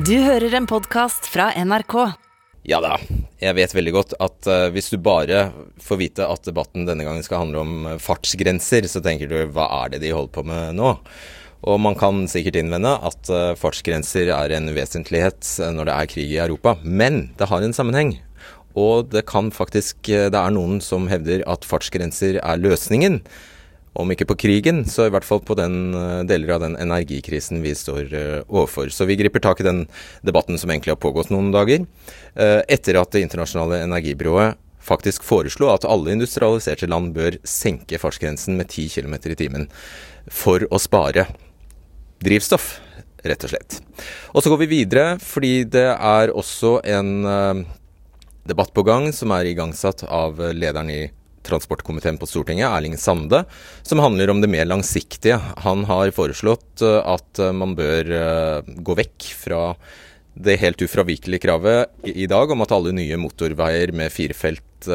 Du 0.00 0.14
hører 0.24 0.54
en 0.56 0.64
podkast 0.64 1.26
fra 1.28 1.50
NRK. 1.60 1.94
Ja 2.64 2.78
da, 2.80 2.94
jeg 3.42 3.56
vet 3.58 3.72
veldig 3.74 3.92
godt 3.92 4.14
at 4.22 4.48
uh, 4.48 4.70
hvis 4.72 4.88
du 4.94 4.96
bare 5.02 5.50
får 5.82 5.98
vite 6.00 6.24
at 6.24 6.46
debatten 6.46 6.86
denne 6.88 7.04
gangen 7.04 7.24
skal 7.26 7.42
handle 7.42 7.60
om 7.60 7.74
uh, 7.84 7.98
fartsgrenser, 8.00 8.86
så 8.88 9.02
tenker 9.04 9.28
du 9.28 9.36
hva 9.52 9.66
er 9.82 9.92
det 9.92 10.00
de 10.06 10.14
holder 10.14 10.32
på 10.32 10.44
med 10.48 10.78
nå? 10.78 10.94
Og 11.68 11.82
man 11.84 11.98
kan 12.00 12.22
sikkert 12.32 12.56
innvende 12.62 12.94
at 12.96 13.28
uh, 13.28 13.52
fartsgrenser 13.60 14.32
er 14.32 14.56
en 14.56 14.72
vesentlighet 14.72 15.52
når 15.76 15.90
det 15.90 15.98
er 15.98 16.10
krig 16.14 16.32
i 16.32 16.40
Europa, 16.46 16.78
men 16.80 17.26
det 17.36 17.50
har 17.50 17.66
en 17.66 17.76
sammenheng. 17.76 18.14
Og 18.80 19.10
det 19.12 19.26
kan 19.28 19.50
faktisk 19.52 20.06
Det 20.06 20.38
er 20.38 20.52
noen 20.54 20.78
som 20.80 21.10
hevder 21.10 21.42
at 21.50 21.66
fartsgrenser 21.66 22.38
er 22.40 22.62
løsningen 22.62 23.20
om 23.92 24.10
ikke 24.12 24.28
på 24.30 24.36
krigen, 24.38 24.84
så 24.86 25.08
i 25.08 25.12
hvert 25.12 25.26
fall 25.26 25.42
på 25.42 25.56
den 25.58 25.94
eh, 25.96 26.22
deler 26.28 26.54
av 26.54 26.62
den 26.62 26.76
energikrisen 26.78 27.62
vi 27.64 27.74
står 27.74 28.12
uh, 28.14 28.42
overfor. 28.46 28.90
Så 28.94 29.06
vi 29.08 29.18
griper 29.18 29.42
tak 29.42 29.60
i 29.60 29.66
den 29.66 29.84
debatten 30.26 30.58
som 30.60 30.70
egentlig 30.70 30.94
har 30.94 31.02
pågått 31.02 31.32
noen 31.34 31.50
dager, 31.54 31.82
uh, 32.38 32.60
etter 32.70 33.00
at 33.00 33.10
Det 33.10 33.24
internasjonale 33.24 33.82
energibyrået 33.82 34.60
faktisk 34.80 35.26
foreslo 35.26 35.68
at 35.72 35.84
alle 35.84 36.14
industrialiserte 36.14 36.88
land 36.88 37.12
bør 37.16 37.36
senke 37.44 37.98
fartsgrensen 38.00 38.56
med 38.56 38.70
10 38.70 38.88
km 38.94 39.18
i 39.18 39.36
timen 39.36 39.66
for 40.30 40.64
å 40.70 40.78
spare 40.80 41.26
drivstoff, 42.22 42.78
rett 43.26 43.44
og 43.44 43.52
slett. 43.52 43.80
Og 44.32 44.42
så 44.42 44.52
går 44.52 44.62
vi 44.62 44.70
videre, 44.70 45.18
fordi 45.20 45.66
det 45.68 45.88
er 45.92 46.32
også 46.32 46.78
en 46.88 47.64
debatt 48.48 48.72
på 48.72 48.84
gang 48.86 49.10
som 49.12 49.32
er 49.36 49.50
igangsatt 49.50 50.06
av 50.08 50.40
lederen 50.56 50.92
i 50.92 51.02
transportkomiteen 51.50 52.18
på 52.20 52.28
Stortinget, 52.28 52.70
Erling 52.70 52.96
Sande, 52.98 53.44
som 53.82 54.02
handler 54.02 54.30
om 54.30 54.40
det 54.40 54.50
mer 54.50 54.68
langsiktige. 54.68 55.40
Han 55.66 55.84
har 55.88 56.12
foreslått 56.16 56.84
eh, 56.86 57.00
at 57.04 57.40
eh, 57.42 57.52
man 57.56 57.74
bør 57.78 58.14
eh, 58.16 58.70
gå 58.80 58.96
vekk 59.02 59.32
fra 59.42 59.64
det 60.40 60.60
helt 60.62 60.80
ufravikelige 60.80 61.42
kravet 61.42 62.06
i 62.06 62.28
dag 62.30 62.52
om 62.54 62.62
at 62.62 62.72
alle 62.72 62.94
nye 62.96 63.18
motorveier 63.20 63.90
med 63.92 64.12
firefelt 64.14 64.86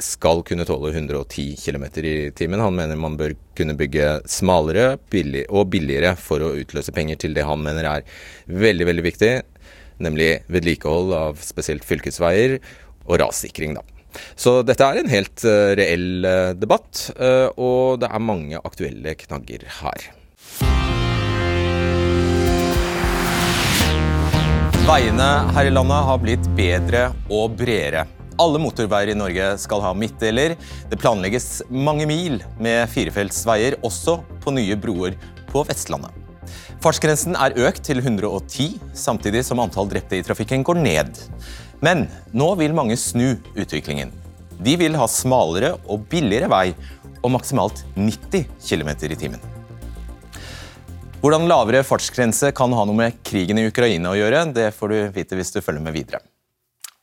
skal 0.00 0.40
kunne 0.46 0.64
tåle 0.64 0.92
110 0.94 1.58
km 1.60 1.84
i 2.00 2.30
timen. 2.32 2.62
Han 2.62 2.78
mener 2.78 2.96
man 2.96 3.18
bør 3.18 3.34
kunne 3.58 3.74
bygge 3.76 4.22
smalere 4.30 4.94
billig, 5.10 5.44
og 5.50 5.68
billigere 5.74 6.14
for 6.16 6.46
å 6.46 6.54
utløse 6.62 6.94
penger 6.96 7.20
til 7.20 7.36
det 7.36 7.44
han 7.44 7.60
mener 7.60 7.90
er 7.90 8.06
veldig, 8.46 8.88
veldig 8.88 9.06
viktig, 9.10 9.32
nemlig 10.06 10.30
vedlikehold 10.48 11.12
av 11.18 11.44
spesielt 11.44 11.84
fylkesveier 11.84 12.56
og 13.08 13.18
rassikring, 13.26 13.76
da. 13.76 13.97
Så 14.38 14.60
dette 14.66 14.84
er 14.86 15.00
en 15.00 15.10
helt 15.10 15.44
uh, 15.46 15.74
reell 15.78 16.26
uh, 16.26 16.52
debatt, 16.56 17.08
uh, 17.18 17.48
og 17.56 18.00
det 18.02 18.10
er 18.10 18.24
mange 18.24 18.60
aktuelle 18.62 19.14
knagger 19.20 19.66
her. 19.80 20.08
Veiene 24.88 25.32
her 25.52 25.68
i 25.68 25.72
landet 25.74 26.06
har 26.08 26.22
blitt 26.22 26.46
bedre 26.56 27.10
og 27.28 27.58
bredere. 27.60 28.06
Alle 28.40 28.60
motorveier 28.62 29.10
i 29.12 29.18
Norge 29.18 29.50
skal 29.60 29.82
ha 29.84 29.90
midtdeler. 29.92 30.54
Det 30.88 31.00
planlegges 31.02 31.58
mange 31.68 32.06
mil 32.08 32.38
med 32.62 32.86
firefeltsveier, 32.94 33.76
også 33.84 34.20
på 34.40 34.54
nye 34.56 34.78
broer 34.80 35.18
på 35.50 35.66
Vestlandet. 35.68 36.14
Fartsgrensen 36.80 37.34
er 37.36 37.56
økt 37.66 37.82
til 37.84 37.98
110, 38.00 38.78
samtidig 38.96 39.42
som 39.44 39.60
antall 39.60 39.90
drepte 39.90 40.20
i 40.20 40.24
trafikken 40.24 40.62
går 40.64 40.78
ned. 40.80 41.18
Men 41.84 42.08
nå 42.34 42.48
vil 42.58 42.74
mange 42.74 42.96
snu 42.98 43.36
utviklingen. 43.54 44.10
De 44.58 44.74
vil 44.80 44.96
ha 44.98 45.06
smalere 45.10 45.76
og 45.86 46.08
billigere 46.10 46.50
vei 46.50 46.72
og 47.22 47.30
maksimalt 47.36 47.84
90 47.94 48.48
km 48.58 48.90
i 49.06 49.18
timen. 49.18 49.44
Hvordan 51.22 51.46
lavere 51.50 51.84
fartsgrense 51.86 52.50
kan 52.54 52.74
ha 52.74 52.84
noe 52.86 52.98
med 52.98 53.22
krigen 53.26 53.58
i 53.58 53.66
Ukraina 53.70 54.12
å 54.12 54.18
gjøre, 54.18 54.44
det 54.54 54.72
får 54.74 54.92
du 54.92 54.98
vite 55.14 55.38
hvis 55.38 55.54
du 55.54 55.62
følger 55.62 55.82
med 55.82 55.94
videre. 55.94 56.22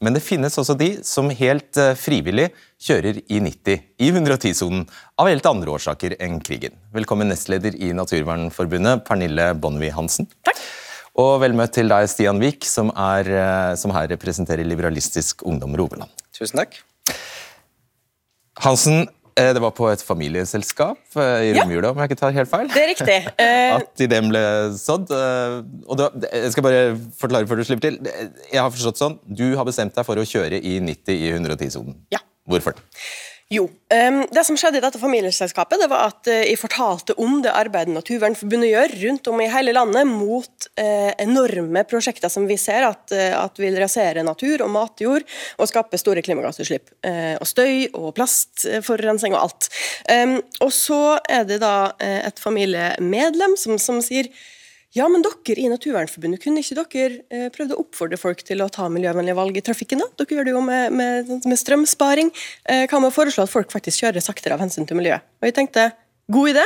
Men 0.04 0.16
det 0.16 0.23
finnes 0.23 0.56
også 0.59 0.76
de 0.76 0.89
som 1.08 1.32
helt 1.32 1.80
eh, 1.80 1.95
frivillig 1.95 2.50
kjører 2.84 3.22
i 3.32 3.39
90 3.39 3.84
i 4.04 4.10
110-sonen 4.12 4.83
av 5.20 5.30
helt 5.32 5.48
andre 5.48 5.72
årsaker 5.72 6.17
enn 6.20 6.42
krigen. 6.44 6.76
Velkommen 6.95 7.32
nestleder 7.32 7.78
i 7.80 7.94
Naturvernforbundet, 7.95 9.05
Pernille 9.08 9.54
Bonnevie 9.55 9.95
Hansen. 9.95 10.28
Takk. 10.44 10.60
Og 11.21 11.37
vel 11.43 11.55
møtt 11.55 11.76
til 11.77 11.92
deg, 11.92 12.09
Stian 12.11 12.42
Vik, 12.42 12.65
som, 12.67 12.92
er, 12.92 13.30
eh, 13.31 13.73
som 13.80 13.93
her 13.95 14.09
representerer 14.11 14.67
Liberalistisk 14.67 15.45
Ungdom 15.48 15.76
Rogaland. 15.80 16.11
Tusen 16.36 16.59
takk. 16.59 16.81
Hansen, 18.64 19.05
Eh, 19.36 19.49
det 19.52 19.59
var 19.59 19.73
på 19.75 19.87
et 19.92 19.99
familieselskap 19.99 21.17
eh, 21.20 21.49
i 21.49 21.55
romjula, 21.58 21.89
om 21.92 21.98
jeg 21.99 22.08
ikke 22.08 22.17
tar 22.21 22.36
helt 22.37 22.48
feil? 22.48 22.70
Det 22.71 22.80
er 22.80 22.87
riktig. 22.93 23.17
At 23.75 24.04
ideen 24.05 24.30
ble 24.31 24.43
sådd. 24.80 25.11
Og 25.11 25.99
da, 25.99 26.08
jeg 26.30 26.54
skal 26.54 26.64
bare 26.64 26.86
forklare 27.20 27.49
før 27.49 27.59
du 27.59 27.65
slipper 27.67 27.89
til. 27.89 27.98
Jeg 28.54 28.61
har 28.61 28.71
forstått 28.71 29.02
sånn, 29.02 29.17
Du 29.27 29.49
har 29.59 29.67
bestemt 29.67 29.95
deg 29.98 30.08
for 30.08 30.21
å 30.21 30.23
kjøre 30.23 30.61
i 30.64 30.77
90 30.80 31.20
i 31.20 31.33
110-sonen. 31.36 31.98
Ja. 32.15 32.23
Hvorfor? 32.48 32.80
Jo, 33.54 33.67
um, 33.70 34.23
Det 34.33 34.42
som 34.42 34.58
skjedde 34.58 34.80
i 34.80 34.82
dette 34.82 34.98
familieselskapet, 34.98 35.78
det 35.78 35.88
var 35.92 36.08
at 36.10 36.30
uh, 36.32 36.39
jeg 36.48 36.58
fortalte 36.58 37.14
om 37.22 37.44
det 37.45 37.52
arbeidet 37.54 37.94
Naturvernforbundet 37.94 38.72
gjør 38.72 38.95
rundt 39.04 39.30
om 39.30 39.44
i 39.44 39.50
hele 39.54 39.76
landet 39.76 40.10
mot 40.10 40.67
uh, 40.82 41.11
enorme 41.22 41.84
prosjekter 41.86 42.32
som 42.34 42.48
vi 42.50 42.58
ser 42.58 42.88
at, 42.88 43.04
uh, 43.14 43.36
at, 43.44 43.61
vil 43.61 43.78
rasere 43.78 44.26
natur 44.26 44.66
og 44.66 44.73
matjord 44.73 45.28
og 45.61 45.70
skape 45.70 46.02
store 46.02 46.26
klimagassutslipp. 46.26 46.89
og 47.05 47.45
støy 47.48 47.86
og 47.94 48.16
plastforurensning 48.17 49.38
og 49.38 49.44
alt. 49.45 49.70
Um, 50.10 50.39
og 50.66 50.73
så 50.73 51.20
er 51.30 51.45
det 51.45 51.61
da 51.61 51.94
et 52.02 52.42
familiemedlem 52.42 53.54
som, 53.61 53.78
som 53.78 54.02
sier 54.02 54.32
ja, 54.95 55.10
men 55.11 55.23
dere 55.26 55.60
i 55.60 55.67
Naturvernforbundet, 55.67 56.39
kunne 56.39 56.61
ikke 56.64 56.78
dere 56.80 57.17
eh, 57.28 57.50
prøvd 57.52 57.73
å 57.76 57.82
oppfordre 57.82 58.20
folk 58.20 58.39
til 58.48 58.64
å 58.64 58.70
ta 58.72 58.88
miljøvennlige 58.88 59.36
valg 59.36 59.58
i 59.60 59.64
trafikken? 59.66 60.00
da? 60.00 60.08
Dere 60.22 60.38
gjør 60.38 60.48
det 60.48 60.54
jo 60.54 60.61
med, 60.64 60.95
med, 60.95 61.33
med 61.44 61.60
strømsparing. 61.60 62.32
Eh, 62.72 62.86
kan 62.88 63.04
man 63.04 63.11
foreslå 63.11 63.44
at 63.44 63.52
folk 63.52 63.73
faktisk 63.76 64.05
kjører 64.05 64.23
saktere 64.23 64.55
av 64.55 64.64
hensyn 64.64 64.88
til 64.88 64.95
miljøet? 65.02 65.28
Og 65.44 65.50
jeg 65.50 65.58
tenkte, 65.58 65.89
god 66.32 66.54
idé. 66.54 66.64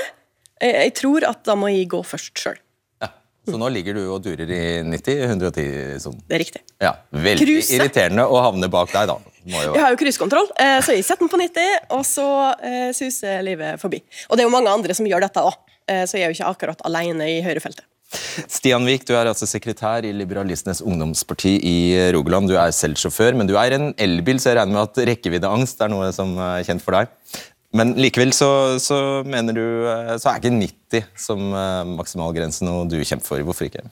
Jeg, 0.61 0.93
tror 0.99 1.25
at 1.25 1.41
da 1.47 1.55
må 1.57 1.71
jeg 1.73 1.89
gå 1.89 2.03
først 2.05 2.37
sjøl. 2.37 2.61
Ja, 3.01 3.09
så 3.49 3.57
nå 3.57 3.71
ligger 3.73 3.97
du 3.97 4.03
og 4.13 4.21
durer 4.21 4.45
i 4.45 4.63
90-110-sonen? 4.85 6.21
Det 6.29 6.37
er 6.37 6.45
riktig. 6.45 6.65
Ja, 6.83 6.95
Veldig 7.09 7.49
Kruse. 7.49 7.79
irriterende 7.79 8.29
å 8.29 8.41
havne 8.45 8.69
bak 8.69 8.93
deg, 8.93 9.09
da. 9.09 9.37
Jeg 9.49 9.73
har 9.73 9.95
jo 9.95 10.01
cruisekontroll, 10.03 10.51
eh, 10.61 10.77
så 10.85 10.93
jeg 10.93 11.07
setter 11.07 11.25
den 11.25 11.33
på 11.33 11.41
90, 11.41 11.79
og 11.97 12.05
så 12.05 12.27
suser 12.93 13.41
livet 13.47 13.81
forbi. 13.81 14.03
Og 14.29 14.37
det 14.37 14.45
er 14.45 14.51
jo 14.51 14.53
mange 14.53 14.69
andre 14.69 14.93
som 14.93 15.09
gjør 15.09 15.25
dette 15.25 15.49
òg, 15.49 15.63
så 15.89 16.19
jeg 16.19 16.27
er 16.27 16.29
jo 16.29 16.37
ikke 16.37 16.51
akkurat 16.51 16.83
alene 16.85 17.25
i 17.25 17.39
høyrefeltet. 17.41 17.87
Stian 18.49 18.87
Vik, 18.89 19.05
du 19.05 19.13
er 19.13 19.29
altså 19.29 19.45
sekretær 19.49 20.05
i 20.07 20.13
Liberalistenes 20.15 20.81
ungdomsparti 20.81 21.55
i 21.61 21.77
Rogaland. 22.15 22.49
Du 22.49 22.57
er 22.57 22.73
selv 22.73 22.97
sjåfør, 22.97 23.37
men 23.37 23.49
du 23.49 23.55
er 23.59 23.75
en 23.77 23.91
elbil, 24.01 24.41
så 24.41 24.51
jeg 24.51 24.59
regner 24.61 24.77
med 24.79 24.87
at 24.87 25.01
rekkeviddeangst 25.11 25.85
er 25.85 25.93
noe 25.93 26.09
som 26.15 26.33
er 26.41 26.65
kjent 26.67 26.85
for 26.85 26.97
deg. 26.97 27.13
Men 27.77 27.93
likevel 28.01 28.33
så, 28.33 28.79
så 28.81 29.21
mener 29.29 29.53
du 29.53 29.65
så 30.17 30.31
er 30.31 30.39
ikke 30.39 30.55
90 30.55 31.09
som 31.13 31.43
maksimalgrense 31.51 31.97
maksimalgrensen 31.99 32.65
noe 32.65 32.87
du 32.89 32.97
kjemper 33.03 33.27
for. 33.27 33.45
Hvorfor 33.45 33.69
ikke? 33.69 33.85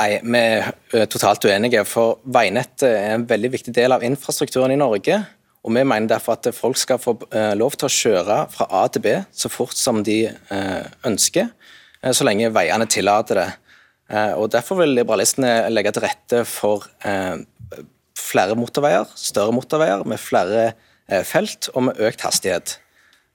Nei, 0.00 0.10
Vi 0.24 0.98
er 0.98 1.06
totalt 1.06 1.44
uenige. 1.44 1.84
for 1.84 2.18
Veinettet 2.24 2.88
er 2.88 3.14
en 3.14 3.28
veldig 3.28 3.52
viktig 3.52 3.74
del 3.74 3.92
av 3.92 4.02
infrastrukturen 4.02 4.72
i 4.72 4.80
Norge. 4.80 5.24
og 5.62 5.74
Vi 5.74 5.84
mener 5.84 6.08
derfor 6.08 6.32
at 6.32 6.54
folk 6.54 6.76
skal 6.76 6.98
få 6.98 7.18
eh, 7.30 7.54
lov 7.54 7.76
til 7.76 7.86
å 7.86 7.92
kjøre 7.92 8.50
fra 8.50 8.66
A 8.70 8.88
til 8.88 9.02
B 9.02 9.24
så 9.32 9.48
fort 9.48 9.76
som 9.76 10.02
de 10.02 10.26
eh, 10.26 10.84
ønsker. 11.04 11.52
Eh, 12.02 12.12
så 12.14 12.26
lenge 12.26 12.52
veiene 12.54 12.88
tillater 12.90 13.40
det. 13.40 13.48
Eh, 14.12 14.34
og 14.36 14.50
Derfor 14.52 14.82
vil 14.82 14.96
liberalistene 14.98 15.70
legge 15.72 15.94
til 15.94 16.06
rette 16.06 16.44
for 16.48 16.86
eh, 17.06 17.42
flere 18.18 18.56
motorveier, 18.58 19.08
større 19.18 19.54
motorveier 19.54 20.04
med 20.08 20.20
flere 20.20 20.72
felt 21.26 21.66
og 21.74 21.82
med 21.88 21.98
økt 22.00 22.22
hastighet. 22.24 22.76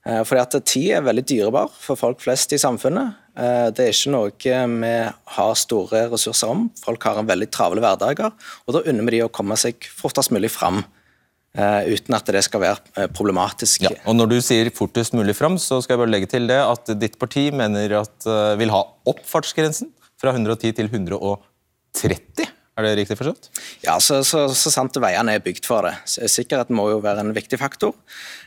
Fordi 0.02 0.40
at 0.40 0.54
Tid 0.66 0.94
er 0.96 1.04
veldig 1.04 1.22
dyrebar 1.28 1.68
for 1.68 2.00
folk 2.00 2.22
flest 2.24 2.54
i 2.56 2.58
samfunnet. 2.58 3.12
Det 3.76 3.84
er 3.84 3.92
ikke 3.92 4.14
noe 4.14 4.32
vi 4.32 4.94
har 5.36 5.52
store 5.60 6.00
ressurser 6.10 6.50
om. 6.50 6.64
Folk 6.80 7.04
har 7.06 7.20
en 7.20 7.28
veldig 7.28 7.50
travle 7.54 7.84
hverdager, 7.84 8.32
og 8.32 8.74
da 8.74 8.82
unner 8.88 9.04
vi 9.04 9.18
de 9.18 9.20
å 9.26 9.30
komme 9.30 9.54
seg 9.60 9.84
fortest 10.00 10.32
mulig 10.34 10.50
fram. 10.56 10.80
Uh, 11.58 11.88
uten 11.90 12.14
at 12.14 12.28
det 12.30 12.44
skal 12.46 12.62
være 12.62 12.78
uh, 12.94 13.08
problematisk. 13.10 13.82
Ja, 13.82 13.90
og 14.06 14.14
Når 14.14 14.30
du 14.30 14.36
sier 14.44 14.68
fortest 14.74 15.16
mulig 15.18 15.34
fram, 15.34 15.56
så 15.58 15.80
skal 15.82 15.96
jeg 15.96 16.02
bare 16.04 16.12
legge 16.12 16.30
til 16.30 16.46
det 16.46 16.58
at 16.62 16.92
ditt 17.00 17.16
parti 17.18 17.48
mener 17.50 17.96
at 17.98 18.28
uh, 18.30 18.54
vil 18.60 18.70
ha 18.70 18.84
opp 19.10 19.24
fartsgrensen 19.26 19.90
fra 20.18 20.36
110 20.36 20.76
til 20.78 20.86
130. 20.92 22.46
Er 22.78 22.86
det 22.86 22.92
riktig 23.00 23.16
forstått? 23.18 23.48
Ja, 23.82 23.96
så, 23.98 24.20
så, 24.22 24.44
så 24.54 24.70
sant 24.70 24.94
veiene 25.02 25.34
er 25.34 25.42
bygd 25.42 25.66
for 25.66 25.82
det. 25.82 25.96
Sikkerhet 26.30 26.70
må 26.70 26.84
jo 26.92 27.00
være 27.02 27.24
en 27.24 27.34
viktig 27.34 27.58
faktor. 27.58 27.96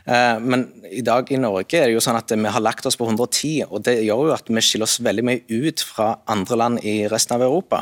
Men 0.07 0.69
i 0.87 1.03
dag 1.03 1.27
i 1.35 1.39
Norge 1.41 1.81
er 1.81 1.89
det 1.89 1.97
jo 1.97 2.03
sånn 2.05 2.15
at 2.15 2.31
vi 2.31 2.53
har 2.55 2.63
lagt 2.63 2.87
oss 2.87 2.95
på 2.95 3.09
110, 3.09 3.67
og 3.67 3.83
det 3.83 3.97
gjør 4.05 4.29
jo 4.29 4.35
at 4.37 4.47
vi 4.47 4.63
skiller 4.63 4.87
oss 4.87 5.01
veldig 5.03 5.25
mye 5.27 5.43
ut 5.67 5.83
fra 5.83 6.13
andre 6.31 6.59
land 6.63 6.79
i 6.87 7.01
resten 7.11 7.35
av 7.35 7.43
Europa. 7.49 7.81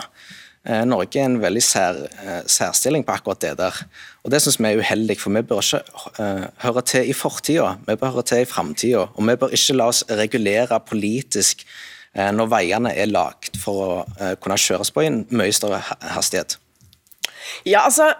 Eh, 0.68 0.84
Norge 0.86 1.22
er 1.22 1.30
en 1.30 1.40
veldig 1.42 1.62
sær, 1.64 2.02
eh, 2.20 2.42
særstilling 2.46 3.06
på 3.08 3.16
akkurat 3.16 3.40
det 3.42 3.58
der. 3.58 3.76
Og 4.24 4.32
Det 4.32 4.42
syns 4.42 4.60
vi 4.60 4.66
er 4.68 4.80
uheldig, 4.80 5.20
for 5.20 5.32
vi 5.32 5.42
bør 5.42 5.62
ikke 5.64 5.84
uh, 6.20 6.48
høre 6.58 6.82
til 6.82 7.10
i 7.10 7.14
fortida, 7.14 7.78
vi 7.88 7.96
bør 7.96 8.12
høre 8.12 8.24
til 8.24 8.42
i 8.42 8.46
framtida. 8.46 9.08
Og 9.16 9.28
vi 9.28 9.36
bør 9.36 9.56
ikke 9.56 9.76
la 9.76 9.88
oss 9.88 10.04
regulere 10.10 10.80
politisk 10.80 11.64
eh, 12.16 12.32
når 12.32 12.50
veiene 12.52 12.94
er 12.96 13.08
lagd 13.10 13.58
for 13.58 13.86
å 13.86 13.92
eh, 14.20 14.36
kunne 14.42 14.58
kjøres 14.60 14.92
på 14.92 15.06
i 15.06 15.10
en 15.10 15.22
mye 15.32 15.54
større 15.56 15.80
hastighet? 16.02 16.58
Ja, 17.66 17.86
altså 17.86 18.12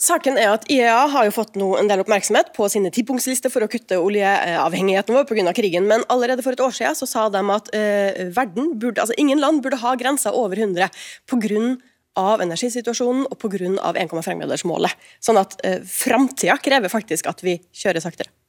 Saken 0.00 0.38
er 0.40 0.54
at 0.54 0.64
IEA 0.72 1.00
har 1.12 1.26
jo 1.26 1.34
fått 1.36 1.58
en 1.60 1.90
del 1.90 2.00
oppmerksomhet 2.00 2.54
på 2.56 2.70
sine 2.72 2.88
tipunktsliste 2.94 3.50
for 3.52 3.66
å 3.66 3.68
kutte 3.68 3.98
oljeavhengigheten 4.00 5.16
vår 5.16 5.28
pga. 5.28 5.52
krigen, 5.52 5.84
men 5.90 6.06
allerede 6.08 6.42
for 6.42 6.56
et 6.56 6.64
år 6.64 6.72
siden 6.72 6.96
så 6.96 7.06
sa 7.06 7.28
de 7.28 7.42
at 7.52 7.68
eh, 7.76 8.32
burde, 8.32 8.96
altså 9.00 9.14
ingen 9.20 9.40
land 9.40 9.60
burde 9.62 9.76
ha 9.76 9.94
grenser 10.00 10.32
over 10.32 10.56
100 10.56 10.88
pga 11.28 11.76
energisituasjonen 12.16 13.28
og 13.28 13.38
pga. 13.38 13.60
1,5-gradersmålet. 13.92 14.96
Sånn 15.20 15.36
at 15.36 15.60
eh, 15.64 15.84
framtida 15.84 16.56
krever 16.56 16.88
faktisk 16.88 17.28
at 17.28 17.44
vi 17.44 17.60
kjører 17.70 18.00
saktere. 18.00 18.39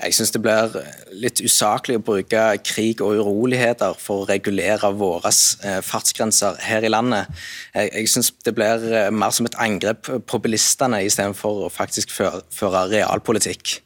Jeg 0.00 0.16
syns 0.16 0.32
det 0.34 0.42
blir 0.44 0.76
litt 1.22 1.42
usaklig 1.44 1.98
å 2.00 2.04
bruke 2.04 2.46
krig 2.64 3.02
og 3.04 3.20
uroligheter 3.20 3.98
for 4.00 4.24
å 4.24 4.30
regulere 4.30 4.92
våre 4.96 5.32
eh, 5.32 5.80
fartsgrenser 5.84 6.60
her 6.64 6.86
i 6.86 6.92
landet. 6.92 7.28
Jeg, 7.74 8.08
syns 8.12 8.32
det 8.46 8.56
blir 8.56 8.88
eh, 8.90 9.12
mer 9.12 9.34
som 9.36 9.48
et 9.48 9.58
angrep 9.60 10.10
på 10.26 10.42
bilistene 10.42 11.02
istedenfor 11.06 11.66
å 11.66 11.70
faktisk 11.72 12.12
føre, 12.14 12.42
realpolitikk. 12.90 13.80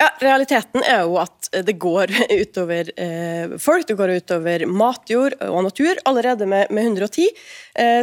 Ja, 0.00 0.08
Realiteten 0.18 0.82
er 0.82 1.04
jo 1.06 1.18
at 1.22 1.48
det 1.64 1.76
går 1.78 2.10
utover 2.42 2.90
eh, 2.98 3.54
folk, 3.62 3.86
det 3.86 3.96
går 3.98 4.16
utover 4.18 4.64
matjord 4.66 5.36
og 5.46 5.60
natur. 5.68 6.00
Allerede 6.08 6.48
med, 6.50 6.72
med 6.74 6.88
110 6.90 7.28
eh, 7.28 7.30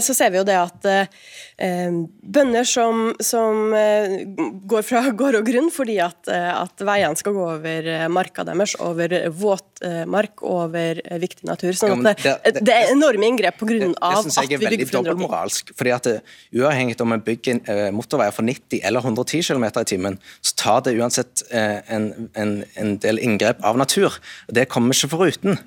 så 0.04 0.14
ser 0.16 0.34
vi 0.34 0.40
jo 0.42 0.44
det 0.48 0.58
at 0.60 0.88
eh, 0.92 1.92
bønder 2.22 2.66
som, 2.68 3.12
som 3.24 3.74
eh, 3.76 4.16
går 4.70 4.86
fra 4.86 5.04
gård 5.20 5.38
og 5.40 5.48
grunn 5.48 5.70
fordi 5.74 5.98
at, 6.04 6.30
eh, 6.32 6.50
at 6.54 6.84
veiene 6.86 7.20
skal 7.20 7.36
gå 7.36 7.46
over 7.56 7.90
eh, 7.94 8.06
marka 8.12 8.46
deres, 8.48 8.76
over 8.84 9.16
våtmark, 9.38 10.44
over 10.48 11.02
viktig 11.22 11.48
natur. 11.50 11.74
sånn 11.78 12.06
at 12.08 12.24
det, 12.24 12.36
det, 12.46 12.66
det 12.68 12.78
er 12.78 12.94
enorme 12.96 13.30
inngrep 13.30 13.60
pga. 13.62 13.92
at 13.92 13.92
vi 13.92 13.92
bygger 13.98 13.98
for 13.98 13.98
110. 13.98 14.02
Det 14.02 14.24
syns 14.26 14.40
jeg 14.42 14.64
veldig 14.66 14.90
dobbeltmoralsk. 14.96 15.74
fordi 15.78 15.96
at 15.96 16.10
Uavhengig 16.52 17.00
om 17.02 17.14
vi 17.16 17.20
bygger 17.32 17.92
motorveier 17.96 18.34
for 18.36 18.48
90 18.48 18.82
eller 18.88 19.06
110 19.06 19.44
km 19.48 19.68
i 19.70 19.86
timen, 19.88 20.18
så 20.42 20.56
tar 20.60 20.82
det 20.86 20.96
uansett 21.00 21.44
en, 21.52 22.30
en, 22.36 22.58
en, 22.76 22.98
del 23.02 23.22
inngrep 23.24 23.62
av 23.66 23.80
natur. 23.80 24.18
Det 24.52 24.68
kommer 24.72 24.94
vi 24.94 25.00
ikke 25.00 25.16
foruten. 25.16 25.62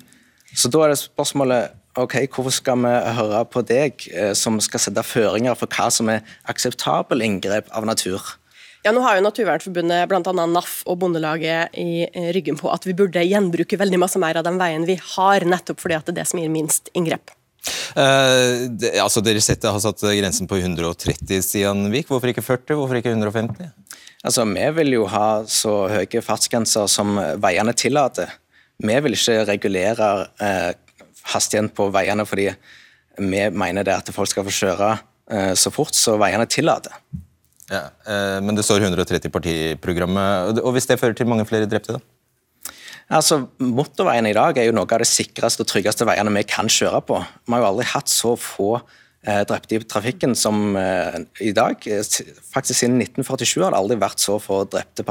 Så 0.55 0.71
da 0.71 0.85
er 0.85 0.93
det 0.93 1.01
spørsmålet 1.01 1.73
ok, 1.99 2.15
hvorfor 2.31 2.53
skal 2.53 2.81
vi 2.83 2.93
høre 3.17 3.43
på 3.51 3.63
deg, 3.67 4.07
eh, 4.13 4.33
som 4.37 4.59
skal 4.63 4.83
sette 4.83 5.03
føringer 5.05 5.57
for 5.59 5.71
hva 5.71 5.91
som 5.93 6.09
er 6.11 6.25
akseptabel 6.51 7.23
inngrep 7.25 7.71
av 7.75 7.87
natur? 7.87 8.21
Ja, 8.85 8.91
nå 8.93 9.01
har 9.01 9.17
jo 9.17 9.23
Naturvernforbundet, 9.25 10.05
bl.a. 10.11 10.45
NAF 10.45 10.83
og 10.85 10.99
Bondelaget 11.01 11.73
i 11.81 12.05
ryggen 12.35 12.59
på 12.59 12.69
at 12.69 12.83
vi 12.85 12.93
burde 12.93 13.23
gjenbruke 13.25 13.79
veldig 13.81 13.97
masse 14.03 14.21
mer 14.21 14.37
av 14.37 14.45
den 14.45 14.59
veien 14.61 14.85
vi 14.85 14.99
har, 15.15 15.41
nettopp 15.41 15.81
fordi 15.81 15.97
at 15.97 16.05
det 16.05 16.13
er 16.13 16.19
det 16.19 16.27
som 16.29 16.41
gir 16.43 16.53
minst 16.53 16.93
inngrep. 16.93 17.33
Uh, 17.97 18.69
det, 18.69 18.91
altså 19.01 19.23
Dere 19.25 19.41
setter, 19.41 19.73
har 19.73 19.81
satt 19.81 20.03
grensen 20.05 20.45
på 20.45 20.59
130 20.59 21.41
Stian 21.41 21.87
Vik. 21.89 22.11
Hvorfor 22.11 22.29
ikke 22.29 22.45
40? 22.45 22.77
Hvorfor 22.77 22.99
ikke 22.99 23.15
150? 23.15 23.71
Altså, 24.25 24.45
Vi 24.45 24.69
vil 24.77 24.93
jo 24.99 25.07
ha 25.09 25.27
så 25.49 25.73
høye 25.89 26.21
fartsgrenser 26.21 26.85
som 26.91 27.17
veiene 27.41 27.73
tillater. 27.73 28.29
Vi 28.85 28.95
vil 29.01 29.15
ikke 29.15 29.43
regulere 29.47 30.09
eh, 30.43 30.71
hastigheten 31.33 31.71
på 31.75 31.89
veiene 31.93 32.25
fordi 32.27 32.49
vi 33.17 33.45
mener 33.49 33.85
det 33.87 33.95
at 33.95 34.11
folk 34.15 34.29
skal 34.29 34.45
få 34.47 34.53
kjøre 34.53 34.89
eh, 35.31 35.53
så 35.57 35.71
fort 35.73 35.95
så 35.95 36.17
veiene 36.19 36.47
tillater. 36.51 36.97
Ja, 37.71 37.87
eh, 38.05 38.41
men 38.45 38.57
det 38.57 38.65
står 38.67 38.83
130 38.85 39.31
partiprogrammet. 39.33 40.59
og 40.61 40.75
Hvis 40.75 40.89
det 40.89 40.99
fører 41.01 41.15
til 41.17 41.29
mange 41.31 41.47
flere 41.47 41.69
drepte, 41.69 41.97
da? 41.97 42.03
Altså, 43.15 43.43
Motorveiene 43.61 44.31
i 44.31 44.35
dag 44.35 44.57
er 44.57 44.67
jo 44.67 44.73
noe 44.73 44.89
av 44.89 45.01
det 45.01 45.07
sikreste 45.09 45.61
og 45.61 45.69
tryggeste 45.69 46.07
veiene 46.09 46.33
vi 46.39 46.45
kan 46.49 46.69
kjøre 46.69 47.03
på. 47.05 47.19
Vi 47.45 47.53
har 47.53 47.63
jo 47.63 47.71
aldri 47.71 47.89
hatt 47.93 48.11
så 48.11 48.35
få 48.39 48.79
Eh, 49.25 49.39
drepte 49.49 49.73
i 49.73 49.79
trafikken 49.81 50.35
som 50.37 50.75
i 51.41 51.49
dag. 51.57 51.81
Faktisk 52.53 52.77
Siden 52.77 52.99
1947 53.01 53.63
har 53.63 53.73
det 53.73 53.79
aldri 53.79 53.95
vært 53.97 54.21
så 54.21 54.35
få 54.37 54.59
drepte 54.69 55.01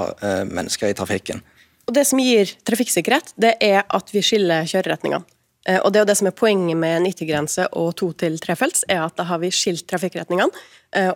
mennesker 0.46 0.92
i 0.92 0.94
trafikken. 0.94 1.42
Og 1.88 1.94
Det 1.94 2.06
som 2.06 2.20
gir 2.22 2.52
trafikksikkerhet, 2.62 3.34
det 3.34 3.56
er 3.60 3.82
at 3.82 4.12
vi 4.14 4.22
skiller 4.22 4.68
kjøreretningene. 4.70 5.24
Og 5.64 5.92
Det 5.92 5.98
er 5.98 6.02
jo 6.02 6.08
det 6.10 6.16
som 6.18 6.28
er 6.28 6.34
poenget 6.36 6.76
med 6.76 7.06
90-grense 7.08 7.68
og 7.72 7.94
to 7.96 8.10
til 8.20 8.34
trefelts, 8.42 8.82
er 8.88 9.00
at 9.06 9.14
da 9.16 9.24
har 9.30 9.38
vi 9.40 9.48
skilt 9.54 9.86
trafikkretningene, 9.88 10.52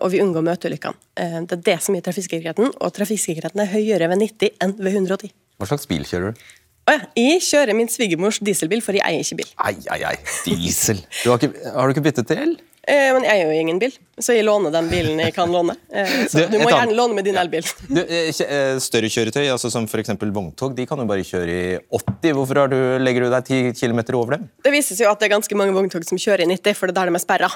og 0.01 0.07
vi 0.09 0.21
unngår 0.23 0.41
møteulykkene. 0.47 0.97
Det 1.45 1.53
er 1.59 1.61
det 1.67 1.75
som 1.85 1.93
gir 1.93 2.01
trafikksikkerheten, 2.07 2.71
og 2.81 2.95
trafikksikkerheten 2.97 3.61
er 3.61 3.69
høyere 3.69 4.09
ved 4.09 4.25
90 4.25 4.57
enn 4.65 4.73
ved 4.79 4.97
110. 4.97 5.29
Hva 5.61 5.69
slags 5.69 5.85
bil 5.91 6.01
kjører 6.07 6.33
du? 6.33 6.41
Oh 6.89 6.95
ja. 6.95 7.05
Jeg 7.19 7.43
kjører 7.45 7.77
min 7.77 7.89
svigermors 7.91 8.39
dieselbil, 8.41 8.81
for 8.81 8.97
jeg 8.97 9.05
eier 9.05 9.21
ikke 9.21 9.43
bil. 9.43 9.49
Ei, 9.61 9.75
ei, 9.93 9.99
ei. 10.09 10.15
Diesel. 10.47 11.03
Du 11.21 11.29
har, 11.29 11.37
ikke, 11.37 11.69
har 11.75 11.85
du 11.85 11.93
ikke 11.93 12.05
byttet 12.07 12.29
til 12.31 12.41
el? 12.41 12.55
Eh, 12.89 13.09
men 13.13 13.25
jeg 13.27 13.43
er 13.43 13.45
jo 13.51 13.57
ingen 13.61 13.79
bil, 13.81 13.93
så 14.17 14.33
jeg 14.33 14.45
låner 14.47 14.73
den 14.73 14.87
bilen 14.89 15.19
jeg 15.21 15.33
kan 15.35 15.51
låne. 15.53 15.75
Eh, 15.93 16.23
så 16.31 16.41
du, 16.41 16.55
du 16.55 16.63
må 16.63 16.71
gjerne 16.71 16.95
låne 16.97 17.17
med 17.17 17.27
din 17.27 17.37
elbil. 17.37 17.67
Du, 17.85 17.99
eh, 18.01 18.31
eh, 18.31 18.79
større 18.81 19.11
kjøretøy, 19.13 19.43
altså 19.53 19.69
som 19.69 19.85
f.eks. 19.85 20.15
vogntog, 20.17 20.73
de 20.77 20.87
kan 20.89 21.01
jo 21.01 21.05
bare 21.09 21.25
kjøre 21.27 21.53
i 21.53 21.77
80. 21.85 22.33
Hvorfor 22.39 22.63
du, 22.73 22.77
legger 23.03 23.27
du 23.27 23.29
deg 23.35 23.51
10 23.75 23.77
km 23.77 24.01
over 24.17 24.37
dem? 24.37 24.47
Det 24.65 24.73
viser 24.73 24.97
seg 24.97 25.05
jo 25.05 25.11
at 25.13 25.21
det 25.21 25.29
er 25.29 25.35
ganske 25.35 25.59
mange 25.59 25.75
vogntog 25.77 26.07
som 26.07 26.21
kjører 26.21 26.47
i 26.47 26.49
90, 26.55 26.79
for 26.79 26.89
det 26.89 26.97
er 26.97 27.01
der 27.03 27.13
de 27.13 27.19
er 27.19 27.25
sperra. 27.25 27.51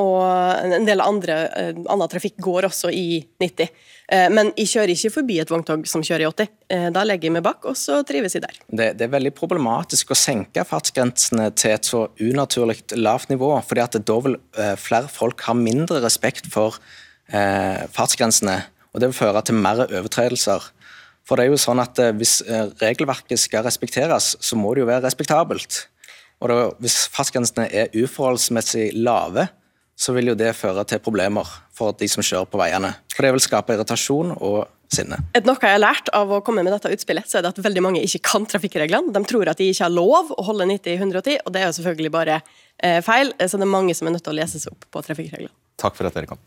Og 0.00 0.70
en 0.78 0.86
del 0.88 1.02
andre, 1.04 1.42
annen 1.74 2.08
trafikk 2.12 2.38
går 2.40 2.70
også 2.70 2.92
i 2.94 3.24
90. 3.42 3.74
Men 4.10 4.48
jeg 4.58 4.66
kjører 4.72 4.90
ikke 4.90 5.12
forbi 5.14 5.36
et 5.38 5.50
vogntog 5.52 5.84
som 5.86 6.02
kjører 6.02 6.24
i 6.24 6.26
80. 6.26 6.48
Da 6.96 7.04
legger 7.06 7.28
jeg 7.28 7.34
meg 7.36 7.44
bak, 7.46 7.62
og 7.70 7.76
så 7.78 8.00
trives 8.02 8.34
jeg 8.34 8.42
der. 8.42 8.56
Det, 8.66 8.88
det 8.98 9.06
er 9.06 9.12
veldig 9.12 9.30
problematisk 9.38 10.10
å 10.10 10.18
senke 10.18 10.64
fartsgrensene 10.66 11.46
til 11.54 11.76
et 11.76 11.86
så 11.86 12.00
unaturlig 12.18 12.80
lavt 12.98 13.30
nivå. 13.30 13.52
fordi 13.68 13.84
at 13.84 14.00
da 14.02 14.16
vil 14.24 14.34
Eh, 14.60 14.74
flere 14.76 15.08
folk 15.10 15.44
ha 15.46 15.54
mindre 15.54 16.00
respekt 16.02 16.48
for 16.50 16.78
eh, 17.32 17.86
fartsgrensene. 17.94 18.56
Og 18.90 19.00
det 19.00 19.10
vil 19.10 19.20
føre 19.20 19.42
til 19.46 19.58
mer 19.60 19.84
overtredelser. 19.86 20.66
For 21.26 21.38
det 21.38 21.46
er 21.46 21.52
jo 21.52 21.60
sånn 21.60 21.82
at 21.82 22.00
eh, 22.02 22.14
Hvis 22.16 22.40
regelverket 22.80 23.38
skal 23.40 23.64
respekteres, 23.66 24.34
så 24.40 24.58
må 24.58 24.74
det 24.74 24.84
jo 24.84 24.90
være 24.90 25.06
respektabelt. 25.06 25.84
Og 26.40 26.50
da, 26.50 26.58
Hvis 26.82 27.04
fartsgrensene 27.14 27.68
er 27.70 27.94
uforholdsmessig 27.94 28.90
lave, 28.98 29.48
så 30.00 30.14
vil 30.16 30.32
jo 30.32 30.36
det 30.38 30.54
føre 30.56 30.84
til 30.88 31.02
problemer 31.04 31.48
for 31.76 31.92
de 31.96 32.08
som 32.08 32.24
kjører 32.24 32.48
på 32.48 32.60
veiene. 32.60 32.94
For 33.12 33.26
det 33.26 33.34
vil 33.36 33.44
skape 33.44 33.76
irritasjon 33.76 34.32
og 34.38 34.62
sinne. 34.90 35.20
Et 35.36 35.44
noe 35.46 35.60
jeg 35.60 35.76
har 35.76 35.82
lært 35.82 36.08
av 36.16 36.32
å 36.32 36.40
komme 36.42 36.64
med 36.66 36.72
dette 36.74 36.90
utspillet, 36.90 37.28
så 37.28 37.38
er 37.38 37.44
det 37.44 37.52
at 37.52 37.60
veldig 37.62 37.84
mange 37.84 38.02
ikke 38.02 38.22
kan 38.32 38.48
trafikkreglene. 38.48 39.12
De 39.14 39.22
tror 39.28 39.52
at 39.52 39.60
de 39.60 39.68
ikke 39.70 39.84
har 39.86 39.92
lov 39.92 40.32
å 40.32 40.46
holde 40.48 40.66
90 40.72 40.96
i 40.96 40.98
110, 40.98 41.44
og 41.44 41.54
det 41.54 41.62
er 41.62 41.68
jo 41.68 41.76
selvfølgelig 41.78 42.14
bare 42.16 42.40
Eh, 42.82 43.02
feil. 43.04 43.32
Så 43.48 43.58
det 43.58 43.66
er 43.66 43.70
mange 43.70 43.94
som 43.96 44.08
er 44.08 44.16
nødt 44.16 44.24
til 44.24 44.32
å 44.32 44.38
lese 44.40 44.60
seg 44.60 44.72
opp 44.72 44.88
på 44.92 45.04
trafikkreglene. 45.04 45.52
Takk 45.80 45.96
for 45.98 46.08
at 46.08 46.16
dere 46.16 46.30
kom. 46.30 46.40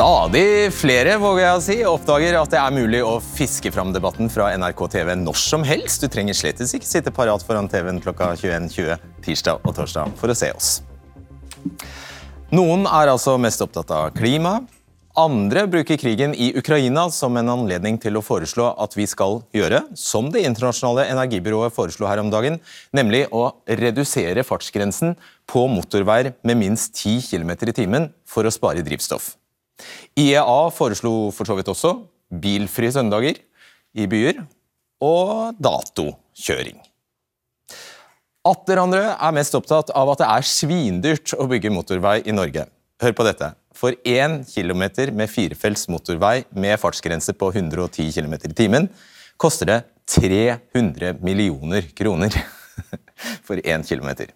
Stadig 0.00 0.70
flere 0.72 1.18
våger 1.20 1.42
jeg 1.42 1.56
å 1.58 1.60
si, 1.60 1.74
oppdager 1.84 2.38
at 2.38 2.48
det 2.54 2.56
er 2.56 2.72
mulig 2.72 3.02
å 3.04 3.18
fiske 3.20 3.68
fram 3.68 3.90
debatten 3.92 4.30
fra 4.32 4.46
NRK 4.56 4.78
TV 4.94 5.10
når 5.20 5.36
som 5.36 5.64
helst. 5.66 6.00
Du 6.00 6.08
trenger 6.08 6.38
slett 6.38 6.62
ikke 6.64 6.88
sitte 6.88 7.12
parat 7.12 7.42
foran 7.44 7.66
TV-en 7.68 7.98
klokka 8.00 8.30
21.20 8.40 9.02
tirsdag 9.26 9.60
og 9.60 9.74
torsdag 9.76 10.14
for 10.16 10.32
å 10.32 10.36
se 10.40 10.48
oss. 10.56 10.70
Noen 12.48 12.86
er 12.88 13.12
altså 13.12 13.34
mest 13.36 13.60
opptatt 13.60 13.92
av 13.92 14.06
klima, 14.16 14.62
andre 15.20 15.66
bruker 15.68 16.00
krigen 16.00 16.32
i 16.32 16.48
Ukraina 16.56 17.10
som 17.12 17.36
en 17.36 17.52
anledning 17.52 17.98
til 18.00 18.16
å 18.16 18.22
foreslå 18.24 18.70
at 18.80 18.96
vi 18.96 19.04
skal 19.10 19.42
gjøre 19.52 19.82
som 20.00 20.30
Det 20.32 20.46
internasjonale 20.48 21.10
energibyrået 21.12 21.76
foreslo 21.76 22.08
her 22.08 22.22
om 22.22 22.30
dagen, 22.32 22.56
nemlig 22.96 23.26
å 23.36 23.50
redusere 23.68 24.46
fartsgrensen 24.48 25.12
på 25.44 25.66
motorveier 25.68 26.32
med 26.40 26.62
minst 26.64 26.96
10 26.96 27.28
km 27.28 27.52
i 27.68 27.76
timen 27.82 28.08
for 28.24 28.48
å 28.48 28.54
spare 28.54 28.86
drivstoff. 28.86 29.34
IEA 30.18 30.60
foreslo 30.74 31.30
for 31.34 31.48
så 31.48 31.56
vidt 31.58 31.70
også 31.72 31.94
bilfrie 32.30 32.92
søndager 32.94 33.40
i 33.96 34.06
byer 34.10 34.42
og 35.02 35.56
datokjøring. 35.62 36.78
Atter 38.50 38.80
andre 38.80 39.02
er 39.12 39.34
mest 39.36 39.54
opptatt 39.56 39.90
av 39.92 40.14
at 40.14 40.22
det 40.22 40.28
er 40.32 40.46
svindyrt 40.48 41.34
å 41.36 41.48
bygge 41.50 41.72
motorvei 41.74 42.20
i 42.24 42.32
Norge. 42.32 42.64
Hør 43.00 43.16
på 43.16 43.26
dette. 43.26 43.50
For 43.76 43.96
én 44.04 44.40
kilometer 44.48 45.12
med 45.16 45.30
firefelts 45.32 45.86
motorvei 45.92 46.42
med 46.56 46.80
fartsgrense 46.80 47.34
på 47.36 47.50
110 47.52 48.10
km 48.16 48.34
i 48.40 48.56
timen 48.56 48.88
koster 49.40 49.68
det 49.68 49.78
300 50.10 51.20
millioner 51.24 51.86
kroner 51.96 52.34
for 53.46 53.60
én 53.60 53.84
kilometer. 53.86 54.32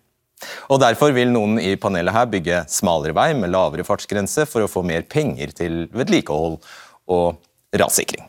Og 0.72 0.82
Derfor 0.82 1.14
vil 1.16 1.32
noen 1.32 1.58
i 1.62 1.74
panelet 1.80 2.14
her 2.14 2.28
bygge 2.30 2.62
smalere 2.72 3.16
vei 3.16 3.30
med 3.38 3.52
lavere 3.54 3.86
fartsgrense 3.86 4.46
for 4.50 4.64
å 4.64 4.70
få 4.70 4.84
mer 4.86 5.06
penger 5.08 5.54
til 5.56 5.84
vedlikehold 5.94 6.60
og 7.14 7.78
rassikring. 7.78 8.28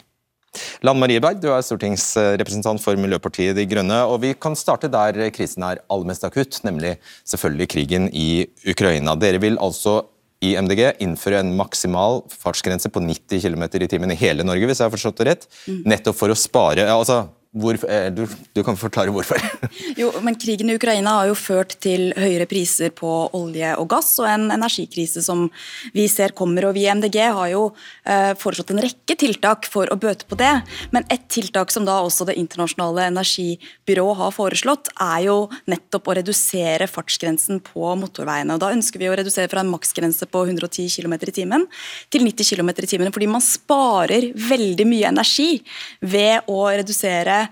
Lan 0.86 1.00
Marie 1.00 1.20
Berg, 1.20 1.42
du 1.44 1.50
er 1.52 1.64
stortingsrepresentant 1.66 2.82
for 2.84 3.00
Miljøpartiet 3.00 3.58
De 3.58 3.66
Grønne. 3.68 4.02
og 4.08 4.22
Vi 4.24 4.34
kan 4.40 4.56
starte 4.56 4.92
der 4.92 5.30
krisen 5.36 5.66
er 5.68 5.82
aller 5.90 6.08
mest 6.08 6.24
akutt, 6.28 6.62
nemlig 6.64 6.96
selvfølgelig 7.28 7.70
krigen 7.72 8.10
i 8.14 8.46
Ukraina. 8.68 9.18
Dere 9.20 9.42
vil 9.44 9.60
altså 9.60 10.04
i 10.44 10.54
MDG 10.60 11.00
innføre 11.02 11.40
en 11.42 11.54
maksimal 11.58 12.22
fartsgrense 12.30 12.92
på 12.92 13.02
90 13.02 13.42
km 13.42 13.64
i 13.82 13.90
timen 13.90 14.14
i 14.14 14.20
hele 14.20 14.46
Norge, 14.46 14.68
hvis 14.68 14.82
jeg 14.82 14.88
har 14.88 14.94
forstått 14.94 15.22
det 15.22 15.28
rett. 15.30 15.48
Nettopp 15.88 16.20
for 16.20 16.32
å 16.32 16.38
spare 16.38 16.88
altså, 16.92 17.24
hvor, 17.56 17.78
eh, 17.88 18.10
du, 18.12 18.26
du, 18.54 18.62
kan 18.68 18.76
forklare 18.78 19.14
hvorfor. 19.16 19.40
jo, 20.00 20.10
men 20.26 20.36
Krigen 20.40 20.70
i 20.72 20.76
Ukraina 20.76 21.16
har 21.20 21.30
jo 21.30 21.38
ført 21.40 21.78
til 21.84 22.10
høyere 22.20 22.48
priser 22.50 22.92
på 22.96 23.12
olje 23.38 23.72
og 23.80 23.88
gass 23.94 24.12
og 24.20 24.28
en 24.28 24.50
energikrise 24.54 25.24
som 25.24 25.48
vi 25.96 26.08
ser 26.12 26.36
kommer. 26.36 26.68
og 26.68 26.76
Vi 26.76 26.86
i 26.86 26.92
MDG 26.92 27.20
har 27.24 27.52
jo 27.54 27.70
eh, 28.04 28.34
foreslått 28.40 28.74
en 28.76 28.84
rekke 28.84 29.16
tiltak 29.20 29.70
for 29.72 29.92
å 29.92 30.00
bøte 30.00 30.28
på 30.28 30.38
det. 30.40 30.52
Men 30.92 31.08
et 31.14 31.28
tiltak 31.32 31.72
som 31.72 31.88
da 31.88 32.02
også 32.04 32.26
Det 32.26 32.36
internasjonale 32.42 33.06
energibyrået 33.12 34.18
har 34.18 34.32
foreslått, 34.34 34.90
er 35.02 35.28
jo 35.28 35.38
nettopp 35.70 36.10
å 36.10 36.16
redusere 36.18 36.88
fartsgrensen 36.90 37.62
på 37.64 37.92
motorveiene. 38.02 38.56
og 38.56 38.64
Da 38.64 38.72
ønsker 38.74 39.00
vi 39.00 39.10
å 39.12 39.16
redusere 39.16 39.52
fra 39.52 39.62
en 39.62 39.72
maksgrense 39.72 40.26
på 40.28 40.44
110 40.48 40.90
km 40.90 41.14
i 41.22 41.36
timen 41.36 41.68
til 42.12 42.26
90 42.26 42.50
km 42.52 42.74
i 42.74 42.90
timen. 42.90 43.14
Fordi 43.14 43.30
man 43.30 43.44
sparer 43.46 44.32
veldig 44.34 44.90
mye 44.90 45.12
energi 45.14 45.62
ved 46.02 46.50
å 46.52 46.66
redusere 46.74 47.45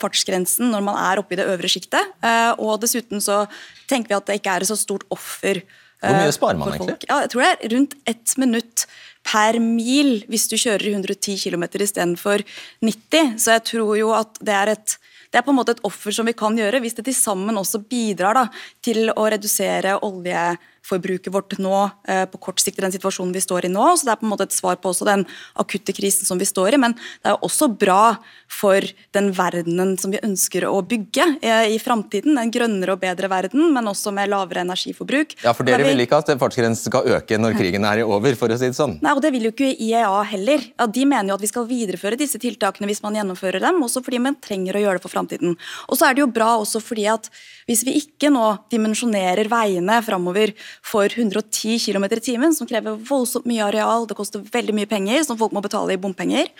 fartsgrensen 0.00 0.70
når 0.72 0.84
man 0.86 0.98
er 1.00 1.20
oppe 1.20 1.36
i 1.36 1.40
det 1.40 1.48
øvre 1.48 1.70
sjiktet. 1.70 2.14
Eh, 2.24 2.52
og 2.58 2.78
dessuten 2.82 3.22
så 3.24 3.44
tenker 3.90 4.12
vi 4.12 4.18
at 4.18 4.30
det 4.30 4.38
ikke 4.40 4.56
er 4.56 4.66
et 4.66 4.70
så 4.70 4.78
stort 4.78 5.06
offer. 5.14 5.62
Hvor 6.00 6.14
mye 6.14 6.30
eh, 6.30 6.34
sparer 6.34 6.60
man 6.60 6.72
egentlig? 6.74 6.96
Ja, 7.08 7.20
jeg 7.24 7.32
tror 7.32 7.44
det 7.44 7.50
er 7.52 7.74
rundt 7.74 7.98
ett 8.06 8.36
minutt 8.40 8.86
per 9.28 9.58
mil 9.62 10.22
hvis 10.30 10.46
du 10.50 10.56
kjører 10.56 10.86
i 10.88 10.94
110 10.94 11.36
km 11.42 11.66
istedenfor 11.82 12.44
90. 12.84 13.36
Så 13.42 13.56
jeg 13.56 13.66
tror 13.72 13.94
jo 13.98 14.14
at 14.16 14.40
det 14.40 14.56
er 14.56 14.74
et 14.76 14.98
det 15.28 15.42
er 15.42 15.44
på 15.44 15.52
en 15.52 15.58
måte 15.58 15.74
et 15.76 15.82
offer 15.84 16.14
som 16.14 16.24
vi 16.24 16.32
kan 16.32 16.54
gjøre, 16.56 16.78
hvis 16.80 16.94
det 16.96 17.04
til 17.04 17.12
sammen 17.12 17.58
også 17.60 17.82
bidrar 17.84 18.32
da, 18.32 18.46
til 18.80 19.10
å 19.12 19.26
redusere 19.28 19.98
olje 20.06 20.44
forbruket 20.88 21.32
vårt 21.34 21.56
nå 21.60 21.76
eh, 22.08 22.24
på 22.30 22.40
kort 22.48 22.62
sikt 22.62 22.80
i 22.80 22.84
den 22.86 22.94
situasjonen 22.94 23.34
vi 23.34 23.42
står 23.44 23.68
i 23.68 23.72
nå. 23.72 23.84
så 23.96 24.08
Det 24.08 24.14
er 24.14 24.20
på 24.22 24.28
en 24.28 24.32
måte 24.32 24.48
et 24.48 24.56
svar 24.56 24.78
på 24.80 24.92
også 24.92 25.08
den 25.08 25.24
akutte 25.60 25.94
krisen 25.96 26.28
som 26.28 26.40
vi 26.40 26.48
står 26.48 26.76
i. 26.76 26.80
Men 26.80 26.96
det 26.96 27.30
er 27.30 27.36
jo 27.36 27.48
også 27.48 27.70
bra 27.78 28.16
for 28.48 28.84
den 29.16 29.30
verdenen 29.36 29.96
som 30.00 30.14
vi 30.14 30.22
ønsker 30.24 30.66
å 30.68 30.80
bygge 30.88 31.26
eh, 31.42 31.74
i 31.74 31.78
framtiden. 31.82 32.38
En 32.40 32.52
grønnere 32.52 32.96
og 32.96 33.02
bedre 33.02 33.30
verden, 33.30 33.68
men 33.74 33.90
også 33.90 34.12
med 34.14 34.32
lavere 34.32 34.64
energiforbruk. 34.64 35.36
Ja, 35.44 35.54
For 35.56 35.68
dere 35.68 35.84
vi... 35.84 35.92
vil 35.92 36.06
ikke 36.06 36.22
at 36.22 36.32
fartsgrensen 36.40 36.90
skal 36.90 37.08
øke 37.18 37.38
når 37.40 37.58
krigen 37.58 37.86
er 37.88 38.04
over, 38.06 38.36
for 38.38 38.50
å 38.50 38.58
si 38.58 38.70
det 38.70 38.78
sånn? 38.78 38.98
Nei, 39.04 39.14
og 39.16 39.22
det 39.24 39.32
vil 39.34 39.48
jo 39.48 39.54
ikke 39.54 39.72
IEA 39.74 40.22
heller. 40.32 40.64
Ja, 40.78 40.88
de 40.98 41.06
mener 41.08 41.32
jo 41.32 41.38
at 41.38 41.44
vi 41.44 41.52
skal 41.52 41.68
videreføre 41.68 42.18
disse 42.20 42.40
tiltakene 42.40 42.88
hvis 42.88 43.02
man 43.04 43.18
gjennomfører 43.18 43.62
dem, 43.64 43.82
også 43.84 44.02
fordi 44.06 44.22
man 44.22 44.38
trenger 44.42 44.78
å 44.78 44.84
gjøre 44.84 45.00
det 45.00 45.04
for 45.04 45.14
framtiden. 45.14 45.56
Og 45.88 46.00
så 46.00 46.08
er 46.08 46.16
det 46.16 46.24
jo 46.24 46.30
bra 46.32 46.54
også 46.58 46.82
fordi 46.84 47.08
at 47.10 47.28
hvis 47.68 47.84
vi 47.84 47.98
ikke 48.00 48.30
nå 48.32 48.44
dimensjonerer 48.72 49.50
veiene 49.52 49.98
framover 50.04 50.54
for 50.84 51.08
110 51.08 51.78
km 51.82 52.04
i 52.10 52.20
timen, 52.20 52.54
som 52.54 52.68
krever 52.68 52.98
voldsomt 53.08 53.48
mye 53.48 53.64
areal, 53.66 54.06
det 54.08 54.16
koster 54.18 54.42
veldig 54.42 54.76
mye 54.76 54.90
penger, 54.90 55.22
som 55.26 55.38
folk 55.40 55.54
må 55.56 55.62
betale 55.64 55.96
i 55.96 56.00
bompenger, 56.00 56.50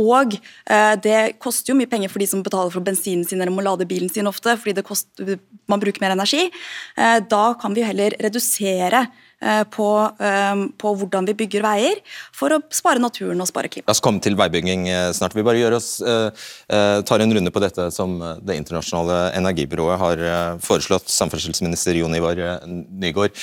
og 0.00 0.36
eh, 0.36 0.94
det 1.04 1.36
koster 1.42 1.72
jo 1.72 1.78
mye 1.78 1.90
penger 1.90 2.12
for 2.12 2.22
de 2.22 2.30
som 2.30 2.44
betaler 2.44 2.74
for 2.74 2.84
bensinen 2.84 3.26
sin 3.26 3.40
eller 3.40 3.54
må 3.54 3.64
lade 3.64 3.88
bilen 3.88 4.12
sin 4.12 4.30
ofte, 4.30 4.56
fordi 4.60 4.84
koster, 4.86 5.36
man 5.70 5.82
bruker 5.82 6.04
mer 6.04 6.16
energi, 6.16 6.48
eh, 6.96 7.18
da 7.20 7.44
kan 7.60 7.76
vi 7.76 7.86
heller 7.86 8.16
redusere 8.22 9.06
på, 9.70 9.88
eh, 10.18 10.64
på, 10.80 10.94
hvordan 11.00 11.28
vi 11.28 11.36
bygger 11.44 11.64
veier, 11.66 12.00
for 12.34 12.54
å 12.56 12.60
spare 12.74 13.02
naturen 13.02 13.40
og 13.40 13.50
spare 13.50 13.70
klima. 13.72 13.86
La 13.88 13.96
oss 13.96 14.02
komme 14.04 14.22
til 14.24 14.38
veibygging 14.38 14.88
eh, 14.88 15.10
snart. 15.16 15.36
Vi 15.36 15.44
bare 15.46 15.62
oss, 15.74 15.96
tar 15.98 17.22
en 17.22 17.32
runde 17.34 17.50
på 17.50 17.60
dette 17.62 17.86
som 17.94 18.18
Det 18.44 18.56
internasjonale 18.58 19.32
energibyrået 19.38 19.98
har 19.98 20.20
foreslått. 20.62 21.08
Samferdselsminister 21.10 21.96
Jon 21.98 22.14
Ivar 22.14 22.38
Nygaard. 22.66 23.34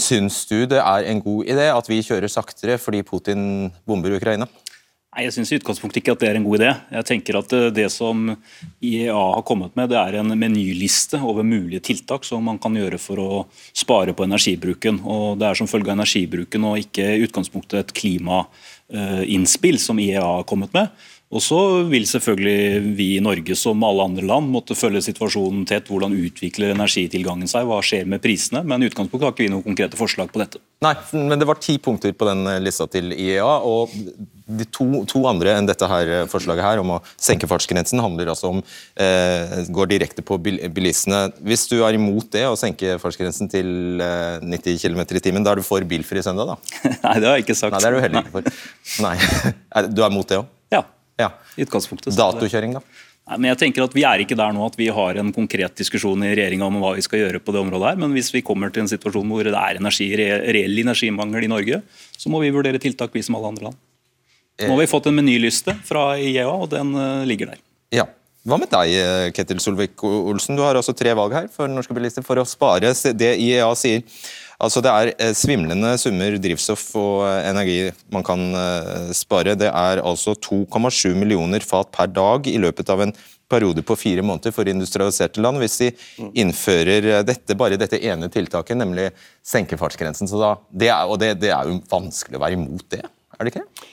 Syns 0.00 0.42
du 0.48 0.64
det 0.68 0.80
er 0.80 1.08
en 1.10 1.20
god 1.22 1.48
idé 1.52 1.68
at 1.70 1.88
vi 1.88 2.02
kjører 2.04 2.32
saktere 2.32 2.78
fordi 2.80 3.02
Putin 3.06 3.70
bomber 3.86 4.16
Ukraina? 4.16 4.48
Nei, 5.14 5.28
Jeg 5.28 5.36
syns 5.36 5.52
i 5.52 5.58
utgangspunktet 5.60 6.00
ikke 6.00 6.14
at 6.16 6.22
det 6.24 6.28
er 6.32 6.36
en 6.40 6.46
god 6.46 6.58
idé. 6.58 6.70
Jeg 6.96 7.06
tenker 7.06 7.38
at 7.38 7.52
eh, 7.54 7.70
Det 7.74 7.86
som 7.92 8.26
IEA 8.82 9.14
har 9.14 9.44
kommet 9.46 9.76
med, 9.78 9.92
det 9.92 10.00
er 10.00 10.18
en 10.18 10.34
menyliste 10.34 11.20
over 11.22 11.46
mulige 11.46 11.84
tiltak 11.86 12.26
som 12.26 12.42
man 12.42 12.58
kan 12.58 12.74
gjøre 12.74 12.98
for 12.98 13.22
å 13.22 13.30
spare 13.70 14.14
på 14.14 14.26
energibruken. 14.26 15.00
Og 15.06 15.38
Det 15.38 15.46
er 15.46 15.60
som 15.60 15.70
følge 15.70 15.92
av 15.92 16.00
energibruken 16.00 16.66
og 16.66 16.82
ikke 16.82 17.14
i 17.14 17.26
utgangspunktet 17.28 17.78
et 17.78 17.94
klimainnspill 17.94 19.78
som 19.78 20.02
IEA 20.02 20.24
har 20.24 20.48
kommet 20.50 20.74
med. 20.74 20.90
Og 21.34 21.42
så 21.42 21.60
vil 21.90 22.04
selvfølgelig 22.06 22.94
vi 22.94 23.06
i 23.16 23.22
Norge 23.22 23.56
som 23.58 23.82
alle 23.86 24.04
andre 24.06 24.26
land 24.26 24.50
måtte 24.54 24.76
følge 24.78 25.02
situasjonen 25.02 25.64
tett. 25.66 25.88
Hvordan 25.90 26.14
utvikler 26.14 26.74
energitilgangen 26.74 27.50
seg, 27.50 27.66
hva 27.66 27.80
skjer 27.82 28.06
med 28.10 28.22
prisene? 28.22 28.62
Men 28.66 28.82
i 28.82 28.90
utgangspunktet 28.90 29.26
har 29.26 29.34
ikke 29.34 29.46
vi 29.46 29.50
noen 29.54 29.66
konkrete 29.66 29.98
forslag 29.98 30.30
på 30.30 30.42
dette. 30.42 30.62
Nei, 30.84 30.94
men 31.16 31.40
det 31.40 31.48
var 31.48 31.58
ti 31.62 31.78
punkter 31.82 32.14
på 32.14 32.28
den 32.28 32.46
lista 32.62 32.86
til 32.90 33.10
IEA. 33.14 33.56
og 33.66 33.94
de 34.44 34.64
to, 34.68 34.86
to 35.08 35.22
andre 35.28 35.54
enn 35.56 35.68
dette 35.68 35.86
her 35.88 36.10
forslaget 36.28 36.64
her 36.66 36.80
om 36.82 36.94
å 36.96 36.98
senke 37.16 37.48
fartsgrensen 37.48 38.02
handler 38.02 38.28
altså 38.34 38.50
om 38.52 38.60
eh, 39.00 39.54
går 39.72 39.88
direkte 39.94 40.24
på 40.26 40.36
bilistene. 40.38 41.30
Hvis 41.40 41.64
du 41.70 41.78
er 41.80 41.96
imot 41.96 42.28
det, 42.34 42.44
å 42.50 42.58
senke 42.58 42.98
fartsgrensen 43.00 43.48
til 43.52 44.02
eh, 44.04 44.44
90 44.44 44.82
km 44.82 45.00
i 45.06 45.24
timen, 45.24 45.46
da 45.46 45.54
er 45.54 45.62
du 45.62 45.66
for 45.66 45.84
bilfri 45.88 46.22
søndag, 46.24 46.52
da? 46.52 46.58
Nei, 47.06 47.16
det 47.22 47.30
har 47.30 47.38
jeg 47.38 47.46
ikke 47.46 47.56
sagt. 47.56 47.72
Nei, 47.76 47.80
det 47.80 47.88
er 47.88 47.96
du 47.96 48.04
heller 48.04 48.26
ikke 48.26 48.36
for. 48.36 48.62
Nei. 49.04 49.16
Du 49.94 50.04
er 50.04 50.12
imot 50.12 50.28
det 50.30 50.38
òg? 50.38 50.52
Ja. 50.72 50.84
Ja. 51.20 51.32
utgangspunktet. 51.60 52.14
Datokjøring, 52.18 52.76
da? 52.76 52.82
Nei, 53.24 53.38
men 53.38 53.48
jeg 53.52 53.60
tenker 53.62 53.86
at 53.86 53.94
Vi 53.96 54.04
er 54.04 54.20
ikke 54.20 54.36
der 54.36 54.52
nå 54.52 54.66
at 54.66 54.76
vi 54.76 54.90
har 54.92 55.16
en 55.20 55.32
konkret 55.32 55.78
diskusjon 55.80 56.26
i 56.26 56.34
regjeringa 56.34 56.66
om 56.68 56.76
hva 56.82 56.92
vi 56.98 57.04
skal 57.06 57.22
gjøre 57.22 57.40
på 57.40 57.54
det 57.56 57.62
området. 57.62 57.94
her, 57.94 58.00
Men 58.02 58.12
hvis 58.12 58.28
vi 58.34 58.44
kommer 58.44 58.72
til 58.72 58.84
en 58.84 58.92
situasjon 58.92 59.32
hvor 59.32 59.48
det 59.48 59.56
er 59.56 59.80
energi, 59.80 60.10
reell 60.20 60.78
energimangel 60.84 61.46
i 61.46 61.50
Norge, 61.50 61.80
så 62.12 62.32
må 62.32 62.42
vi 62.44 62.52
vurdere 62.52 62.82
tiltak, 62.82 63.14
vi 63.14 63.24
som 63.24 63.38
alle 63.38 63.54
andre 63.54 63.70
land. 63.70 63.80
Nå 64.62 64.70
har 64.70 64.82
vi 64.84 64.90
fått 64.90 65.08
en 65.10 65.16
menyliste 65.18 65.74
fra 65.86 66.12
IEA, 66.20 66.46
og 66.46 66.68
den 66.74 66.94
uh, 66.94 67.24
ligger 67.26 67.54
der. 67.54 67.64
Ja. 67.94 68.06
Hva 68.44 68.58
med 68.60 68.68
deg, 68.68 68.90
eh, 69.00 69.30
Ketil 69.32 69.56
Solvik-Olsen? 69.64 70.52
Du 70.52 70.60
har 70.60 70.76
også 70.76 70.92
tre 70.92 71.14
valg 71.16 71.32
her 71.32 71.46
for 71.48 71.70
norske 71.72 71.94
bilister 71.96 72.20
for 72.26 72.36
å 72.36 72.44
spare 72.44 72.90
det 73.16 73.30
IEA 73.40 73.70
sier. 73.80 74.02
Altså 74.62 74.82
Det 74.84 74.90
er 74.90 75.10
eh, 75.18 75.34
svimlende 75.36 75.94
summer 76.00 76.36
drivstoff 76.42 76.84
og 77.00 77.24
eh, 77.26 77.48
energi 77.50 77.78
man 78.14 78.24
kan 78.26 78.42
eh, 78.58 79.12
spare. 79.16 79.56
Det 79.58 79.70
er 79.70 80.02
altså 80.02 80.36
2,7 80.38 81.14
millioner 81.18 81.64
fat 81.66 81.90
per 81.94 82.12
dag 82.12 82.46
i 82.50 82.58
løpet 82.62 82.92
av 82.94 83.02
en 83.04 83.14
periode 83.50 83.84
på 83.86 83.96
fire 83.98 84.22
måneder 84.24 84.54
for 84.54 84.68
industrialiserte 84.70 85.42
land, 85.42 85.60
hvis 85.60 85.76
de 85.82 85.90
innfører 86.40 87.26
dette, 87.26 87.56
bare 87.58 87.76
dette 87.78 88.00
ene 88.00 88.30
tiltaket, 88.32 88.78
nemlig 88.80 89.10
senke 89.44 89.76
fartsgrensen. 89.78 90.30
Da, 90.40 90.54
det 90.72 90.88
er, 90.88 91.04
og 91.04 91.20
det, 91.20 91.34
det 91.42 91.52
er 91.52 91.68
jo 91.68 91.76
vanskelig 91.90 92.40
å 92.40 92.44
være 92.46 92.56
imot 92.56 92.86
det, 92.94 93.02
er 93.04 93.44
det 93.44 93.52
ikke 93.52 93.66
det? 93.66 93.90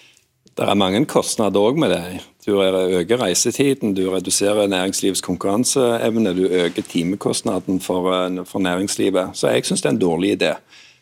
Det 0.57 0.67
er 0.67 0.75
mange 0.75 1.05
kostnader 1.07 1.63
òg 1.63 1.77
med 1.79 1.93
det. 1.93 2.21
Du 2.45 2.57
øker 2.59 3.21
reisetiden, 3.21 3.93
du 3.95 4.09
reduserer 4.11 4.67
næringslivets 4.67 5.21
konkurranseevne, 5.21 6.33
du 6.35 6.45
øker 6.47 6.81
timekostnaden 6.81 7.79
for, 7.79 8.11
eh, 8.11 8.45
for 8.45 8.59
næringslivet. 8.59 9.29
Så 9.33 9.47
jeg 9.47 9.65
syns 9.65 9.81
det 9.81 9.89
er 9.89 9.93
en 9.93 10.01
dårlig 10.01 10.41
idé. 10.41 10.55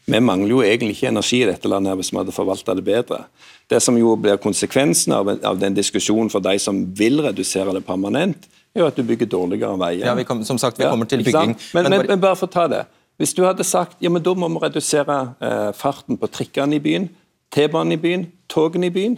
Vi 0.06 0.20
mangler 0.20 0.50
jo 0.50 0.62
egentlig 0.62 0.90
ikke 0.90 1.08
energi 1.08 1.42
i 1.44 1.46
dette 1.46 1.70
landet 1.70 1.96
hvis 1.96 2.12
vi 2.12 2.18
hadde 2.18 2.32
forvalta 2.32 2.74
det 2.76 2.84
bedre. 2.84 3.24
Det 3.70 3.82
som 3.82 3.98
jo 3.98 4.16
blir 4.16 4.38
konsekvensen 4.42 5.14
av, 5.14 5.30
av, 5.44 5.60
den 5.60 5.76
diskusjonen 5.78 6.30
for 6.30 6.40
de 6.40 6.58
som 6.60 6.82
vil 6.98 7.22
redusere 7.22 7.74
det 7.74 7.86
permanent, 7.86 8.48
er 8.76 8.82
jo 8.82 8.88
at 8.88 8.98
du 8.98 9.04
bygger 9.04 9.30
dårligere 9.30 9.78
veier. 9.80 10.06
Ja, 10.06 10.16
vi 10.18 10.24
kom, 10.24 10.44
som 10.44 10.58
sagt, 10.58 10.80
vi 10.80 10.86
kommer 10.86 11.06
til 11.06 11.24
bygging. 11.24 11.56
Men, 11.74 11.84
men, 11.84 11.92
men, 11.92 12.08
men, 12.08 12.22
bare 12.22 12.36
for 12.36 12.50
å 12.50 12.54
ta 12.54 12.68
det. 12.68 12.84
Hvis 13.18 13.34
du 13.34 13.44
hadde 13.44 13.64
sagt 13.64 13.98
ja, 14.02 14.10
men 14.10 14.24
da 14.24 14.34
må 14.34 14.50
vi 14.50 14.62
redusere 14.64 15.18
eh, 15.42 15.72
farten 15.78 16.18
på 16.18 16.28
trikkene 16.28 16.78
i 16.78 16.80
byen, 16.84 17.10
T-banen 17.54 17.94
i 17.94 17.98
byen, 17.98 18.28
togene 18.50 18.90
i 18.90 18.94
byen, 18.94 19.18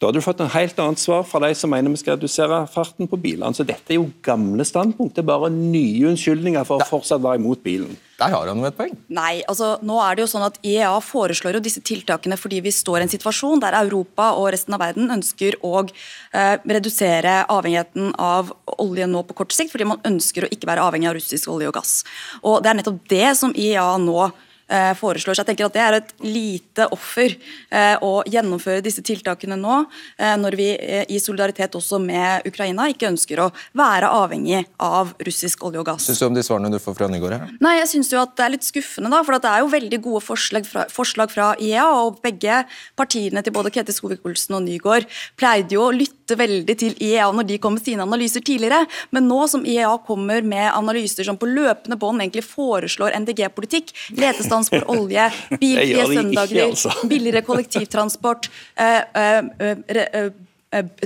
da 0.00 0.08
hadde 0.08 0.16
du 0.16 0.24
fått 0.24 0.38
en 0.40 0.48
helt 0.48 0.78
annet 0.80 1.00
svar 1.00 1.26
fra 1.28 1.42
de 1.44 1.50
som 1.52 1.68
mener 1.68 1.92
vi 1.92 1.98
skal 2.00 2.14
redusere 2.16 2.62
farten 2.72 3.08
på 3.08 3.18
bilene. 3.20 3.52
Så 3.52 3.66
dette 3.68 3.92
er 3.92 3.98
jo 3.98 4.06
gamle 4.24 4.64
standpunkt. 4.64 5.12
Det 5.12 5.20
er 5.20 5.28
bare 5.28 5.50
nye 5.52 6.06
unnskyldninger 6.08 6.64
for 6.64 6.80
å 6.80 6.86
fortsatt 6.88 7.20
være 7.20 7.36
imot 7.42 7.60
bilen. 7.66 7.98
Der 8.16 8.32
har 8.32 8.48
han 8.48 8.62
jo 8.62 8.64
et 8.64 8.78
poeng. 8.78 8.96
Nei, 9.12 9.42
altså 9.44 9.74
nå 9.84 10.00
er 10.00 10.16
det 10.16 10.24
jo 10.24 10.30
sånn 10.32 10.46
at 10.48 10.56
IEA 10.64 10.94
foreslår 11.04 11.58
jo 11.58 11.64
disse 11.68 11.84
tiltakene 11.84 12.40
fordi 12.40 12.62
vi 12.64 12.72
står 12.72 13.02
i 13.02 13.04
en 13.10 13.12
situasjon 13.12 13.60
der 13.60 13.76
Europa 13.82 14.32
og 14.40 14.48
resten 14.56 14.76
av 14.76 14.80
verden 14.86 15.12
ønsker 15.12 15.60
å 15.60 15.84
eh, 15.84 16.56
redusere 16.64 17.42
avhengigheten 17.52 18.14
av 18.16 18.54
olje 18.80 19.04
nå 19.04 19.26
på 19.28 19.36
kort 19.42 19.52
sikt, 19.52 19.74
fordi 19.76 19.92
man 19.92 20.00
ønsker 20.08 20.48
å 20.48 20.54
ikke 20.56 20.72
være 20.72 20.88
avhengig 20.88 21.12
av 21.12 21.20
russisk 21.20 21.52
olje 21.52 21.68
og 21.68 21.76
gass. 21.76 21.98
Og 22.40 22.62
Det 22.64 22.72
er 22.72 22.80
nettopp 22.80 23.04
det 23.12 23.34
som 23.36 23.52
IEA 23.52 23.90
nå 24.00 24.30
Eh, 24.30 24.49
foreslår. 24.98 25.34
Så 25.34 25.42
jeg 25.42 25.50
tenker 25.52 25.66
at 25.66 25.76
Det 25.76 25.82
er 25.82 25.96
et 25.98 26.12
lite 26.24 26.86
offer 26.94 27.34
eh, 27.34 27.96
å 28.04 28.22
gjennomføre 28.28 28.82
disse 28.84 29.02
tiltakene 29.06 29.58
nå, 29.58 29.82
eh, 30.18 30.36
når 30.40 30.56
vi 30.58 30.68
i 31.10 31.18
solidaritet 31.22 31.74
også 31.78 32.00
med 32.02 32.46
Ukraina 32.48 32.88
ikke 32.90 33.08
ønsker 33.10 33.42
å 33.42 33.48
være 33.76 34.10
avhengig 34.10 34.62
av 34.82 35.12
russisk 35.26 35.64
olje 35.66 35.82
og 35.82 35.88
gass. 35.90 36.06
Syns 36.08 36.22
du 36.22 36.26
om 36.28 36.36
de 36.36 36.44
svarene 36.46 36.72
du 36.72 36.78
får 36.82 36.96
fra 36.98 37.08
Nygaard 37.10 37.36
her? 37.36 37.54
Nei, 37.62 37.76
jeg 37.80 37.90
synes 37.94 38.12
jo 38.12 38.20
at 38.22 38.36
Det 38.40 38.44
er 38.46 38.52
litt 38.54 38.64
skuffende, 38.64 39.10
da, 39.12 39.20
for 39.26 39.36
det 39.36 39.50
er 39.50 39.64
jo 39.64 39.72
veldig 39.72 39.98
gode 40.04 40.22
forslag 40.24 40.66
fra, 40.68 40.86
forslag 40.92 41.32
fra 41.32 41.50
IEA. 41.60 41.86
og 42.00 42.20
Begge 42.24 42.62
partiene 42.96 43.42
til 43.44 43.52
både 43.52 43.72
Ketil 43.74 43.96
Skovik-Olsen 43.96 44.56
og 44.56 44.64
Nygaard 44.64 45.08
pleide 45.36 45.76
jo 45.76 45.88
å 45.88 45.94
lytte 45.94 46.38
veldig 46.38 46.76
til 46.78 46.94
IEA 46.96 47.26
når 47.34 47.48
de 47.48 47.58
kom 47.62 47.74
med 47.76 47.84
sine 47.84 48.06
analyser 48.06 48.44
tidligere. 48.44 48.84
Men 49.10 49.28
nå 49.28 49.42
som 49.50 49.66
IEA 49.66 49.90
kommer 50.06 50.44
med 50.46 50.70
analyser 50.72 51.26
som 51.26 51.38
på 51.40 51.48
løpende 51.50 51.98
bånd 52.00 52.22
egentlig 52.22 52.46
foreslår 52.46 53.16
NDG-politikk, 53.18 53.92
letestand 54.16 54.59
for 54.68 54.92
olje, 54.92 55.30
bilfrie 55.60 56.06
søndager, 56.10 56.62
altså. 56.66 56.92
billigere 57.10 57.42
kollektivtransport, 57.46 58.50
eh, 58.76 59.00
eh, 59.16 59.74
eh, 59.88 60.28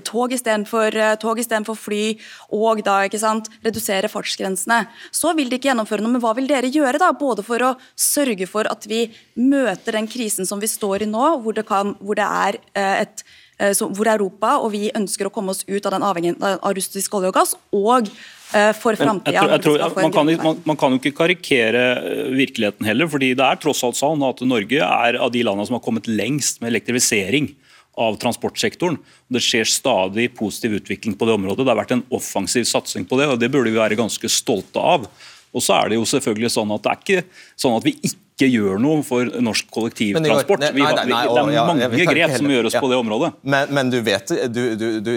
tog 0.04 0.32
istedenfor 0.36 0.96
tog 1.22 1.38
istedenfor 1.40 1.78
fly, 1.78 2.02
og 2.52 2.82
da 2.84 2.98
ikke 3.06 3.20
sant, 3.22 3.48
redusere 3.64 4.10
fartsgrensene. 4.12 4.82
Så 5.14 5.32
vil 5.38 5.48
de 5.48 5.56
ikke 5.56 5.70
gjennomføre 5.70 6.04
noe, 6.04 6.12
men 6.16 6.24
hva 6.24 6.34
vil 6.36 6.50
dere 6.50 6.68
gjøre 6.68 7.00
da? 7.00 7.12
Både 7.16 7.46
for 7.46 7.62
å 7.64 7.70
sørge 7.96 8.48
for 8.50 8.68
at 8.68 8.84
vi 8.90 9.06
møter 9.40 9.96
den 9.96 10.10
krisen 10.10 10.44
som 10.48 10.60
vi 10.60 10.68
står 10.68 11.06
i 11.06 11.08
nå, 11.08 11.30
hvor 11.40 11.56
det, 11.56 11.64
kan, 11.70 11.96
hvor 12.04 12.20
det 12.20 12.28
er 12.28 12.60
et 13.00 13.24
hvor 13.54 14.08
Europa 14.10 14.56
og 14.58 14.72
vi 14.72 14.88
ønsker 14.98 15.28
å 15.28 15.32
komme 15.32 15.52
oss 15.54 15.62
ut 15.68 15.84
av 15.86 15.92
den 15.94 16.02
avhengigheten 16.02 16.58
av 16.58 16.72
russisk 16.74 17.14
olje 17.14 17.30
og 17.30 17.36
gass, 17.36 17.52
og 17.70 18.10
for 18.78 18.96
Men 18.98 19.20
framtida. 19.20 19.42
man, 19.96 20.12
kan, 20.14 20.30
man, 20.44 20.62
man 20.64 20.78
kan 20.78 20.94
jo 20.94 21.00
ikke 21.00 21.16
karikere 21.18 21.84
eh, 21.98 22.30
virkeligheten 22.36 22.86
heller, 22.86 23.10
fordi 23.10 23.32
det 23.38 23.44
er 23.44 23.60
tross 23.62 23.82
alt 23.86 23.98
sånn 23.98 24.22
at 24.26 24.42
Norge 24.46 24.80
er 24.86 25.18
av 25.18 25.32
de 25.34 25.42
landene 25.46 25.66
som 25.68 25.78
har 25.78 25.84
kommet 25.84 26.08
lengst 26.10 26.62
med 26.62 26.70
elektrifisering 26.72 27.50
av 28.00 28.16
transportsektoren. 28.22 28.98
Det 29.30 29.42
skjer 29.42 29.68
stadig 29.70 30.28
positiv 30.38 30.78
utvikling 30.80 31.14
på 31.18 31.28
det 31.28 31.36
området. 31.36 31.62
Det 31.62 31.72
har 31.72 31.82
vært 31.82 31.94
en 31.96 32.06
offensiv 32.14 32.66
satsing 32.66 33.06
på 33.10 33.20
det, 33.20 33.30
og 33.30 33.38
det 33.42 33.50
burde 33.54 33.70
vi 33.70 33.78
være 33.78 33.98
ganske 33.98 34.30
stolte 34.30 34.82
av. 34.82 35.06
Og 35.54 35.62
så 35.62 35.76
er 35.78 35.92
det 35.92 36.00
jo 36.00 36.06
selvfølgelig 36.10 36.50
sånn 36.56 36.74
at 36.74 36.84
det 36.84 36.92
er 36.92 37.02
ikke 37.02 37.42
sånn 37.62 37.76
at 37.78 37.86
vi 37.86 37.94
ikke 38.00 38.23
gjør 38.42 38.80
noe 38.82 39.02
for 39.06 39.28
norsk 39.42 39.68
kollektivtransport. 39.70 40.64
Men 40.64 40.74
nei, 40.74 40.90
nei, 40.98 41.04
nei, 41.06 41.20
vi, 41.22 41.34
det 41.34 41.60
er 41.60 41.68
mange 41.68 41.86
ja, 41.86 42.06
grep 42.10 42.34
som 42.34 42.50
gjøres 42.50 42.74
ja. 42.74 42.82
på 42.82 42.90
det 42.90 42.98
området. 42.98 43.30
Men, 43.46 43.72
men 43.76 43.92
du 43.92 44.00
vet, 44.04 44.32
du, 44.50 44.62
du, 44.80 44.86
du, 45.04 45.12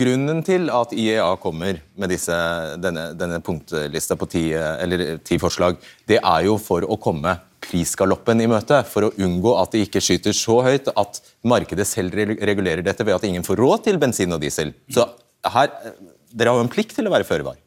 grunnen 0.00 0.40
til 0.46 0.70
at 0.72 0.94
IEA 0.96 1.28
kommer 1.42 1.82
med 2.00 2.12
disse, 2.14 2.36
denne, 2.80 3.10
denne 3.18 3.42
punktlista 3.44 4.16
på 4.16 4.28
ti, 4.32 4.44
eller 4.56 5.18
ti 5.24 5.36
forslag, 5.42 5.76
det 6.08 6.22
er 6.22 6.46
jo 6.48 6.56
for 6.62 6.86
å 6.88 6.96
komme 7.02 7.36
prisgaloppen 7.62 8.40
i 8.42 8.48
møte. 8.50 8.80
For 8.88 9.08
å 9.08 9.12
unngå 9.20 9.52
at 9.60 9.76
det 9.76 9.86
ikke 9.86 10.02
skyter 10.04 10.36
så 10.36 10.62
høyt 10.64 10.88
at 10.96 11.20
markedet 11.44 11.86
selv 11.88 12.16
regulerer 12.16 12.84
dette 12.86 13.04
ved 13.06 13.18
at 13.18 13.28
ingen 13.28 13.44
får 13.46 13.60
råd 13.60 13.84
til 13.90 14.00
bensin 14.02 14.32
og 14.34 14.40
diesel. 14.42 14.72
Så 14.92 15.06
her, 15.52 15.70
Dere 16.32 16.48
har 16.48 16.56
jo 16.56 16.64
en 16.64 16.72
plikt 16.72 16.96
til 16.96 17.08
å 17.08 17.12
være 17.12 17.28
føre 17.28 17.44
var. 17.44 17.60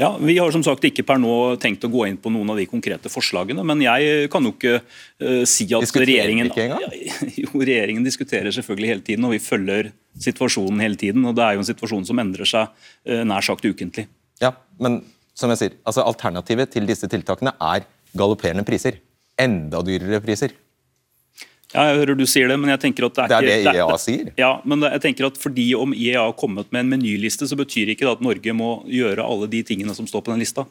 Ja, 0.00 0.16
Vi 0.16 0.38
har 0.38 0.52
som 0.54 0.62
sagt 0.64 0.84
ikke 0.88 1.04
per 1.04 1.18
nå 1.20 1.56
tenkt 1.60 1.84
å 1.84 1.90
gå 1.92 2.06
inn 2.08 2.16
på 2.20 2.30
noen 2.32 2.54
av 2.54 2.58
de 2.60 2.64
konkrete 2.70 3.10
forslagene. 3.12 3.64
Men 3.66 3.82
jeg 3.84 4.30
kan 4.32 4.46
jo 4.46 4.54
ikke 4.54 4.78
uh, 4.80 5.42
si 5.48 5.66
at 5.68 5.84
Diskuterer 5.84 6.08
regjeringen 6.08 6.48
ikke 6.48 6.64
engang? 6.64 6.86
Jo, 7.42 7.50
regjeringen 7.60 8.06
diskuterer 8.06 8.54
selvfølgelig 8.56 8.92
hele 8.94 9.04
tiden, 9.06 9.28
og 9.28 9.34
vi 9.36 9.42
følger 9.42 9.92
situasjonen 10.22 10.80
hele 10.84 10.98
tiden. 11.00 11.26
og 11.28 11.36
Det 11.36 11.44
er 11.44 11.58
jo 11.58 11.64
en 11.64 11.70
situasjon 11.70 12.08
som 12.08 12.22
endrer 12.24 12.48
seg 12.48 12.72
uh, 12.72 13.22
nær 13.28 13.44
sagt 13.44 13.68
ukentlig. 13.68 14.08
Ja, 14.42 14.54
men 14.82 15.02
som 15.36 15.52
jeg 15.52 15.60
sier, 15.60 15.78
altså 15.88 16.04
alternativet 16.08 16.72
til 16.72 16.88
disse 16.88 17.08
tiltakene 17.10 17.54
er 17.60 17.86
galopperende 18.16 18.64
priser. 18.68 18.98
Enda 19.40 19.80
dyrere 19.84 20.20
priser. 20.24 20.56
Ja, 21.72 21.86
jeg 21.88 22.02
hører 22.02 22.18
du 22.20 22.26
sier 22.28 22.50
det, 22.52 22.58
men 22.60 22.68
jeg 22.74 22.80
tenker 22.82 23.06
at 23.08 23.16
det 23.16 23.22
er, 23.24 23.28
Det 23.32 23.36
er 23.36 23.42
ikke, 23.62 23.72
det 23.72 23.80
IEA 23.80 23.98
sier. 24.02 24.30
Ja, 24.36 24.52
men 24.68 24.84
jeg 24.84 25.00
tenker 25.06 25.30
at 25.30 25.40
fordi 25.40 25.70
om 25.78 25.94
IEA 25.96 26.20
har 26.26 26.36
kommet 26.36 26.68
med 26.74 26.84
en 26.84 26.92
menyliste, 26.92 27.48
så 27.48 27.56
betyr 27.56 27.94
ikke 27.94 28.04
det 28.04 28.12
at 28.18 28.24
Norge 28.24 28.54
må 28.56 28.74
gjøre 28.90 29.24
alle 29.24 29.48
de 29.48 29.62
tingene 29.64 29.96
som 29.96 30.08
står 30.08 30.26
på 30.26 30.34
den 30.34 30.44
lista. 30.44 30.66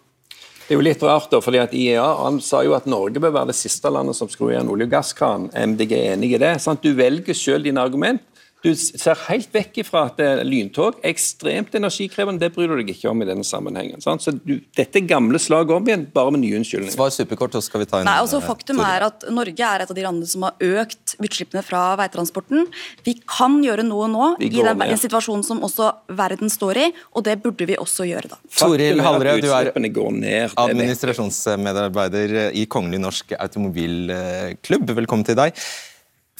Det 0.61 0.77
er 0.77 0.79
jo 0.79 0.85
litt 0.85 1.01
rart, 1.03 1.25
da, 1.33 1.41
fordi 1.43 1.59
at 1.59 1.73
IEA 1.75 2.05
han 2.21 2.37
sa 2.39 2.61
jo 2.63 2.75
at 2.77 2.85
Norge 2.87 3.19
bør 3.19 3.33
være 3.33 3.49
det 3.49 3.57
siste 3.59 3.89
landet 3.91 4.15
som 4.15 4.29
skrur 4.31 4.53
igjen 4.53 4.69
olje- 4.71 4.85
og 4.87 4.93
gasskran. 4.93 5.49
MDG 5.51 5.97
er 5.97 6.13
enig 6.13 6.29
i 6.37 6.39
det. 6.39 6.53
Sant? 6.63 6.85
Du 6.85 6.93
velger 6.95 7.35
selv 7.35 7.65
dine 7.67 7.81
argument. 7.81 8.21
Du 8.61 8.69
ser 8.77 9.17
helt 9.25 9.49
vekk 9.53 9.79
ifra 9.81 10.03
at 10.11 10.19
lyntog 10.45 10.99
er 11.01 11.09
ekstremt 11.09 11.73
energikrevende. 11.77 12.43
Det 12.43 12.51
bryr 12.53 12.69
du 12.69 12.77
deg 12.77 12.91
ikke 12.93 13.09
om 13.09 13.23
i 13.23 13.27
denne 13.27 13.45
sammenhengen. 13.47 14.03
Sant? 14.03 14.21
Så 14.21 14.35
du, 14.37 14.59
Dette 14.77 15.01
er 15.01 15.07
gamle 15.09 15.41
slag 15.41 15.71
om 15.73 15.87
igjen, 15.89 16.05
bare 16.13 16.33
med 16.35 16.43
nye 16.43 16.59
unnskyldninger. 16.59 16.93
Svar 16.93 17.09
superkort, 17.15 17.57
så 17.57 17.63
skal 17.65 17.83
vi 17.83 17.89
ta 17.89 18.01
en 18.01 18.07
Nei, 18.09 18.19
altså 18.21 18.37
eh, 18.37 18.45
Faktum 18.45 18.81
er 18.85 19.07
at 19.07 19.25
Norge 19.33 19.71
er 19.73 19.85
et 19.85 19.93
av 19.93 19.97
de 19.97 20.05
landene 20.05 20.29
som 20.29 20.45
har 20.45 20.81
økt 20.83 21.15
utslippene 21.17 21.65
fra 21.65 21.83
veitransporten. 22.03 22.69
Vi 23.05 23.17
kan 23.25 23.57
gjøre 23.65 23.85
noe 23.87 24.09
nå 24.11 24.31
i 24.37 24.51
den, 24.53 24.61
ned. 24.77 24.93
den 24.93 25.01
situasjonen 25.01 25.45
som 25.47 25.65
også 25.65 25.89
verden 26.21 26.53
står 26.53 26.83
i, 26.85 26.87
og 27.17 27.25
det 27.25 27.39
burde 27.41 27.65
vi 27.69 27.79
også 27.81 28.05
gjøre 28.09 28.35
da. 28.35 28.41
Toril 28.61 29.01
er 29.01 29.05
Hallrød, 29.07 29.41
du 29.41 29.51
er 29.57 29.71
ned. 29.73 30.21
det 30.21 30.41
administrasjonsmedarbeider 30.61 32.51
i 32.53 32.67
Kongelig 32.69 33.01
norsk 33.01 33.33
automobilklubb. 33.39 34.93
Velkommen 35.01 35.25
til 35.25 35.39
deg. 35.41 35.57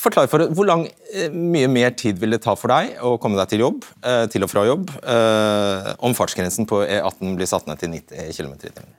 Forklar 0.02 0.30
for 0.32 0.48
Hvor 0.50 0.66
lang, 0.66 0.88
eh, 1.14 1.30
mye 1.30 1.68
mer 1.70 1.92
tid 1.94 2.18
vil 2.22 2.34
det 2.34 2.42
ta 2.42 2.56
for 2.58 2.74
deg 2.74 2.96
å 3.06 3.20
komme 3.22 3.38
deg 3.38 3.52
til 3.52 3.62
jobb, 3.62 3.86
eh, 4.02 4.26
til 4.34 4.44
og 4.44 4.50
fra 4.50 4.64
jobb, 4.66 4.90
eh, 5.04 5.92
om 6.02 6.16
fartsgrensen 6.18 6.66
på 6.66 6.82
E18 6.88 7.36
blir 7.38 7.46
satt 7.46 7.68
ned 7.68 7.78
til 7.78 7.90
90 7.90 8.34
km 8.34 8.54
i 8.54 8.74
timen? 8.74 8.96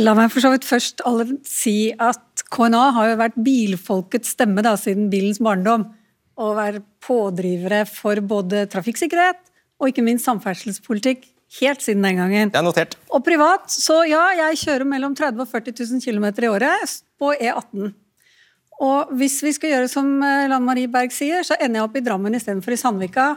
La 0.00 0.14
meg 0.14 0.30
for 0.32 0.40
så 0.40 0.50
vidt 0.54 0.64
først 0.64 1.02
alle 1.04 1.26
si 1.44 1.92
at 1.92 2.44
KNA 2.50 2.92
har 2.96 3.10
jo 3.10 3.16
vært 3.20 3.36
bilfolkets 3.36 4.32
stemme 4.32 4.62
da, 4.64 4.72
siden 4.80 5.10
bilens 5.10 5.38
barndom. 5.38 5.90
Og 6.38 6.56
være 6.56 6.82
pådrivere 7.04 7.86
for 7.88 8.16
både 8.16 8.66
trafikksikkerhet 8.72 9.36
og 9.80 9.88
ikke 9.90 10.04
minst 10.04 10.24
samferdselspolitikk 10.24 11.28
helt 11.60 11.84
siden 11.84 12.02
den 12.02 12.16
gangen. 12.16 12.50
Det 12.52 12.58
er 12.60 12.64
notert. 12.64 12.96
Og 13.12 13.22
privat, 13.24 13.68
så 13.68 14.08
ja, 14.08 14.24
jeg 14.40 14.60
kjører 14.64 14.88
mellom 14.88 15.14
30 15.16 15.44
og 15.44 15.48
40 15.52 15.76
000 16.00 16.00
km 16.00 16.32
i 16.32 16.48
året 16.48 16.98
på 17.20 17.32
E18. 17.36 17.92
Og 18.84 19.12
hvis 19.16 19.38
vi 19.44 19.54
skal 19.56 19.72
gjøre 19.72 19.88
som 19.88 20.08
eh, 20.24 20.46
Lan 20.52 20.64
Marie 20.66 20.90
Berg 20.92 21.14
sier, 21.14 21.44
så 21.46 21.56
ender 21.56 21.80
jeg 21.80 21.88
opp 21.88 21.96
i 21.96 22.04
Drammen 22.04 22.36
istedenfor 22.36 22.74
i 22.74 22.80
Sandvika 22.80 23.28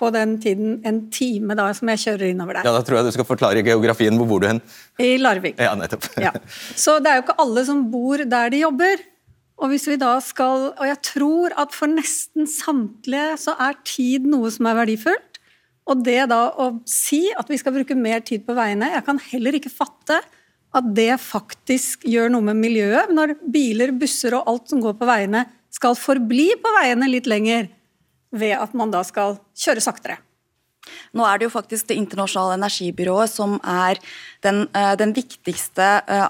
på 0.00 0.08
den 0.14 0.38
tiden 0.40 0.78
en 0.88 1.02
time 1.12 1.54
da 1.58 1.68
som 1.76 1.90
jeg 1.92 2.00
kjører 2.06 2.30
innover 2.32 2.56
der. 2.58 2.66
Ja, 2.66 2.72
Da 2.74 2.82
tror 2.86 2.98
jeg 2.98 3.10
du 3.10 3.14
skal 3.18 3.28
forklare 3.28 3.62
geografien. 3.66 4.16
Hvor 4.18 4.28
bor 4.30 4.42
du 4.42 4.48
hen? 4.48 4.62
I 4.98 5.12
Larvik. 5.20 5.60
Ja, 5.60 5.74
nettopp. 5.78 6.08
Ja. 6.20 6.32
Så 6.74 6.98
det 7.04 7.12
er 7.12 7.20
jo 7.20 7.26
ikke 7.26 7.38
alle 7.44 7.64
som 7.68 7.84
bor 7.92 8.24
der 8.24 8.52
de 8.52 8.62
jobber. 8.64 9.04
Og 9.60 9.68
hvis 9.74 9.84
vi 9.90 9.98
da 10.00 10.14
skal, 10.24 10.70
og 10.72 10.86
jeg 10.88 10.96
tror 11.04 11.54
at 11.60 11.74
for 11.76 11.92
nesten 11.92 12.48
samtlige 12.48 13.36
så 13.42 13.52
er 13.60 13.76
tid 13.84 14.24
noe 14.30 14.48
som 14.52 14.70
er 14.70 14.78
verdifullt. 14.80 15.40
Og 15.90 16.00
det 16.06 16.22
da 16.32 16.46
å 16.60 16.70
si 16.88 17.26
at 17.36 17.48
vi 17.50 17.58
skal 17.60 17.74
bruke 17.76 17.96
mer 17.98 18.22
tid 18.24 18.44
på 18.46 18.54
veiene 18.54 18.92
Jeg 18.92 19.02
kan 19.06 19.18
heller 19.30 19.56
ikke 19.58 19.72
fatte 19.72 20.20
at 20.76 20.88
det 20.94 21.12
faktisk 21.22 22.06
gjør 22.06 22.30
noe 22.30 22.46
med 22.46 22.60
miljøet, 22.60 23.10
når 23.14 23.34
biler, 23.50 23.92
busser 23.96 24.36
og 24.38 24.48
alt 24.50 24.70
som 24.70 24.82
går 24.84 24.96
på 24.98 25.08
veiene, 25.08 25.44
skal 25.70 25.98
forbli 25.98 26.50
på 26.60 26.74
veiene 26.80 27.10
litt 27.10 27.30
lenger 27.30 27.70
ved 28.30 28.56
at 28.58 28.74
man 28.78 28.92
da 28.94 29.02
skal 29.06 29.38
kjøre 29.58 29.82
saktere. 29.82 30.20
Nå 31.14 31.24
er 31.26 31.38
det 31.38 31.48
jo 31.48 31.52
faktisk 31.52 31.90
Det 31.90 31.96
internasjonale 31.98 32.56
energibyrået 32.58 33.30
som 33.30 33.58
er 33.66 33.98
den, 34.42 34.62
eh, 34.74 34.94
den 34.96 35.12
viktigste, 35.12 36.02
eh, 36.08 36.28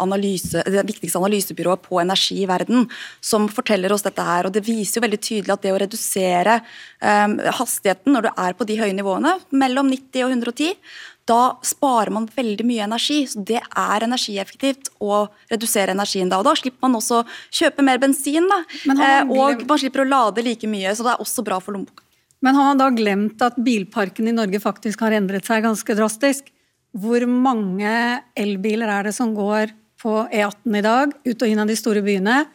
analyse, 0.00 0.62
det 0.64 0.84
viktigste 0.86 1.18
analysebyrået 1.18 1.80
på 1.80 2.00
energi 2.00 2.42
i 2.42 2.46
verden, 2.46 2.88
som 3.20 3.48
forteller 3.48 3.90
oss 3.92 4.02
dette 4.02 4.22
her. 4.22 4.46
og 4.46 4.52
Det 4.52 4.64
viser 4.64 5.00
jo 5.00 5.06
veldig 5.06 5.20
tydelig 5.20 5.52
at 5.52 5.62
det 5.62 5.72
å 5.72 5.80
redusere 5.80 6.62
um, 7.00 7.38
hastigheten 7.38 8.12
når 8.12 8.22
du 8.22 8.30
er 8.36 8.52
på 8.52 8.66
de 8.66 8.76
høye 8.76 8.92
nivåene, 8.92 9.40
mellom 9.52 9.88
90 9.88 10.24
og 10.24 10.30
110, 10.30 10.76
da 11.26 11.56
sparer 11.66 12.12
man 12.14 12.28
veldig 12.30 12.64
mye 12.66 12.84
energi. 12.86 13.24
så 13.26 13.44
Det 13.44 13.58
er 13.58 14.06
energieffektivt 14.06 14.90
å 15.02 15.28
redusere 15.50 15.90
energien 15.94 16.30
da. 16.30 16.38
og 16.38 16.44
Da 16.44 16.54
slipper 16.54 16.86
man 16.86 17.00
også 17.00 17.24
kjøpe 17.50 17.82
mer 17.82 17.98
bensin, 17.98 18.46
da. 18.48 18.62
Man 18.86 19.00
Eh, 19.00 19.22
og 19.26 19.66
man 19.66 19.78
slipper 19.78 20.04
å 20.04 20.08
lade 20.08 20.44
like 20.44 20.66
mye, 20.66 20.94
så 20.94 21.02
det 21.02 21.14
er 21.14 21.24
også 21.24 21.44
bra 21.44 21.58
for 21.58 21.72
lommeboka. 21.72 22.02
Men 22.42 22.54
har 22.54 22.74
man 22.74 22.78
da 22.78 22.90
glemt 22.90 23.42
at 23.42 23.56
bilparken 23.56 24.28
i 24.28 24.32
Norge 24.32 24.60
faktisk 24.60 25.00
har 25.00 25.10
endret 25.10 25.44
seg 25.44 25.64
ganske 25.64 25.96
drastisk? 25.96 26.52
Hvor 26.96 27.26
mange 27.26 28.22
elbiler 28.36 28.88
er 28.88 29.08
det 29.08 29.14
som 29.14 29.34
går 29.34 29.72
på 30.00 30.28
E18 30.30 30.78
i 30.78 30.82
dag, 30.84 31.12
ut 31.26 31.42
og 31.42 31.48
inn 31.48 31.58
av 31.58 31.66
de 31.66 31.76
store 31.76 32.02
byene? 32.02 32.46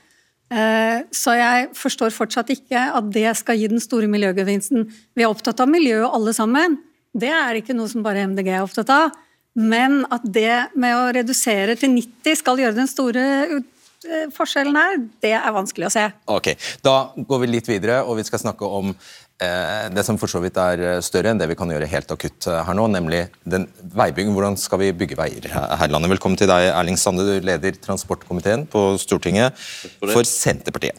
Eh, 0.52 1.04
Så 1.12 1.36
jeg 1.36 1.70
forstår 1.74 2.12
fortsatt 2.12 2.50
ikke 2.50 2.96
at 2.96 3.12
det 3.12 3.36
skal 3.38 3.58
gi 3.58 3.68
den 3.68 3.80
store 3.80 4.08
miljøgevinsten. 4.08 4.88
Vi 5.16 5.24
er 5.24 5.30
opptatt 5.30 5.60
av 5.60 5.68
miljø 5.68 6.06
alle 6.08 6.34
sammen. 6.34 6.78
Det 7.12 7.32
er 7.32 7.60
ikke 7.60 7.76
noe 7.76 7.92
som 7.92 8.04
bare 8.06 8.24
MDG 8.30 8.54
er 8.54 8.64
opptatt 8.64 8.92
av. 8.94 9.12
Men 9.58 10.06
at 10.08 10.24
det 10.24 10.72
med 10.80 10.96
å 10.96 11.10
redusere 11.18 11.76
til 11.80 11.92
90 11.98 12.38
skal 12.40 12.62
gjøre 12.62 12.78
den 12.78 12.88
store 12.88 13.24
eh, 13.52 14.30
forskjellen 14.32 14.78
her, 14.80 15.02
det 15.24 15.34
er 15.36 15.52
vanskelig 15.52 15.90
å 15.90 15.92
se. 15.92 16.06
Ok, 16.32 16.54
Da 16.86 17.12
går 17.18 17.44
vi 17.44 17.50
litt 17.52 17.68
videre, 17.68 18.00
og 18.08 18.16
vi 18.22 18.24
skal 18.24 18.40
snakke 18.46 18.70
om 18.80 18.94
eh, 18.94 19.90
det 19.92 20.06
som 20.08 20.16
for 20.22 20.32
så 20.32 20.40
vidt 20.40 20.56
er 20.64 21.04
større 21.04 21.34
enn 21.34 21.42
det 21.42 21.50
vi 21.52 21.60
kan 21.60 21.74
gjøre 21.74 21.92
helt 21.92 22.16
akutt 22.16 22.48
eh, 22.48 22.62
her 22.64 22.80
nå, 22.80 22.88
nemlig 22.96 23.26
den 23.44 23.68
veibygging. 23.92 24.32
Hvordan 24.38 24.56
skal 24.62 24.80
vi 24.86 24.94
bygge 25.04 25.20
veier 25.20 25.52
her 25.52 25.84
i 25.84 25.92
landet? 25.92 26.14
Velkommen 26.16 26.40
til 26.40 26.48
deg, 26.48 26.70
Erling 26.72 27.00
Sande, 27.02 27.28
du 27.28 27.44
leder 27.44 27.76
transportkomiteen 27.84 28.64
på 28.72 28.94
Stortinget 29.04 29.60
for 30.00 30.24
Senterpartiet. 30.24 30.96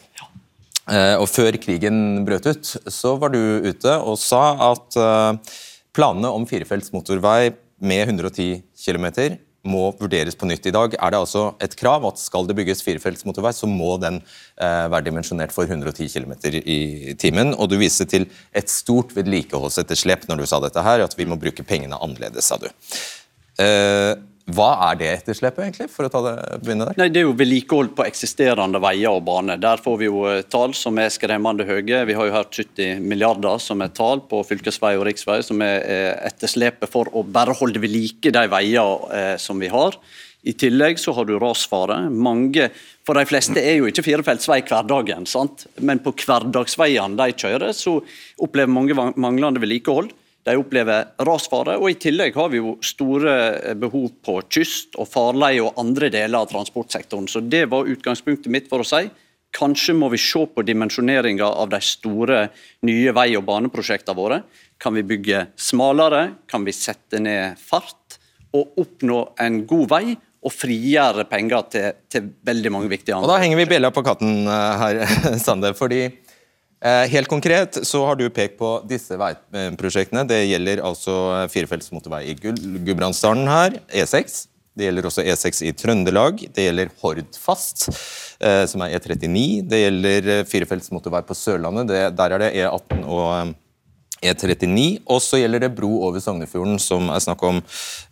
Eh, 0.91 1.15
og 1.15 1.29
Før 1.31 1.55
krigen 1.63 2.25
brøt 2.27 2.45
ut, 2.49 2.73
så 2.91 3.17
var 3.17 3.31
du 3.31 3.39
ute 3.63 3.97
og 4.03 4.17
sa 4.19 4.45
at 4.73 4.97
eh, 4.99 5.53
planene 5.93 6.31
om 6.33 6.45
firefelts 6.49 6.93
motorvei 6.93 7.53
med 7.83 8.07
110 8.07 8.63
km 8.85 9.07
må 9.63 9.85
vurderes 9.95 10.35
på 10.35 10.47
nytt. 10.47 10.65
I 10.67 10.73
dag 10.75 10.95
er 10.97 11.13
det 11.13 11.19
altså 11.21 11.43
et 11.63 11.75
krav 11.79 12.03
at 12.09 12.19
skal 12.19 12.47
det 12.49 12.55
bygges 12.57 12.83
firefelts 12.83 13.23
motorvei, 13.27 13.53
så 13.55 13.69
må 13.69 13.95
den 14.01 14.19
eh, 14.19 14.87
være 14.91 15.07
dimensjonert 15.07 15.55
for 15.55 15.69
110 15.69 16.09
km 16.11 16.33
i 16.59 17.15
timen. 17.19 17.53
Og 17.55 17.71
du 17.71 17.77
viste 17.79 18.07
til 18.09 18.27
et 18.51 18.71
stort 18.71 19.15
vedlikeholdsetterslep 19.15 20.27
når 20.27 20.43
du 20.43 20.49
sa 20.51 20.59
dette 20.63 20.83
her, 20.83 21.05
at 21.05 21.15
vi 21.15 21.27
må 21.29 21.39
bruke 21.39 21.63
pengene 21.67 21.99
annerledes, 21.99 22.51
sa 22.51 22.59
du. 22.59 22.67
Eh, 23.63 24.13
Hva 24.51 24.73
er 24.89 24.97
det 24.99 25.09
etterslepet, 25.09 25.61
egentlig, 25.63 25.85
for 25.93 26.03
å 26.03 26.11
ta 26.11 26.19
det, 26.25 26.33
begynne 26.65 26.89
der? 26.89 26.97
Nei, 26.99 27.07
Det 27.13 27.21
er 27.21 27.29
jo 27.29 27.35
vedlikehold 27.39 27.93
på 27.95 28.03
eksisterende 28.03 28.81
veier 28.83 29.15
og 29.15 29.23
bane. 29.23 29.55
Der 29.61 29.79
får 29.79 29.95
vi 30.01 30.09
jo 30.09 30.25
eh, 30.27 30.41
tall 30.43 30.75
som 30.75 30.99
er 30.99 31.13
skremmende 31.13 31.63
høye. 31.63 32.01
Vi 32.09 32.17
har 32.17 32.27
jo 32.27 32.35
hørt 32.35 32.59
70 32.59 32.99
milliarder 32.99 33.61
som 33.63 33.79
er 33.85 33.93
tall 33.95 34.25
på 34.27 34.41
fylkesvei 34.49 34.97
og 34.99 35.07
riksvei, 35.07 35.39
som 35.47 35.63
er 35.63 35.87
etterslepet 36.27 36.91
for 36.91 37.07
å 37.15 37.23
bare 37.23 37.55
holde 37.55 37.79
ved 37.79 37.95
like 37.95 38.33
de 38.35 38.43
veier 38.51 39.07
eh, 39.15 39.35
som 39.39 39.63
vi 39.63 39.71
har. 39.71 39.95
I 40.43 40.51
tillegg 40.59 40.99
så 40.99 41.13
har 41.15 41.27
du 41.27 41.37
rasfare. 41.39 42.01
Mange, 42.11 42.67
for 43.07 43.15
de 43.15 43.23
fleste 43.29 43.61
er 43.61 43.77
jo 43.77 43.87
ikke 43.87 44.03
firefeltsvei 44.03 44.59
hverdagen, 44.67 45.27
sant? 45.29 45.69
men 45.79 46.03
på 46.03 46.11
hverdagsveiene 46.19 47.15
de 47.15 47.37
kjører, 47.45 47.71
så 47.71 48.01
opplever 48.43 48.73
mange 48.75 48.97
manglende 49.15 49.63
vedlikehold. 49.63 50.11
De 50.43 50.55
opplever 50.59 51.05
rasfare, 51.23 51.77
og 51.79 51.87
i 51.87 51.95
tillegg 51.95 52.35
har 52.35 52.49
vi 52.51 52.59
jo 52.59 52.73
store 52.83 53.35
eh, 53.61 53.75
behov 53.79 54.09
på 54.25 54.41
kyst 54.51 54.97
og 54.99 55.07
farleie 55.07 55.63
og 55.63 55.77
andre 55.79 56.09
deler 56.11 56.41
av 56.43 56.49
transportsektoren. 56.51 57.29
Så 57.31 57.39
Det 57.47 57.65
var 57.71 57.87
utgangspunktet 57.87 58.51
mitt 58.51 58.67
for 58.71 58.83
å 58.83 58.87
si 58.87 59.05
kanskje 59.53 59.93
må 59.93 60.07
vi 60.09 60.17
se 60.17 60.41
på 60.49 60.63
dimensjoneringa 60.65 61.45
av 61.45 61.69
de 61.69 61.79
store 61.85 62.47
nye 62.89 63.11
vei- 63.13 63.35
og 63.37 63.45
baneprosjektene 63.45 64.17
våre. 64.17 64.39
Kan 64.81 64.95
vi 64.97 65.03
bygge 65.05 65.45
smalere? 65.55 66.23
Kan 66.49 66.65
vi 66.65 66.73
sette 66.73 67.21
ned 67.21 67.59
fart? 67.61 68.17
Og 68.53 68.73
oppnå 68.81 69.19
en 69.41 69.61
god 69.69 69.89
vei 69.93 70.05
og 70.43 70.51
frigjøre 70.51 71.23
penger 71.29 71.69
til, 71.71 71.85
til 72.11 72.25
veldig 72.45 72.71
mange 72.73 72.89
viktige 72.91 73.15
andre. 73.15 73.29
Og 73.29 73.31
Da 73.31 73.39
henger 73.45 73.61
vi 73.61 73.69
bjella 73.71 73.93
på 73.95 74.03
katten 74.05 74.43
eh, 74.43 74.81
her, 74.81 74.99
Sande. 75.45 75.71
fordi 75.77 76.01
Helt 76.83 77.29
konkret 77.31 77.77
så 77.87 78.01
har 78.03 78.17
du 78.19 78.25
pekt 78.33 78.57
på 78.59 78.69
disse 78.89 79.15
veiprosjektene. 79.15 80.25
Det 80.27 80.41
gjelder 80.43 80.81
altså 80.83 81.13
firefelts 81.53 81.93
motorvei 81.95 82.25
i 82.33 82.35
Gudbrandsdalen 82.35 83.47
her, 83.47 83.77
E6. 83.87 84.41
Det 84.73 84.87
gjelder 84.87 85.07
også 85.07 85.23
E6 85.23 85.61
i 85.69 85.71
Trøndelag. 85.77 86.43
Det 86.51 86.65
gjelder 86.65 86.91
Hordfast, 86.99 87.87
eh, 88.41 88.65
som 88.67 88.81
er 88.83 88.97
E39. 88.97 89.61
Det 89.69 89.83
gjelder 89.83 90.31
firefelts 90.49 90.91
motorvei 90.91 91.21
på 91.23 91.37
Sørlandet. 91.37 91.91
Det, 91.91 92.01
der 92.17 92.35
er 92.35 92.43
det 92.43 92.53
E18 92.57 93.03
og 93.05 93.53
E39. 94.23 94.87
Og 95.05 95.21
så 95.21 95.39
gjelder 95.39 95.67
det 95.67 95.75
bro 95.77 95.91
over 96.07 96.23
Sognefjorden, 96.23 96.79
som 96.81 97.11
er 97.13 97.21
snakk 97.23 97.43
om 97.45 97.61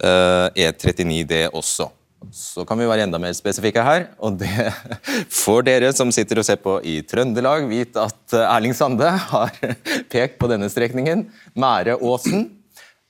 E39, 0.04 1.24
det 1.28 1.48
også. 1.50 1.90
Så 2.30 2.66
kan 2.70 2.78
vi 2.78 2.86
være 2.86 3.08
enda 3.08 3.18
mer 3.22 3.34
spesifikke 3.34 3.84
her. 3.86 4.08
Og 4.22 4.38
det 4.40 4.70
får 5.42 5.66
dere 5.68 5.92
som 5.96 6.12
sitter 6.14 6.42
og 6.42 6.48
ser 6.48 6.62
på 6.62 6.78
i 6.86 7.00
Trøndelag, 7.08 7.66
vite 7.72 8.04
at 8.06 8.36
eh, 8.38 8.46
Erling 8.46 8.76
Sande 8.78 9.10
har 9.10 9.56
pekt 10.14 10.38
på 10.42 10.52
denne 10.52 10.70
strekningen. 10.72 11.26
Mære-Åsen. 11.58 12.50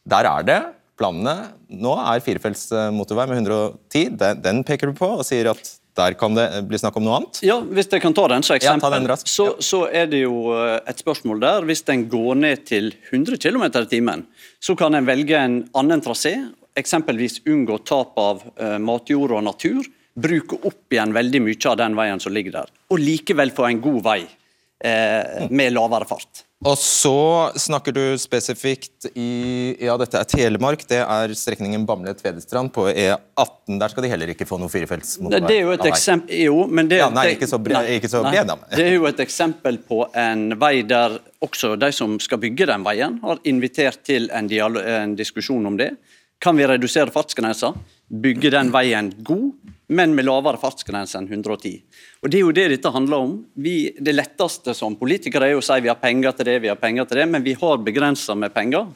Der 0.07 0.29
er 0.29 0.47
det 0.47 0.61
planene. 1.01 1.51
Nå 1.81 1.93
er 1.99 2.23
firefelts 2.23 2.69
eh, 2.71 2.89
motorvei 2.95 3.27
med 3.29 3.43
110. 3.43 4.17
Den, 4.21 4.41
den, 4.43 4.65
peker 4.67 4.91
du 4.91 4.97
på 4.97 5.11
og 5.19 5.27
sier 5.27 5.51
at 5.51 5.75
der 5.99 6.15
kan 6.15 6.37
det 6.37 6.45
bli 6.69 6.79
snakk 6.79 6.95
om 6.95 7.03
noe 7.03 7.17
annet? 7.19 7.41
Ja, 7.43 7.57
hvis 7.59 7.89
jeg 7.91 7.99
kan 8.03 8.15
ta 8.15 8.23
den 8.31 8.45
som 8.47 8.55
eksempel, 8.55 8.93
ja, 8.95 9.01
den 9.03 9.27
så, 9.27 9.49
så, 9.59 9.81
er 9.91 10.07
det 10.11 10.23
jo 10.23 10.53
eh, 10.55 10.77
et 10.87 11.03
spørsmål 11.03 11.43
der. 11.43 11.67
Hvis 11.67 11.83
den 11.89 12.07
går 12.11 12.39
ned 12.39 12.63
til 12.69 12.93
100 13.11 13.41
km 13.43 13.67
i 13.67 13.85
timen, 13.91 14.25
så 14.63 14.77
kan 14.79 14.95
en 14.95 15.09
velge 15.09 15.35
en 15.35 15.61
annen 15.75 16.03
trasé 16.03 16.37
eksempelvis 16.77 17.41
unngå 17.49 17.77
tap 17.87 18.19
av 18.21 18.43
uh, 18.61 18.77
matjord 18.81 19.35
og 19.37 19.43
natur, 19.47 19.87
bruke 20.21 20.59
opp 20.67 20.93
igjen 20.93 21.15
veldig 21.15 21.41
mye 21.45 21.71
av 21.71 21.79
den 21.79 21.97
veien 21.97 22.21
som 22.23 22.35
ligger 22.35 22.61
der, 22.61 22.71
og 22.91 23.01
likevel 23.01 23.53
få 23.55 23.69
en 23.69 23.83
god 23.83 24.01
vei 24.07 24.21
uh, 24.23 25.49
med 25.49 25.75
lavere 25.75 26.09
fart. 26.09 26.45
Og 26.61 26.77
så 26.77 27.49
snakker 27.57 27.93
du 27.95 28.01
spesifikt 28.21 29.07
i 29.17 29.73
Ja, 29.81 29.95
dette 29.97 30.19
er 30.19 30.27
Telemark. 30.29 30.83
Det 30.85 30.99
er 31.01 31.33
strekningen 31.33 31.87
Bamble-Tvedestrand 31.89 32.69
på 32.75 32.85
E18. 32.91 33.79
Der 33.81 33.89
skal 33.89 34.05
de 34.05 34.11
heller 34.11 34.29
ikke 34.29 34.45
få 34.45 34.59
noe 34.61 34.69
firefelts 34.69 35.15
motorvei. 35.23 35.47
Det 35.47 35.55
er 35.57 35.65
jo 35.65 35.73
et 35.73 35.87
eksempel 35.89 36.43
Jo, 36.43 36.59
men 36.69 36.91
det, 36.91 36.99
ja, 37.01 37.09
nei, 37.09 37.31
ikke 37.33 37.49
så, 37.49 37.57
nei, 37.65 37.81
ikke 37.97 38.11
så 38.13 38.21
nei, 38.27 38.43
Det 38.75 38.85
er 38.85 38.93
jo 38.93 39.09
et 39.09 39.23
eksempel 39.25 39.81
på 39.89 40.03
en 40.13 40.51
vei 40.61 40.75
der 40.85 41.17
også 41.41 41.73
de 41.81 41.89
som 41.97 42.19
skal 42.21 42.37
bygge 42.43 42.69
den 42.69 42.85
veien, 42.85 43.17
har 43.25 43.41
invitert 43.49 44.03
til 44.05 44.29
en, 44.29 44.51
en 44.53 45.17
diskusjon 45.17 45.65
om 45.65 45.81
det. 45.81 45.95
Kan 46.41 46.57
vi 46.57 46.65
redusere 46.65 47.13
fartsgrensa, 47.13 47.69
bygge 48.09 48.49
den 48.49 48.71
veien 48.73 49.11
god, 49.21 49.51
men 49.93 50.15
med 50.17 50.25
lavere 50.25 50.57
fartsgrense 50.57 51.19
enn 51.19 51.27
110. 51.29 51.75
Og 52.23 52.31
Det 52.31 52.39
er 52.39 52.41
jo 52.41 52.53
det 52.55 52.67
dette 52.71 52.91
handler 52.91 53.27
om. 53.27 53.35
Vi, 53.53 53.91
det 53.99 54.15
letteste 54.15 54.73
som 54.73 54.95
politikere 54.97 55.51
er 55.51 55.59
å 55.59 55.61
si 55.61 55.77
vi 55.83 55.91
har 55.91 55.99
penger 56.01 56.33
til 56.37 56.49
det, 56.49 56.55
vi 56.63 56.71
har 56.71 56.79
penger 56.81 57.05
til 57.05 57.21
det, 57.21 57.27
men 57.29 57.45
vi 57.45 57.53
har 57.61 57.77
begrensa 57.85 58.33
med 58.33 58.55
penger. 58.55 58.89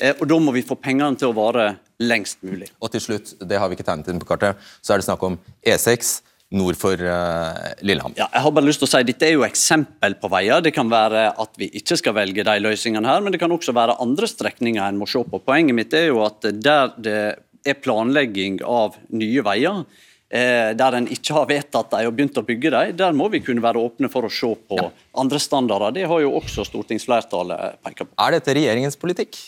Eh, 0.00 0.14
og 0.16 0.24
Da 0.28 0.38
må 0.40 0.54
vi 0.56 0.64
få 0.64 0.78
pengene 0.80 1.20
til 1.20 1.34
å 1.34 1.36
vare 1.36 1.68
lengst 2.00 2.40
mulig. 2.44 2.70
Og 2.80 2.92
til 2.92 3.04
slutt, 3.04 3.34
det 3.44 3.60
har 3.60 3.68
vi 3.68 3.76
ikke 3.76 3.88
tegnet 3.90 4.08
inn 4.12 4.22
på 4.22 4.30
kartet, 4.32 4.56
så 4.80 4.94
er 4.94 5.00
det 5.02 5.08
snakk 5.08 5.22
om 5.28 5.36
E6 5.64 6.20
nord 6.54 6.78
for 6.78 7.00
uh, 7.00 7.72
Lillehammer. 7.82 8.18
Ja, 8.20 8.28
jeg 8.30 8.44
har 8.44 8.52
bare 8.54 8.68
lyst 8.68 8.82
til 8.82 8.86
å 8.86 8.90
si 8.92 9.02
Dette 9.08 9.26
er 9.26 9.34
jo 9.34 9.46
eksempel 9.46 10.14
på 10.20 10.30
veier. 10.30 10.62
Det 10.62 10.72
kan 10.76 10.90
være 10.90 11.28
at 11.34 11.58
vi 11.58 11.70
ikke 11.80 11.98
skal 11.98 12.14
velge 12.18 12.44
de 12.46 12.56
løsningene 12.62 13.10
her, 13.10 13.24
men 13.24 13.34
det 13.34 13.40
kan 13.42 13.52
også 13.52 13.74
være 13.76 13.98
andre 14.02 14.30
strekninger 14.30 14.84
en 14.84 15.00
må 15.00 15.08
se 15.10 15.22
på. 15.26 15.42
Poenget 15.42 15.76
mitt 15.78 15.96
er 15.96 16.10
jo 16.12 16.22
at 16.26 16.46
der 16.54 16.94
det 16.96 17.18
er 17.66 17.80
planlegging 17.82 18.60
av 18.62 18.94
nye 19.18 19.42
veier, 19.42 19.82
eh, 20.30 20.70
der 20.78 20.98
en 20.98 21.08
ikke 21.10 21.34
har 21.34 21.48
vedtatt 21.50 21.90
dem 21.96 22.10
og 22.10 22.14
begynt 22.14 22.38
å 22.38 22.46
bygge 22.46 22.72
dem, 22.76 22.94
der 23.00 23.16
må 23.16 23.26
vi 23.32 23.42
kunne 23.42 23.64
være 23.64 23.82
åpne 23.82 24.10
for 24.12 24.28
å 24.28 24.32
se 24.32 24.52
på 24.70 24.78
ja. 24.78 24.88
andre 25.18 25.42
standarder. 25.42 25.96
Det 25.98 26.06
har 26.06 26.22
jo 26.22 26.36
også 26.38 26.66
stortingsflertallet 26.68 27.82
pekt 27.82 28.04
på. 28.04 28.12
Er 28.22 28.38
dette 28.38 28.54
regjeringens 28.54 28.98
politikk? 29.00 29.40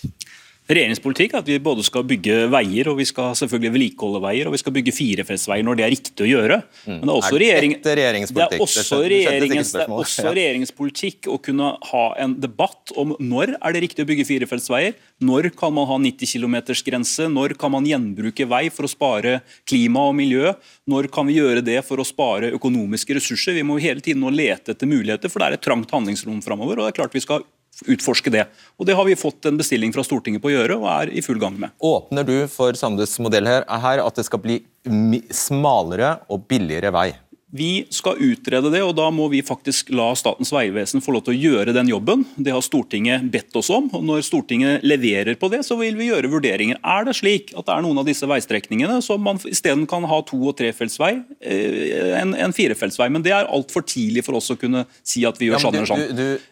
Regjeringspolitikk 0.68 1.32
er 1.32 1.40
at 1.40 1.46
vi 1.48 1.54
både 1.64 1.80
skal 1.86 2.02
bygge 2.04 2.42
veier 2.52 2.90
og 2.90 2.98
vi 2.98 3.06
skal 3.08 3.32
selvfølgelig 3.38 3.72
vedlikeholde 3.72 4.20
veier 4.20 4.48
og 4.50 4.52
vi 4.52 4.60
skal 4.60 4.74
bygge 4.76 4.92
firefeltsveier 4.92 5.64
når 5.64 5.78
det 5.78 5.84
er 5.86 5.92
riktig 5.94 6.26
å 6.26 6.28
gjøre. 6.28 6.58
Mm. 6.84 6.90
Men 6.90 7.04
det 7.06 7.08
er 7.08 7.20
også, 7.22 7.38
regjering, 7.40 7.74
det 7.78 7.92
er 7.92 8.00
det 8.02 8.04
er 8.44 8.64
også, 8.66 8.98
regjeringens, 9.00 9.72
det 9.72 9.86
er 9.86 9.94
også 9.96 10.26
regjeringens 10.28 10.74
politikk 10.76 11.30
å 11.32 11.38
kunne 11.40 11.72
ha 11.88 12.04
en 12.20 12.36
debatt 12.42 12.92
om 13.00 13.16
når 13.16 13.54
er 13.56 13.76
det 13.76 13.84
riktig 13.86 14.04
å 14.04 14.10
bygge 14.12 14.28
firefeltsveier, 14.28 14.96
når 15.24 15.50
kan 15.56 15.72
man 15.72 15.88
ha 15.88 15.96
90 16.04 16.36
km-grense, 16.36 17.32
når 17.32 17.56
kan 17.58 17.72
man 17.72 17.88
gjenbruke 17.88 18.44
vei 18.52 18.66
for 18.68 18.84
å 18.84 18.92
spare 18.92 19.38
klima 19.64 20.04
og 20.10 20.18
miljø, 20.20 20.52
når 20.84 21.08
kan 21.14 21.32
vi 21.32 21.40
gjøre 21.40 21.64
det 21.64 21.80
for 21.88 21.96
å 21.96 22.06
spare 22.06 22.52
økonomiske 22.58 23.16
ressurser. 23.16 23.56
Vi 23.56 23.64
må 23.64 23.80
hele 23.80 24.04
tiden 24.04 24.20
nå 24.20 24.36
lete 24.36 24.76
etter 24.76 24.90
muligheter, 24.90 25.32
for 25.32 25.40
det 25.40 25.48
er 25.48 25.56
et 25.56 25.64
trangt 25.64 25.96
handlingsrom 25.96 26.44
framover. 26.44 26.76
Og 26.76 26.84
det 26.84 26.92
er 26.92 27.00
klart 27.00 27.16
vi 27.16 27.24
skal 27.24 27.48
utforske 27.86 28.32
det. 28.32 28.46
Og 28.78 28.86
Det 28.86 28.96
har 28.96 29.04
vi 29.04 29.16
fått 29.18 29.46
en 29.46 29.58
bestilling 29.60 29.92
fra 29.94 30.04
Stortinget 30.06 30.42
på 30.42 30.50
å 30.50 30.54
gjøre, 30.56 30.78
og 30.80 30.88
er 30.90 31.12
i 31.14 31.22
full 31.22 31.38
gang 31.38 31.58
med. 31.60 31.74
Åpner 31.78 32.26
du 32.26 32.36
for 32.50 32.74
Sandes 32.78 33.18
modell 33.22 33.46
her, 33.46 33.66
her 33.68 34.02
at 34.04 34.18
det 34.18 34.26
skal 34.26 34.42
bli 34.42 34.60
smalere 35.30 36.18
og 36.28 36.46
billigere 36.50 36.92
vei? 36.94 37.10
Vi 37.50 37.86
skal 37.90 38.18
utrede 38.20 38.68
det, 38.68 38.82
og 38.84 38.92
da 38.98 39.06
må 39.14 39.24
vi 39.32 39.38
faktisk 39.40 39.88
la 39.96 40.10
Statens 40.18 40.50
vegvesen 40.52 41.00
få 41.00 41.14
lov 41.14 41.22
til 41.24 41.32
å 41.32 41.38
gjøre 41.38 41.72
den 41.72 41.88
jobben. 41.88 42.26
Det 42.36 42.52
har 42.52 42.60
Stortinget 42.64 43.24
bedt 43.32 43.56
oss 43.56 43.70
om. 43.72 43.86
og 43.96 44.02
Når 44.04 44.26
Stortinget 44.26 44.84
leverer 44.84 45.38
på 45.40 45.48
det, 45.48 45.62
så 45.64 45.78
vil 45.80 45.96
vi 45.96 46.10
gjøre 46.10 46.28
vurderinger. 46.28 46.76
Er 46.84 47.08
det 47.08 47.16
slik 47.16 47.54
at 47.56 47.64
det 47.64 47.72
er 47.72 47.86
noen 47.86 48.02
av 48.02 48.08
disse 48.08 48.28
veistrekningene 48.28 48.98
som 49.04 49.24
man 49.24 49.40
isteden 49.48 49.86
kan 49.88 50.04
ha 50.04 50.20
to- 50.28 50.42
og 50.50 50.58
trefeltsvei 50.58 51.14
en, 51.40 52.34
en 52.36 52.52
firefeltsvei? 52.52 53.08
Men 53.16 53.24
det 53.24 53.32
er 53.32 53.48
altfor 53.48 53.86
tidlig 53.88 54.26
for 54.28 54.36
oss 54.36 54.50
å 54.52 54.58
kunne 54.60 54.84
si 55.00 55.24
at 55.28 55.40
vi 55.40 55.48
gjør 55.48 55.64
sånn 55.64 55.80
eller 55.80 55.88
sånn. 55.88 56.04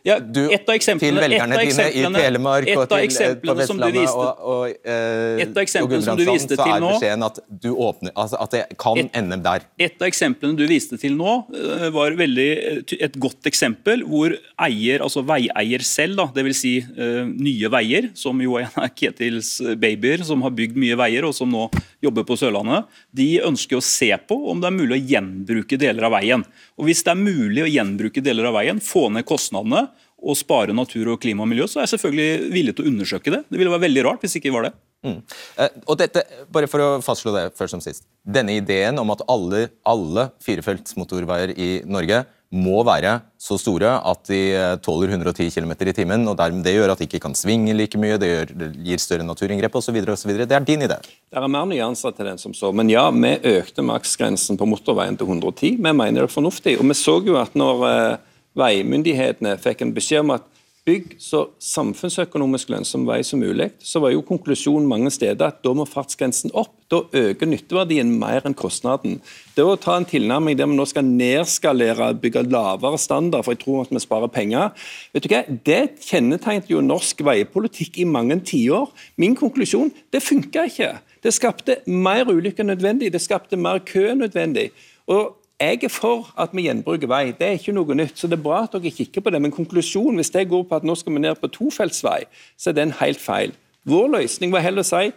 Ja, 0.09 0.17
et 0.17 0.65
av 0.65 0.75
eksemplene, 0.79 1.21
til 1.21 1.25
velgerne 1.27 1.61
dine 1.61 1.91
i 1.93 2.07
Telemark 2.17 2.73
og 2.73 2.89
til, 2.89 3.05
eh, 3.05 3.37
på 3.45 3.59
Vestlandet 3.61 3.97
viste, 3.99 4.17
og, 4.17 4.49
og, 4.57 4.81
eh, 4.81 5.45
et 5.45 5.53
av 5.53 5.63
eksemplene 5.67 6.09
som 6.09 6.17
du 6.17 6.25
viste 6.25 6.57
til 6.57 6.65
nå, 6.65 6.65
så 6.65 6.81
er 6.81 6.89
beskjeden 6.89 7.29
at, 7.29 7.45
du 7.67 7.71
åpner, 7.75 8.17
altså 8.17 8.41
at 8.41 8.57
det 8.57 8.65
kan 8.81 9.05
et, 9.05 9.13
ende 9.17 9.43
der. 9.45 9.69
Et 9.77 10.01
av 10.01 10.09
eksemplene 10.09 10.57
du 10.57 10.65
viste 10.71 10.86
viste 10.87 11.01
til 11.01 11.16
nå, 11.18 11.33
eh, 11.55 11.88
var 11.90 12.14
veldig, 12.16 12.51
eh, 12.59 12.96
et 13.01 13.18
godt 13.18 13.42
eksempel 13.46 14.05
hvor 14.07 14.37
eier, 14.59 15.03
altså 15.03 15.25
veieier 15.27 15.83
selv, 15.83 16.16
dvs. 16.33 16.57
Si, 16.57 16.79
uh, 16.81 17.27
Nye 17.27 17.68
Veier, 17.68 18.11
som 18.14 18.38
jo 18.40 18.57
er 18.57 18.70
Ketils 18.96 19.61
babyer, 19.77 20.25
som 20.25 20.40
har 20.42 20.51
bygd 20.51 20.77
mye 20.77 20.96
veier 20.96 21.27
og 21.27 21.35
som 21.35 21.51
nå 21.51 21.66
jobber 22.03 22.25
på 22.25 22.37
Sørlandet, 22.38 22.87
de 23.12 23.42
ønsker 23.44 23.77
å 23.77 23.85
se 23.85 24.09
på 24.16 24.38
om 24.51 24.62
det 24.62 24.70
er 24.70 24.79
mulig 24.79 24.96
å 24.96 25.07
gjenbruke 25.12 25.77
deler 25.77 26.09
av 26.09 26.16
veien. 26.16 26.44
Og 26.79 26.87
Hvis 26.87 27.03
det 27.05 27.12
er 27.12 27.20
mulig 27.20 27.66
å 27.66 27.68
gjenbruke 27.68 28.25
deler 28.25 28.49
av 28.49 28.57
veien, 28.57 28.81
få 28.81 29.11
ned 29.12 29.27
kostnadene 29.29 29.88
og 30.16 30.38
spare 30.38 30.72
natur, 30.72 31.12
og 31.12 31.20
klima 31.20 31.44
og 31.44 31.51
miljø, 31.53 31.68
så 31.68 31.83
er 31.83 31.87
jeg 31.87 31.99
selvfølgelig 31.99 32.53
villig 32.55 32.77
til 32.77 32.87
å 32.87 32.92
undersøke 32.94 33.35
det. 33.35 33.44
Det 33.51 33.61
ville 33.61 33.75
være 33.75 33.85
veldig 33.88 34.07
rart 34.09 34.25
hvis 34.25 34.38
det 34.38 34.44
ikke 34.44 34.57
var 34.57 34.70
det. 34.70 34.77
Mm. 35.05 35.19
Eh, 35.61 35.75
og 35.87 35.99
dette, 36.01 36.23
bare 36.53 36.69
for 36.71 36.83
å 36.83 36.89
fastslå 37.05 37.35
det 37.35 37.51
først 37.59 37.77
som 37.77 37.83
sist. 37.85 38.07
Denne 38.23 38.57
ideen 38.59 38.99
om 39.03 39.13
at 39.15 39.23
alle, 39.31 39.69
alle 39.87 40.31
firefelts 40.43 40.97
motorveier 40.99 41.53
i 41.53 41.71
Norge 41.87 42.25
må 42.55 42.83
være 42.87 43.17
så 43.43 43.57
store 43.59 43.91
at 44.07 44.29
de 44.31 44.39
eh, 44.55 44.75
tåler 44.83 45.11
110 45.13 45.51
km 45.51 45.73
i 45.83 45.95
timen. 45.97 46.27
og 46.31 46.39
Det 46.39 46.75
gjør 46.75 46.93
at 46.95 47.03
de 47.03 47.09
ikke 47.09 47.23
kan 47.23 47.35
svinge 47.35 47.75
like 47.75 47.99
mye, 47.99 48.19
det, 48.19 48.29
gjør, 48.31 48.53
det 48.55 48.69
gir 48.87 49.03
større 49.03 49.27
naturinngrep 49.27 49.75
osv. 49.75 49.99
Det 49.99 50.47
er 50.47 50.67
din 50.67 50.87
idé. 50.87 50.99
Det 51.03 51.43
er 51.43 51.49
mer 51.51 51.67
nyanser 51.67 52.15
til 52.15 52.31
den 52.31 52.39
som 52.39 52.55
så. 52.55 52.73
Men 52.73 52.91
ja, 52.91 53.09
vi 53.11 53.35
økte 53.57 53.85
maksgrensen 53.87 54.59
på 54.59 54.69
motorveien 54.71 55.19
til 55.19 55.27
110. 55.27 55.77
Vi 55.77 55.93
mener 55.93 56.23
det 56.23 56.29
er 56.29 56.35
fornuftig. 56.35 56.79
Og 56.79 56.87
vi 56.87 56.99
så 56.99 57.19
jo 57.27 57.39
at 57.43 57.59
når 57.59 57.87
eh, 57.91 58.19
veimyndighetene 58.57 59.59
fikk 59.61 59.83
en 59.83 59.97
beskjed 59.97 60.25
om 60.25 60.37
at 60.39 60.47
bygg 60.87 61.16
så 61.22 61.42
samfunnsøkonomisk 61.62 62.70
lønnsom 62.70 63.07
vei 63.09 63.18
som 63.27 63.40
mulig, 63.42 63.72
så 63.83 64.01
var 64.03 64.12
jo 64.14 64.25
konklusjonen 64.27 64.87
mange 64.88 65.11
steder 65.14 65.49
at 65.49 65.62
da 65.64 65.72
må 65.75 65.87
fartsgrensen 65.88 66.55
opp. 66.55 66.72
Da 66.87 67.01
øker 67.18 67.49
nytteverdien 67.51 68.12
mer 68.20 68.44
enn 68.46 68.55
kostnaden. 68.55 69.16
Det 69.57 69.64
å 69.66 69.75
ta 69.83 69.96
en 69.99 70.07
tilnærming 70.07 70.55
der 70.55 70.68
vi 70.70 70.77
nå 70.79 70.85
skal 70.87 71.09
nedskalere, 71.09 72.12
bygge 72.22 72.44
lavere 72.46 73.01
standard, 73.03 73.42
for 73.42 73.57
jeg 73.57 73.64
tror 73.64 73.81
at 73.83 73.90
vi 73.90 74.03
sparer 74.05 74.31
penger, 74.31 74.87
vet 75.16 75.27
du 75.27 75.33
hva? 75.33 75.42
det 75.66 75.81
kjennetegnet 76.07 76.70
jo 76.70 76.85
norsk 76.85 77.25
veipolitikk 77.27 77.99
i 77.99 78.07
mange 78.07 78.38
tiår. 78.46 78.92
Min 79.18 79.35
konklusjon 79.38 79.90
det 80.14 80.22
funka 80.22 80.68
ikke. 80.70 80.92
Det 81.27 81.35
skapte 81.35 81.81
mer 81.90 82.31
ulykker 82.31 82.68
nødvendig, 82.68 83.11
det 83.11 83.25
skapte 83.25 83.59
mer 83.59 83.83
kø 83.83 84.12
nødvendig. 84.14 84.70
Og 85.11 85.35
jeg 85.61 85.85
er 85.85 85.92
for 85.92 86.29
at 86.38 86.53
vi 86.53 86.66
gjenbruker 86.66 87.09
vei, 87.09 87.31
det 87.33 87.47
er 87.47 87.55
ikke 87.57 87.73
noe 87.73 87.95
nytt. 87.97 88.19
så 88.19 88.29
Det 88.29 88.37
er 88.38 88.42
bra 88.42 88.62
at 88.64 88.73
dere 88.73 88.92
kikker 88.92 89.25
på 89.25 89.31
det. 89.31 89.40
Men 89.42 89.55
konklusjonen 89.55 90.21
hvis 90.21 90.31
det 90.31 90.49
går 90.49 90.66
på 90.69 90.77
at 90.77 90.85
nå 90.85 90.95
skal 90.95 91.14
vi 91.14 91.23
ned 91.25 91.38
på 91.40 91.49
tofeltsvei, 91.49 92.25
så 92.57 92.71
er 92.71 92.77
den 92.77 92.92
helt 93.01 93.21
feil. 93.21 93.55
Vår 93.87 94.11
løsning 94.19 94.53
var 94.53 94.61
heller 94.61 94.85
å 94.85 94.88
si 94.88 95.12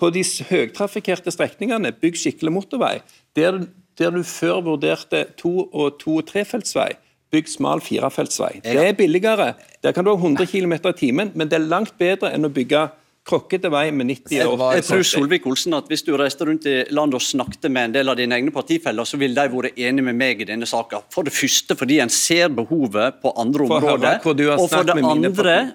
på 0.00 0.08
de 0.14 0.22
høytrafikkerte 0.48 1.32
strekningene, 1.34 1.92
bygg 1.92 2.16
skikkelig 2.16 2.52
motorvei. 2.54 3.00
Der, 3.36 3.66
der 3.98 4.10
du 4.14 4.22
før 4.24 4.62
vurderte 4.64 5.26
to- 5.36 5.68
og 5.72 5.98
to- 6.00 6.16
og 6.22 6.26
trefeltsvei, 6.30 6.94
bygg 7.30 7.48
smal 7.52 7.84
firefeltsvei. 7.84 8.62
Det 8.64 8.80
er 8.80 8.96
billigere. 8.96 9.54
Der 9.82 9.92
kan 9.92 10.04
du 10.04 10.14
ha 10.14 10.16
100 10.16 10.46
km 10.46 10.72
i 10.72 10.96
timen, 10.96 11.32
men 11.34 11.48
det 11.48 11.60
er 11.60 11.68
langt 11.68 11.98
bedre 11.98 12.32
enn 12.32 12.48
å 12.48 12.54
bygge 12.54 12.88
krokkete 13.30 13.70
vei 13.72 13.86
med 13.94 14.10
90 14.10 14.44
år. 14.44 14.64
Jeg 14.78 14.86
tror 14.88 15.04
Solvik-Olsen 15.06 15.76
at 15.78 15.90
Hvis 15.90 16.04
du 16.06 16.12
reiste 16.18 16.46
rundt 16.48 16.66
i 16.68 16.76
landet 16.94 17.20
og 17.20 17.24
snakket 17.24 17.70
med 17.70 17.90
en 17.90 17.96
del 17.98 18.12
av 18.12 18.18
dine 18.18 18.36
egne 18.36 18.54
partifeller, 18.54 19.06
så 19.08 19.20
ville 19.20 19.34
de 19.38 19.54
vært 19.54 19.78
enige 19.78 20.06
med 20.10 20.18
meg 20.18 20.42
i 20.42 20.48
denne 20.48 20.68
saka. 20.68 21.02
For 21.14 21.26
det 21.26 21.34
første 21.34 21.76
fordi 21.78 22.00
en 22.02 22.12
ser 22.12 22.50
behovet 22.54 23.20
på 23.22 23.34
andre 23.40 23.66
områder. 23.66 24.18
Og 24.20 24.66
for 24.70 24.86
det, 24.86 24.98
andre, 25.00 25.32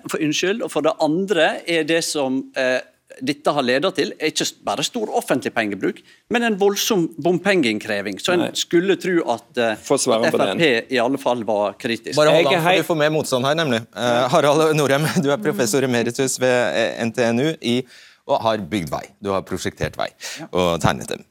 for, 0.07 0.19
unnskyld, 0.21 0.65
og 0.65 0.71
for 0.71 0.85
det 0.85 0.95
andre 1.03 1.47
er 1.67 1.87
det 1.87 2.03
som 2.05 2.43
eh, 2.57 2.79
dette 3.23 3.53
har 3.55 3.65
ledet 3.65 3.91
til, 3.97 4.11
er 4.19 4.31
ikke 4.31 4.47
bare 4.67 4.83
stor 4.85 5.11
offentlig 5.15 5.53
pengebruk, 5.55 6.01
men 6.33 6.47
en 6.47 6.57
voldsom 6.59 7.07
bompengeinnkreving. 7.21 8.19
Så 8.21 8.35
en 8.35 8.45
Nei. 8.45 8.51
skulle 8.57 8.97
tro 9.01 9.17
at, 9.35 9.47
uh, 9.57 9.71
at. 9.71 9.85
Frp 9.85 10.65
i 10.91 10.99
alle 11.01 11.21
fall 11.21 11.45
var 11.47 11.77
kritisk. 11.79 12.15
Bare 12.17 12.33
hold 12.35 12.51
an, 12.51 12.61
for 12.61 12.81
du 12.81 12.89
får 12.89 13.01
mer 13.05 13.13
motstand 13.15 13.47
her, 13.47 13.57
nemlig. 13.57 13.81
Uh, 13.95 14.25
Harald 14.33 14.75
Norheim, 14.77 15.07
du 15.23 15.31
er 15.31 15.41
professor 15.41 15.85
emeritus 15.85 16.39
ved 16.41 16.55
eh, 16.75 17.01
NTNU 17.07 17.55
i, 17.61 17.79
og 18.25 18.41
har 18.41 18.63
bygd 18.71 18.89
vei. 18.89 19.03
Du 19.21 19.31
har 19.33 19.45
prosjektert 19.45 19.97
vei 19.99 20.09
og 20.49 20.79
tegnet 20.83 21.11
dem. 21.13 21.21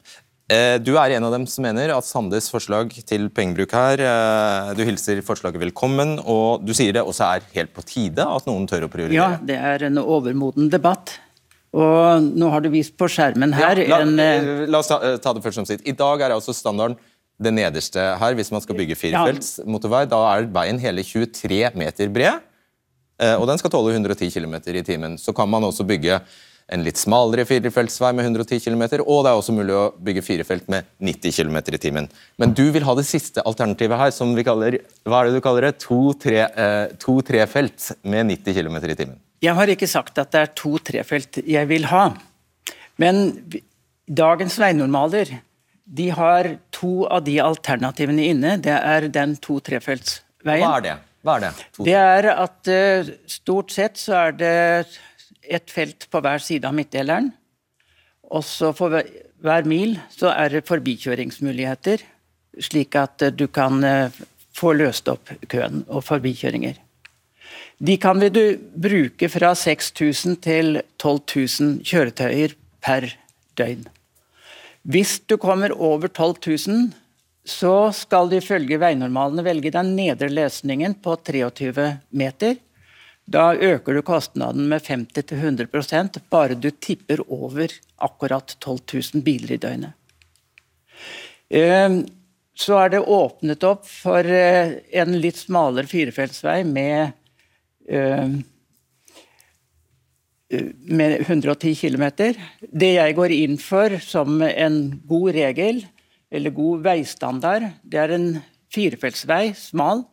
Eh, 0.53 0.77
Du 0.85 0.93
er 1.01 1.17
en 1.17 1.25
av 1.25 1.33
dem 1.33 1.47
som 1.49 1.65
mener 1.65 1.91
at 1.95 2.07
Sandes 2.07 2.51
forslag 2.53 2.93
til 3.09 3.31
pengebruk 3.33 3.73
her 3.73 4.03
Du 4.77 4.83
hilser 4.85 5.23
forslaget 5.25 5.63
velkommen, 5.63 6.19
og 6.21 6.63
du 6.67 6.75
sier 6.77 6.95
det 6.95 7.03
også 7.03 7.27
er 7.33 7.49
helt 7.57 7.75
på 7.75 7.83
tide 7.89 8.27
at 8.29 8.47
noen 8.47 8.69
tør 8.71 8.87
å 8.87 8.93
prioritere. 8.93 9.17
Ja, 9.19 9.41
det 9.41 9.57
er 9.57 9.89
en 9.89 9.99
overmoden 10.05 10.71
debatt. 10.71 11.17
Og 11.75 12.29
nå 12.39 12.51
har 12.53 12.63
du 12.63 12.71
vist 12.73 12.95
på 12.99 13.09
skjermen 13.11 13.55
her 13.57 13.81
Ja, 13.83 13.97
la, 13.97 14.01
en 14.05 14.15
eh, 14.23 14.37
eh, 14.39 14.63
la 14.71 14.79
oss 14.79 14.91
ta, 14.93 15.01
eh, 15.03 15.19
ta 15.23 15.35
det 15.35 15.43
først 15.43 15.59
som 15.59 15.67
sitt. 15.69 15.83
I 15.83 15.97
dag 15.99 16.23
er 16.23 16.37
altså 16.37 16.55
standarden 16.55 16.97
det 17.43 17.51
nederste 17.51 18.07
her. 18.21 18.39
Hvis 18.39 18.53
man 18.55 18.63
skal 18.63 18.79
bygge 18.79 18.99
firefelts 18.99 19.59
motorvei, 19.67 20.05
da 20.11 20.23
er 20.31 20.47
veien 20.55 20.79
hele 20.79 21.03
23 21.03 21.75
meter 21.75 22.13
bred, 22.15 22.51
og 23.39 23.45
den 23.47 23.59
skal 23.59 23.71
tåle 23.71 23.93
110 23.95 24.31
km 24.31 24.55
i 24.71 24.83
timen. 24.87 25.19
Så 25.19 25.35
kan 25.35 25.51
man 25.51 25.67
også 25.67 25.87
bygge 25.87 26.21
en 26.73 26.85
litt 26.85 26.97
smalere 26.97 27.45
firefeltsvei 27.49 28.13
med 28.17 28.25
110 28.25 28.63
km, 28.65 28.85
og 29.05 29.25
det 29.25 29.33
er 29.33 29.37
også 29.37 29.55
mulig 29.57 29.75
å 29.77 29.91
bygge 30.01 30.25
firefelt 30.25 30.71
med 30.73 30.89
90 31.05 31.37
km 31.37 31.59
i 31.61 31.81
timen. 31.81 32.09
Men 32.41 32.55
du 32.57 32.65
vil 32.73 32.87
ha 32.87 32.95
det 32.97 33.07
siste 33.09 33.45
alternativet 33.45 34.01
her, 34.01 34.15
som 34.15 34.33
vi 34.37 34.47
kaller 34.47 34.79
hva 35.05 35.21
er 35.21 35.29
det 35.29 35.37
du 35.37 35.45
kaller 35.45 35.69
det? 35.69 35.75
To-trefelt 35.85 37.77
eh, 37.77 37.99
to 38.01 38.11
med 38.15 38.33
90 38.33 38.57
km 38.57 38.81
i 38.81 38.99
timen. 39.03 39.19
Jeg 39.45 39.55
har 39.59 39.71
ikke 39.73 39.89
sagt 39.91 40.19
at 40.23 40.31
det 40.35 40.41
er 40.47 40.53
to 40.57 40.77
trefelt 40.81 41.41
jeg 41.45 41.69
vil 41.71 41.89
ha. 41.91 42.05
Men 43.03 43.25
dagens 44.09 44.57
veinormaler 44.63 45.35
de 45.85 46.07
har 46.17 46.49
to 46.73 47.05
av 47.13 47.25
de 47.27 47.35
alternativene 47.45 48.25
inne. 48.31 48.55
Det 48.63 48.73
er 48.77 49.09
den 49.13 49.35
to-trefeltsveien. 49.45 50.65
Hva 50.65 50.77
er 50.79 50.85
det? 50.87 50.95
Hva 51.25 51.35
er 51.37 51.43
det? 51.45 51.51
Det 51.89 51.97
er 51.99 52.29
at 52.35 52.71
eh, 52.73 53.11
stort 53.33 53.73
sett 53.75 54.01
så 54.01 54.17
er 54.29 54.35
det 54.41 54.55
et 55.45 55.73
felt 55.73 56.07
på 56.13 56.21
hver 56.25 56.41
side 56.41 56.69
av 56.69 56.77
midtdeleren. 56.77 57.31
Og 58.33 58.45
så 58.49 58.73
for 58.77 58.93
hver- 58.95 59.11
hver 59.45 59.67
mil 59.69 59.99
så 60.13 60.31
er 60.33 60.55
det 60.55 60.63
forbikjøringsmuligheter, 60.71 62.01
slik 62.65 62.97
at 62.97 63.23
eh, 63.27 63.33
du 63.35 63.47
kan 63.53 63.83
eh, 63.85 64.23
få 64.57 64.73
løst 64.79 65.09
opp 65.13 65.33
køen 65.53 65.83
og 65.89 66.05
forbikjøringer. 66.07 66.81
De 67.79 67.97
kan 68.01 68.21
vi 68.21 68.31
bruke 68.75 69.29
fra 69.29 69.55
6000 69.59 70.37
til 70.45 70.81
12 71.03 71.21
000 71.61 71.81
kjøretøyer 71.87 72.55
per 72.85 73.09
døgn. 73.59 73.87
Hvis 74.85 75.19
du 75.27 75.37
kommer 75.41 75.73
over 75.73 76.09
12 76.09 76.69
000, 76.69 76.93
så 77.45 77.91
skal 77.93 78.31
du 78.31 78.39
ifølge 78.39 78.79
veinormalene 78.81 79.45
velge 79.45 79.73
den 79.73 79.95
nedre 79.97 80.31
løsningen 80.33 80.97
på 81.05 81.17
23 81.25 81.89
meter. 82.11 82.57
Da 83.25 83.53
øker 83.55 83.97
du 83.97 84.03
kostnaden 84.05 84.69
med 84.69 84.85
50-100% 84.85 86.21
bare 86.33 86.57
du 86.61 86.69
tipper 86.71 87.23
over 87.33 87.73
akkurat 88.05 88.57
12 88.61 88.79
000 89.15 89.25
biler 89.25 89.57
i 89.57 89.61
døgnet. 89.61 89.97
Eh, 91.49 92.05
Så 92.55 92.77
er 92.79 92.93
det 92.93 93.01
åpnet 93.11 93.65
opp 93.67 93.87
for 93.91 94.23
eh, 94.23 94.77
en 94.95 95.17
litt 95.19 95.41
smalere 95.41 95.91
firefeltsvei 95.91 96.61
med 96.69 97.17
med 100.85 101.21
110 101.21 101.75
km. 101.75 102.05
Det 102.61 102.93
jeg 102.95 103.17
går 103.17 103.35
inn 103.35 103.59
for 103.61 103.99
som 104.03 104.43
en 104.43 104.79
god 105.09 105.35
regel, 105.37 105.85
eller 106.35 106.55
god 106.55 106.83
veistandard, 106.85 107.69
det 107.83 108.01
er 108.01 108.15
en 108.17 108.29
firefeltsvei, 108.75 109.55
smal, 109.59 110.05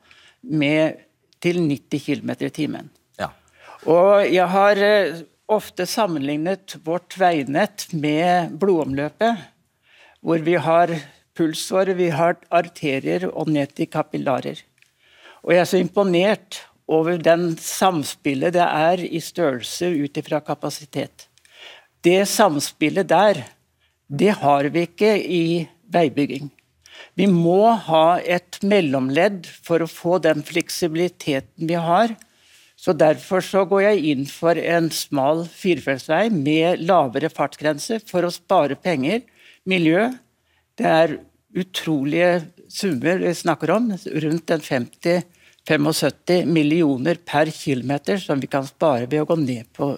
med 0.41 1.01
til 1.41 1.62
90 1.65 2.05
km 2.05 2.34
i 2.39 2.51
timen. 2.53 2.89
Ja. 3.19 3.31
Og 3.89 4.27
jeg 4.29 4.47
har 4.53 4.81
eh, 4.86 5.21
ofte 5.51 5.88
sammenlignet 5.89 6.77
vårt 6.86 7.17
veinett 7.19 7.88
med 7.93 8.53
blodomløpet, 8.62 9.47
hvor 10.21 10.43
vi 10.45 10.57
har 10.62 10.93
pulsår, 11.38 11.93
vi 11.97 12.12
har 12.13 12.38
arterier 12.53 13.27
og 13.31 13.49
ned 13.49 13.73
til 13.77 13.89
kapillarer. 13.89 14.62
Og 15.41 15.55
jeg 15.55 15.63
er 15.63 15.69
så 15.69 15.81
imponert 15.81 16.62
over 16.88 17.17
den 17.22 17.56
samspillet 17.58 18.56
det 18.56 18.65
er 18.65 19.04
i 19.04 19.22
størrelse 19.24 19.91
ut 19.91 20.17
ifra 20.17 20.41
kapasitet. 20.44 21.28
Det 22.02 22.24
samspillet 22.30 23.10
der, 23.10 23.44
det 24.10 24.34
har 24.41 24.67
vi 24.74 24.88
ikke 24.88 25.13
i 25.22 25.44
veibygging. 25.94 26.50
Vi 27.17 27.28
må 27.28 27.74
ha 27.88 28.20
et 28.20 28.60
mellomledd 28.63 29.48
for 29.65 29.84
å 29.84 29.89
få 29.89 30.17
den 30.24 30.44
fleksibiliteten 30.46 31.70
vi 31.70 31.78
har. 31.78 32.15
Så 32.82 32.96
Derfor 32.98 33.44
så 33.46 33.63
går 33.70 33.84
jeg 33.84 34.13
inn 34.13 34.24
for 34.26 34.58
en 34.58 34.89
smal 34.94 35.44
firefeltsvei 35.46 36.32
med 36.34 36.82
lavere 36.88 37.30
fartsgrense 37.30 38.00
for 38.10 38.26
å 38.26 38.34
spare 38.34 38.78
penger. 38.80 39.22
Miljø. 39.70 40.10
Det 40.80 40.88
er 40.89 41.20
utrolige 41.54 42.48
summer 42.72 43.22
vi 43.22 43.36
snakker 43.38 43.76
om. 43.76 43.91
Rundt 43.94 44.56
en 44.56 44.65
50-75 45.69 46.47
millioner 46.50 47.19
per 47.26 47.52
kilometer 47.54 48.17
som 48.21 48.39
vi 48.41 48.50
kan 48.50 48.65
spare 48.67 49.10
ved 49.10 49.21
å 49.21 49.28
gå 49.30 49.38
ned 49.41 49.69
på 49.76 49.93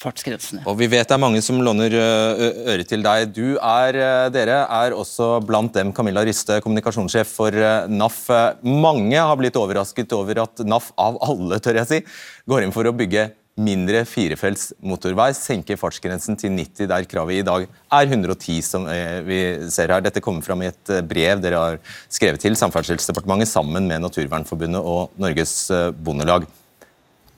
fartsgrensene. 0.00 0.64
Og 0.66 0.76
vi 0.80 0.88
vet 0.90 1.06
det 1.06 1.14
er 1.14 1.22
mange 1.22 1.40
som 1.44 1.60
låner 1.62 1.94
øre 1.94 2.84
til 2.88 3.04
deg. 3.04 3.30
Du 3.36 3.54
er, 3.54 3.98
dere 4.34 4.64
er 4.66 4.96
også 4.96 5.38
blant 5.46 5.72
dem 5.76 5.92
Camilla 5.94 6.24
Ryste, 6.26 6.58
kommunikasjonssjef 6.64 7.30
for 7.30 7.54
NAF. 7.88 8.24
Mange 8.66 9.22
har 9.22 9.38
blitt 9.38 9.58
overrasket 9.60 10.12
over 10.18 10.42
at 10.44 10.64
NAF, 10.66 10.90
av 10.98 11.20
alle 11.24 11.60
tør 11.62 11.78
jeg 11.80 11.90
si, 11.90 12.02
går 12.50 12.66
inn 12.66 12.74
for 12.74 12.90
å 12.90 12.96
bygge 12.96 13.30
mindre 13.54 14.02
firefelts 14.08 14.72
motorvei, 14.82 15.28
senker 15.36 15.78
fartsgrensen 15.78 16.38
til 16.38 16.50
90, 16.56 16.88
der 16.90 17.06
kravet 17.06 17.38
i 17.38 17.46
dag 17.46 17.66
er 17.66 18.08
110, 18.08 18.56
som 18.66 18.88
eh, 18.90 19.20
vi 19.26 19.40
ser 19.70 19.94
her. 19.94 20.02
Dette 20.02 20.22
kommer 20.24 20.42
fram 20.42 20.64
i 20.64 20.70
et 20.72 20.90
eh, 20.90 21.04
brev 21.06 21.42
dere 21.42 21.60
har 21.62 21.78
skrevet 22.12 22.42
til 22.42 22.58
Samferdselsdepartementet 22.58 23.50
sammen 23.50 23.86
med 23.90 24.02
Naturvernforbundet 24.02 24.82
og 24.82 25.14
Norges 25.22 25.54
eh, 25.70 25.92
Bondelag. 25.94 26.48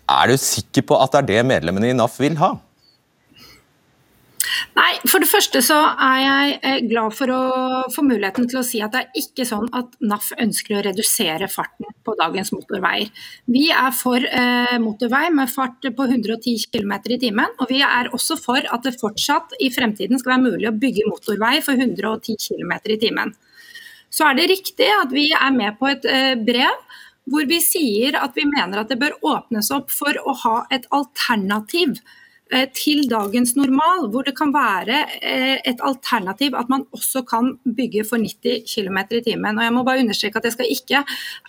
Er 0.06 0.30
du 0.32 0.40
sikker 0.40 0.86
på 0.88 0.96
at 1.02 1.12
det 1.12 1.20
er 1.20 1.28
det 1.34 1.50
medlemmene 1.50 1.92
i 1.92 1.98
NAF 1.98 2.16
vil 2.22 2.38
ha? 2.40 2.54
Nei, 4.76 4.92
For 5.08 5.22
det 5.22 5.28
første 5.30 5.60
så 5.64 5.76
er 5.92 6.18
jeg 6.22 6.56
eh, 6.60 6.78
glad 6.88 7.14
for 7.16 7.32
å 7.32 7.40
få 7.92 8.04
muligheten 8.06 8.48
til 8.50 8.60
å 8.60 8.64
si 8.66 8.80
at 8.84 8.94
det 8.94 9.02
er 9.04 9.20
ikke 9.22 9.46
sånn 9.48 9.68
at 9.76 9.96
NAF 10.04 10.30
ønsker 10.42 10.78
å 10.78 10.82
redusere 10.86 11.48
farten 11.52 11.88
på 12.06 12.14
dagens 12.18 12.52
motorveier. 12.54 13.10
Vi 13.52 13.66
er 13.72 13.94
for 13.96 14.22
eh, 14.22 14.76
motorvei 14.82 15.28
med 15.34 15.52
fart 15.52 15.86
på 15.96 16.08
110 16.08 16.68
km 16.72 16.94
i 17.16 17.20
timen, 17.22 17.56
og 17.60 17.72
vi 17.72 17.82
er 17.84 18.12
også 18.16 18.38
for 18.40 18.60
at 18.60 18.86
det 18.86 18.96
fortsatt 19.00 19.56
i 19.62 19.70
fremtiden 19.74 20.20
skal 20.20 20.36
være 20.36 20.46
mulig 20.50 20.70
å 20.70 20.76
bygge 20.76 21.08
motorvei 21.10 21.58
for 21.64 21.78
110 21.78 22.38
km 22.48 22.76
i 22.94 23.00
timen. 23.02 23.34
Så 24.12 24.28
er 24.28 24.38
det 24.38 24.50
riktig 24.52 24.88
at 25.02 25.10
vi 25.12 25.28
er 25.34 25.52
med 25.54 25.76
på 25.80 25.90
et 25.90 26.06
eh, 26.08 26.34
brev 26.38 26.84
hvor 27.26 27.46
vi 27.50 27.58
sier 27.58 28.14
at 28.20 28.36
vi 28.38 28.44
mener 28.46 28.80
at 28.80 28.92
det 28.92 29.00
bør 29.00 29.16
åpnes 29.26 29.72
opp 29.74 29.90
for 29.90 30.14
å 30.22 30.34
ha 30.44 30.60
et 30.74 30.86
alternativ 30.94 31.98
til 32.46 33.08
dagens 33.10 33.56
normal, 33.56 34.06
hvor 34.12 34.22
det 34.22 34.36
kan 34.38 34.52
være 34.54 35.00
eh, 35.18 35.56
et 35.66 35.80
alternativ 35.82 36.54
at 36.54 36.68
man 36.70 36.84
også 36.94 37.24
kan 37.26 37.56
bygge 37.64 38.04
for 38.06 38.22
90 38.22 38.62
km 38.70 38.98
i 39.18 39.22
timen. 39.24 39.58
Og 39.58 39.64
jeg 39.64 39.74
må 39.74 39.82
bare 39.82 39.98
understreke 40.04 40.38
at 40.38 40.44
Jeg 40.44 40.52
skal 40.52 40.70
ikke 40.70 41.02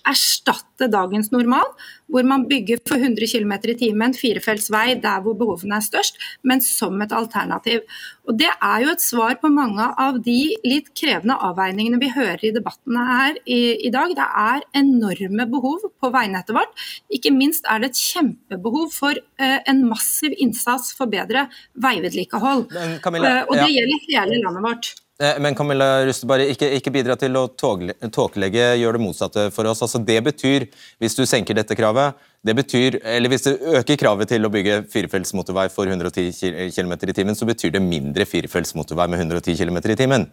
erstatte 0.09 0.89
dagens 0.89 1.31
normal, 1.31 1.69
hvor 2.07 2.23
man 2.23 2.47
bygger 2.49 2.81
for 2.87 2.95
100 2.95 3.27
km 3.29 3.53
i 3.69 3.77
timen, 3.77 4.13
firefelts 4.13 4.71
vei 4.71 4.95
der 4.95 5.21
hvor 5.21 5.37
behovene 5.37 5.77
er 5.77 5.85
størst, 5.85 6.17
men 6.43 6.61
som 6.61 7.01
et 7.01 7.13
alternativ. 7.13 7.81
Og 8.27 8.35
Det 8.39 8.49
er 8.51 8.83
jo 8.83 8.91
et 8.91 9.03
svar 9.03 9.37
på 9.39 9.49
mange 9.53 9.85
av 10.03 10.19
de 10.23 10.39
litt 10.67 10.89
krevende 10.97 11.37
avveiningene 11.47 11.99
vi 12.01 12.11
hører 12.11 12.43
i 12.43 12.51
debattene 12.55 13.05
her 13.07 13.39
i, 13.45 13.59
i 13.87 13.91
dag. 13.93 14.11
Det 14.17 14.27
er 14.43 14.65
enorme 14.81 15.47
behov 15.53 15.87
på 15.87 16.11
veinettet 16.11 16.55
vårt. 16.57 16.85
Ikke 17.13 17.31
minst 17.31 17.67
er 17.71 17.81
det 17.81 17.93
et 17.93 18.03
kjempebehov 18.03 18.91
for 18.95 19.15
eh, 19.15 19.59
en 19.71 19.85
massiv 19.87 20.35
innsats 20.35 20.91
for 20.97 21.11
bedre 21.11 21.47
veivedlikehold. 21.79 22.67
Camilla, 23.03 23.33
eh, 23.39 23.43
og 23.47 23.55
det 23.55 23.69
ja. 23.69 23.75
gjelder 23.79 24.07
hele 24.09 24.41
landet 24.43 24.67
vårt. 24.67 24.95
Eh, 25.23 25.39
Men 25.39 25.55
Camilla 25.55 26.05
Ruste, 26.05 26.27
bare 26.29 26.45
ikke, 26.51 26.69
ikke 26.77 26.93
bidra 26.93 27.15
til 27.17 27.33
å 27.39 27.47
tåkelegge, 27.57 28.65
gjør 28.77 28.97
det 28.97 29.01
motsatte 29.01 29.47
for 29.53 29.69
oss. 29.69 29.81
Altså 29.81 30.01
det 30.05 30.19
betyr, 30.29 30.67
hvis 31.01 31.17
du 31.17 31.25
senker 31.25 31.57
dette 31.57 31.77
kravet, 31.77 32.17
det 32.45 32.53
betyr, 32.55 32.99
eller 33.01 33.33
hvis 33.33 33.47
du 33.47 33.53
øker 33.79 33.97
kravet 33.97 34.29
til 34.29 34.45
å 34.45 34.51
bygge 34.53 34.83
firefelts 34.93 35.33
motorvei 35.33 35.67
for 35.73 35.89
110 35.89 36.29
km 36.75 36.93
i 37.01 37.15
timen, 37.17 37.35
så 37.35 37.49
betyr 37.49 37.73
det 37.73 37.81
mindre 37.81 38.29
firefelts 38.29 38.75
motorvei 38.77 39.09
med 39.09 39.25
110 39.25 39.57
km 39.57 39.81
i 39.81 39.97
timen. 39.97 40.29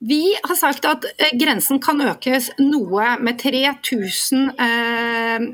Vi 0.00 0.22
har 0.40 0.56
sagt 0.56 0.86
at 0.88 1.04
eh, 1.18 1.34
grensen 1.36 1.80
kan 1.82 1.98
økes 2.00 2.46
noe 2.62 3.18
med 3.20 3.36
3000 3.42 4.46
eh, 4.54 4.99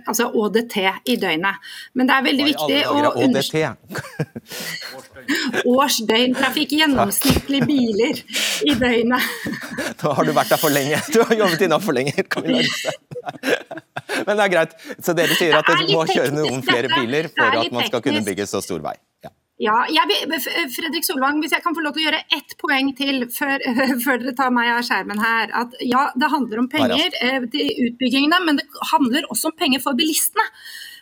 altså 0.06 0.30
ÅDT 0.32 0.76
i 1.12 1.16
døgnet. 1.20 1.54
Men 1.94 2.08
det 2.08 2.16
er 2.16 2.26
veldig 2.26 2.48
viktig 2.50 2.80
å 2.90 3.12
understreke 3.26 4.06
årsdøgntrafikk, 5.66 6.72
gjennomsnittlige 6.80 7.66
biler 7.68 8.20
i 8.66 8.74
døgnet. 8.78 9.22
Da 10.00 10.12
har 10.14 10.24
du 10.26 10.32
vært 10.36 10.52
der 10.52 10.60
for 10.60 10.72
lenge. 10.72 10.98
Du 11.12 11.20
har 11.22 11.34
jobbet 11.40 11.60
innom 11.66 11.82
for 11.82 11.96
lenge. 11.96 12.12
Men 14.26 14.36
det 14.36 14.44
er 14.44 14.52
greit. 14.52 14.72
Så 15.02 15.14
dere 15.16 15.34
sier 15.38 15.56
at 15.58 15.66
Det 15.66 15.74
er 15.74 15.82
litt 15.82 15.96
må 15.96 16.04
kjøre 16.10 16.32
noen 16.34 16.62
flere 16.66 16.88
biler 16.92 17.24
for 17.32 17.58
at 17.62 17.72
man 17.74 17.88
skal 17.88 18.00
kunne 18.04 18.22
bygge 18.26 18.46
så 18.50 18.58
stor 18.64 18.80
vei? 18.84 18.94
Ja. 19.24 19.30
Ja, 19.62 19.76
jeg 19.88 20.40
Fredrik 20.74 21.06
Solvang, 21.06 21.38
Hvis 21.40 21.54
jeg 21.56 21.64
kan 21.64 21.76
få 21.76 21.84
lov 21.84 21.94
til 21.96 22.04
å 22.04 22.08
gjøre 22.10 22.24
ett 22.36 22.56
poeng 22.60 22.90
til 22.96 23.24
før, 23.32 23.62
før 24.04 24.20
dere 24.20 24.34
tar 24.36 24.52
meg 24.52 24.72
av 24.74 24.82
skjermen 24.84 25.22
her. 25.22 25.52
at 25.64 25.78
Ja, 25.80 26.10
det 26.16 26.32
handler 26.32 26.64
om 26.64 26.68
penger 26.72 27.16
eh, 27.22 27.46
til 27.52 27.86
utbyggingene, 27.88 28.42
men 28.44 28.60
det 28.60 28.66
handler 28.92 29.28
også 29.32 29.52
om 29.52 29.56
penger 29.56 29.80
for 29.84 29.96
bilistene. 29.96 30.44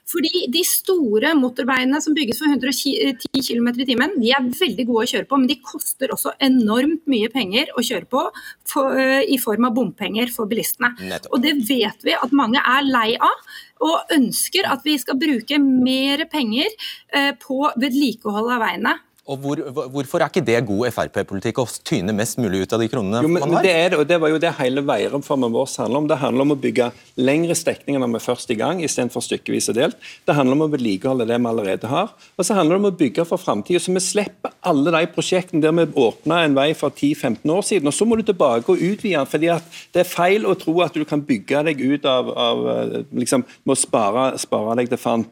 Fordi 0.05 0.45
De 0.53 0.61
store 0.69 1.33
motorveiene 1.39 1.99
som 2.05 2.15
bygges 2.17 2.39
for 2.43 2.53
110 2.53 3.41
km 3.41 3.69
i 3.73 3.87
timen, 3.89 4.17
de 4.21 4.33
er 4.37 4.51
veldig 4.53 4.87
gode 4.91 5.07
å 5.07 5.11
kjøre 5.15 5.29
på, 5.31 5.39
men 5.41 5.49
de 5.49 5.57
koster 5.65 6.13
også 6.13 6.35
enormt 6.45 7.07
mye 7.11 7.31
penger 7.33 7.73
å 7.75 7.85
kjøre 7.85 8.09
på 8.13 8.25
for, 8.69 8.99
eh, 9.01 9.25
i 9.25 9.39
form 9.41 9.65
av 9.65 9.75
bompenger 9.75 10.31
for 10.31 10.47
bilistene. 10.47 10.93
Nettopp. 11.01 11.33
Og 11.33 11.43
Det 11.43 11.55
vet 11.67 12.05
vi 12.05 12.13
at 12.13 12.33
mange 12.33 12.61
er 12.61 12.83
lei 12.85 13.17
av, 13.17 13.54
og 13.85 14.15
ønsker 14.15 14.69
at 14.71 14.85
vi 14.87 14.97
skal 15.01 15.19
bruke 15.21 15.61
mer 15.63 16.25
penger 16.33 16.71
eh, 17.15 17.33
på 17.41 17.61
vedlikehold 17.81 18.53
av 18.57 18.65
veiene. 18.65 18.95
Og 19.25 19.39
hvor, 19.41 19.57
hvor- 19.73 19.89
Hvorfor 19.89 20.21
er 20.21 20.29
ikke 20.29 20.45
det 20.45 20.59
god 20.69 20.91
Frp-politikk 20.93 21.57
å 21.63 21.65
tyne 21.81 22.13
mest 22.13 22.37
mulig 22.37 22.63
ut 22.65 22.73
av 22.77 22.81
de 22.83 22.89
kronene 22.93 23.23
Jo, 23.25 23.29
men, 23.29 23.41
man 23.41 23.55
har? 23.57 23.63
det, 23.65 23.71
er 23.73 23.89
det, 23.95 23.99
og 24.03 24.09
det 24.09 24.19
var 24.21 24.29
jo 24.29 24.39
det 24.43 24.51
hele 24.59 24.83
veireformen 24.85 25.53
vår 25.55 25.71
handler 25.81 25.97
om. 26.03 26.09
Det 26.11 26.19
handler 26.21 26.45
om 26.45 26.53
å 26.53 26.59
bygge 26.61 26.91
lengre 27.17 27.57
strekninger 27.57 28.03
når 28.03 28.13
vi 28.13 28.19
er 28.21 28.25
først 28.27 28.51
i 28.53 28.57
gang, 28.61 28.83
istedenfor 28.85 29.25
stykkevis 29.25 29.71
og 29.73 29.79
delt. 29.79 29.97
Det 30.29 30.37
handler 30.37 30.59
om 30.59 30.67
å 30.67 30.71
vedlikeholde 30.75 31.27
det 31.31 31.39
vi 31.41 31.49
allerede 31.49 31.89
har. 31.89 32.13
Og 32.37 32.45
så 32.45 32.57
handler 32.59 32.77
det 32.77 32.83
om 32.85 32.91
å 32.91 32.99
bygge 32.99 33.25
for 33.31 33.41
framtida, 33.41 33.81
så 33.81 33.95
vi 33.97 34.03
slipper 34.05 34.53
alle 34.61 34.93
de 34.93 35.07
prosjektene 35.15 35.65
der 35.65 35.73
vi 35.73 35.87
åpna 36.05 36.43
en 36.45 36.59
vei 36.59 36.69
for 36.77 36.91
10-15 36.93 37.49
år 37.55 37.65
siden, 37.65 37.89
og 37.89 37.97
så 37.97 38.05
må 38.09 38.21
du 38.21 38.27
tilbake 38.29 38.69
og 38.69 38.77
utvide 38.85 39.17
den. 39.23 39.31
fordi 39.31 39.49
det 39.95 40.05
er 40.05 40.11
feil 40.11 40.45
å 40.45 40.55
tro 40.59 40.77
at 40.85 40.93
du 40.93 41.05
kan 41.09 41.23
bygge 41.25 41.65
deg 41.65 41.81
ut 41.81 42.05
av, 42.05 42.29
av 42.29 42.69
eh, 42.69 43.01
liksom, 43.13 43.45
med 43.65 43.73
å 43.73 43.81
spare, 43.81 44.27
spare 44.39 44.77
deg 44.77 44.93
til 44.93 45.01
fant. 45.01 45.29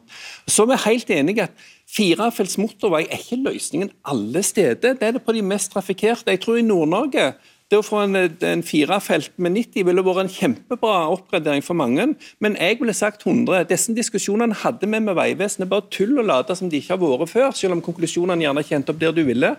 Så 0.49 0.65
er 0.65 0.73
vi 0.73 0.81
helt 0.89 1.09
enige 1.13 1.43
at 1.43 1.51
Firefelts 1.93 2.57
motorvei 2.57 3.03
er 3.05 3.21
ikke 3.21 3.43
løsningen 3.43 3.91
alle 4.09 4.41
steder. 4.45 4.95
Det 4.97 5.07
er 5.07 5.17
det 5.17 5.25
på 5.25 5.35
de 5.35 5.43
mest 5.45 5.73
trafikkerte. 5.75 6.31
Jeg 6.33 6.41
tror 6.41 6.57
i 6.57 6.65
Nord-Norge 6.65 7.33
det 7.71 7.79
å 7.79 7.85
få 7.85 8.03
en, 8.03 8.17
en 8.17 8.63
firefelt 8.65 9.31
med 9.41 9.55
90 9.55 9.85
ville 9.87 10.03
vært 10.05 10.23
en 10.23 10.33
kjempebra 10.33 10.97
oppgradering 11.13 11.63
for 11.65 11.77
mange. 11.77 12.09
Men 12.43 12.57
jeg 12.59 12.79
ville 12.81 12.93
sagt 12.97 13.25
100. 13.25 13.65
Disse 13.69 13.95
diskusjonene 13.97 14.57
hadde 14.63 14.89
vi 14.89 14.99
med 14.99 15.17
Vegvesenet. 15.17 15.69
Bare 15.71 15.89
tull 15.93 16.17
og 16.21 16.27
late 16.29 16.57
som 16.57 16.69
de 16.69 16.81
ikke 16.81 16.95
har 16.95 17.01
vært 17.01 17.33
før, 17.33 17.49
selv 17.57 17.77
om 17.77 17.85
konklusjonene 17.85 18.45
gjerne 18.45 18.65
ikke 18.65 18.77
endte 18.79 18.93
opp 18.93 19.01
der 19.01 19.15
du 19.15 19.23
ville. 19.29 19.55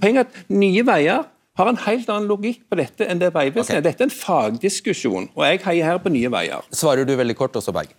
Poenget 0.00 0.24
er 0.24 0.44
at 0.44 0.56
nye 0.62 0.86
veier 0.88 1.28
har 1.58 1.68
en 1.68 1.80
helt 1.84 2.08
annen 2.12 2.28
logikk 2.30 2.62
på 2.70 2.78
dette 2.78 3.06
enn 3.10 3.20
det 3.20 3.32
Vegvesenet 3.34 3.80
okay. 3.80 3.84
Dette 3.84 4.04
er 4.04 4.08
en 4.08 4.14
fagdiskusjon, 4.14 5.28
og 5.34 5.42
jeg 5.44 5.60
heier 5.64 5.90
her 5.90 5.98
på 6.02 6.12
Nye 6.14 6.30
Veier. 6.32 6.66
Svarer 6.74 7.08
du 7.08 7.12
veldig 7.18 7.36
kort, 7.38 7.58
også 7.58 7.74
Berg. 7.74 7.92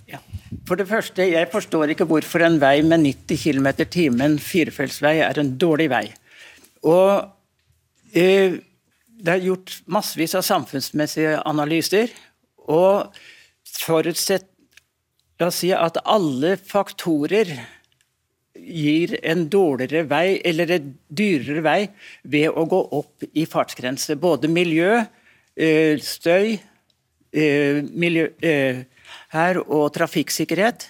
For 0.68 0.80
det 0.80 0.88
første, 0.90 1.26
jeg 1.28 1.50
forstår 1.52 1.94
ikke 1.94 2.08
hvorfor 2.10 2.46
en 2.48 2.58
vei 2.62 2.80
med 2.86 3.04
90 3.04 3.44
km 3.44 3.70
i 3.76 3.88
timen, 3.92 4.40
firefeltsvei, 4.42 5.18
er 5.26 5.42
en 5.42 5.54
dårlig 5.62 5.90
vei. 5.92 6.06
Og 6.88 7.28
eh, 8.18 8.58
det 9.22 9.36
er 9.36 9.46
gjort 9.46 9.76
massevis 9.92 10.34
av 10.40 10.48
samfunnsmessige 10.48 11.38
analyser, 11.48 12.14
og 12.72 13.12
forutsett 13.68 14.48
La 15.42 15.48
oss 15.50 15.64
si 15.64 15.72
at 15.74 15.96
alle 16.06 16.54
faktorer 16.62 17.50
gir 18.66 19.18
en 19.24 19.48
dårligere 19.50 20.06
vei, 20.10 20.40
eller 20.46 20.72
en 20.78 20.94
dyrere 21.08 21.64
vei, 21.66 21.80
ved 22.24 22.50
å 22.50 22.66
gå 22.70 22.82
opp 23.00 23.26
i 23.34 23.46
fartsgrense. 23.50 24.16
Både 24.20 24.50
miljø, 24.52 25.04
eh, 25.56 25.98
støy, 25.98 26.60
eh, 27.34 27.82
miljø, 27.82 28.30
eh, 28.42 28.84
her 29.30 29.60
og 29.60 29.94
trafikksikkerhet. 29.94 30.90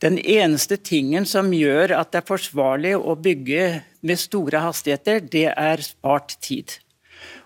Den 0.00 0.18
eneste 0.18 0.76
tingen 0.76 1.26
som 1.26 1.50
gjør 1.52 1.98
at 1.98 2.12
det 2.12 2.22
er 2.22 2.28
forsvarlig 2.28 2.94
å 2.96 3.16
bygge 3.20 3.82
med 4.02 4.18
store 4.18 4.60
hastigheter, 4.60 5.20
det 5.20 5.52
er 5.56 5.76
spart 5.76 6.36
tid. 6.40 6.78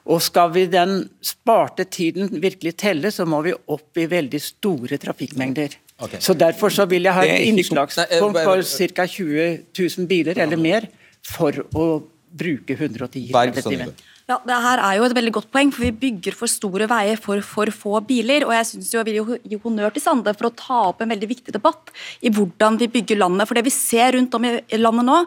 Og 0.06 0.20
skal 0.22 0.52
vi 0.52 0.66
den 0.66 1.08
sparte 1.24 1.86
tiden 1.88 2.28
virkelig 2.42 2.76
telle, 2.76 3.10
så 3.10 3.26
må 3.26 3.42
vi 3.42 3.54
opp 3.54 3.96
i 3.96 4.06
veldig 4.06 4.40
store 4.40 4.98
trafikkmengder. 5.00 5.78
Ok. 6.02 6.16
Så 6.18 6.34
Derfor 6.34 6.68
så 6.74 6.86
vil 6.90 7.06
jeg 7.06 7.14
ha 7.14 7.22
et 7.26 7.46
innslagspunkt 7.48 8.40
på 8.44 8.56
ca. 8.96 9.06
20 9.06 9.58
000 9.78 10.08
biler 10.10 10.40
eller 10.42 10.58
mer 10.58 10.88
for 11.24 11.62
å 11.74 11.86
bruke 12.34 12.74
110 12.74 13.30
Berg, 13.32 13.54
km 13.54 13.58
i 13.58 13.62
timen. 13.76 13.94
Ja, 14.24 14.38
det 14.40 14.56
her 14.56 14.80
er 14.80 14.94
jo 14.96 15.04
et 15.04 15.12
veldig 15.12 15.32
godt 15.36 15.50
poeng, 15.52 15.68
for 15.68 15.84
vi 15.84 15.90
bygger 16.00 16.32
for 16.32 16.48
store 16.48 16.86
veier 16.88 17.18
for 17.20 17.42
for 17.44 17.68
få 17.68 17.98
biler. 18.08 18.46
Og 18.46 18.54
jeg 18.56 18.66
synes 18.70 18.86
jo 18.88 19.02
jeg 19.02 19.08
vil 19.10 19.34
gi 19.44 19.58
honnør 19.60 19.92
til 19.92 20.00
Sande 20.00 20.32
for 20.32 20.48
å 20.48 20.54
ta 20.56 20.78
opp 20.86 21.02
en 21.04 21.10
veldig 21.12 21.28
viktig 21.28 21.52
debatt 21.52 21.92
i 22.24 22.32
hvordan 22.32 22.78
vi 22.80 22.88
bygger 22.94 23.20
landet. 23.20 23.44
For 23.44 23.58
det 23.58 23.66
vi 23.66 23.72
ser 23.74 24.16
rundt 24.16 24.32
om 24.38 24.46
i 24.48 24.78
landet 24.80 25.04
nå, 25.04 25.18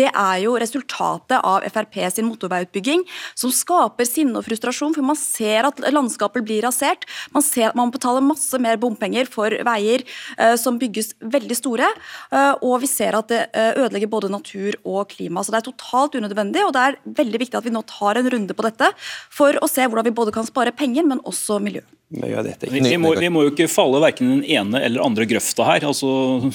det 0.00 0.06
er 0.08 0.38
jo 0.46 0.54
resultatet 0.56 1.36
av 1.36 1.66
Frp 1.68 1.98
sin 2.14 2.24
motorveiutbygging, 2.30 3.02
som 3.36 3.52
skaper 3.52 4.08
sinne 4.08 4.40
og 4.40 4.46
frustrasjon, 4.48 4.96
for 4.96 5.04
man 5.04 5.20
ser 5.20 5.68
at 5.68 5.84
landskapet 5.92 6.48
blir 6.48 6.64
rasert. 6.64 7.04
Man 7.36 7.44
ser 7.44 7.74
at 7.74 7.76
man 7.76 7.92
betaler 7.92 8.24
masse 8.24 8.56
mer 8.56 8.80
bompenger 8.80 9.28
for 9.28 9.52
veier 9.68 10.06
eh, 10.38 10.56
som 10.56 10.80
bygges 10.80 11.12
veldig 11.20 11.60
store, 11.60 11.92
eh, 12.32 12.54
og 12.64 12.80
vi 12.86 12.88
ser 12.88 13.20
at 13.20 13.28
det 13.28 13.44
eh, 13.52 13.74
ødelegger 13.84 14.14
både 14.16 14.32
natur 14.32 14.80
og 14.80 15.12
klima. 15.12 15.44
Så 15.44 15.52
det 15.52 15.60
er 15.60 15.68
totalt 15.68 16.16
unødvendig, 16.16 16.64
og 16.64 16.72
det 16.72 16.88
er 16.88 17.00
veldig 17.20 17.44
viktig 17.44 17.60
at 17.60 17.68
vi 17.68 17.76
nå 17.76 17.84
tar 17.92 18.16
en 18.16 18.32
runde 18.32 18.45
på 18.54 18.66
dette 18.68 18.92
for 19.32 19.58
å 19.58 19.68
se 19.70 19.82
hvordan 19.82 20.06
vi 20.06 20.14
både 20.14 20.34
kan 20.34 20.46
spare 20.46 20.74
penger, 20.76 21.06
men 21.08 21.22
også 21.26 21.58
miljø. 21.62 21.82
Vi 22.06 22.98
må, 23.02 23.16
vi 23.18 23.28
må 23.34 23.40
jo 23.42 23.50
ikke 23.50 23.66
falle 23.66 23.98
verken 23.98 24.28
den 24.30 24.42
ene 24.46 24.78
eller 24.86 25.02
andre 25.02 25.24
grøfta 25.26 25.64
her. 25.66 25.86
Altså, 25.88 26.06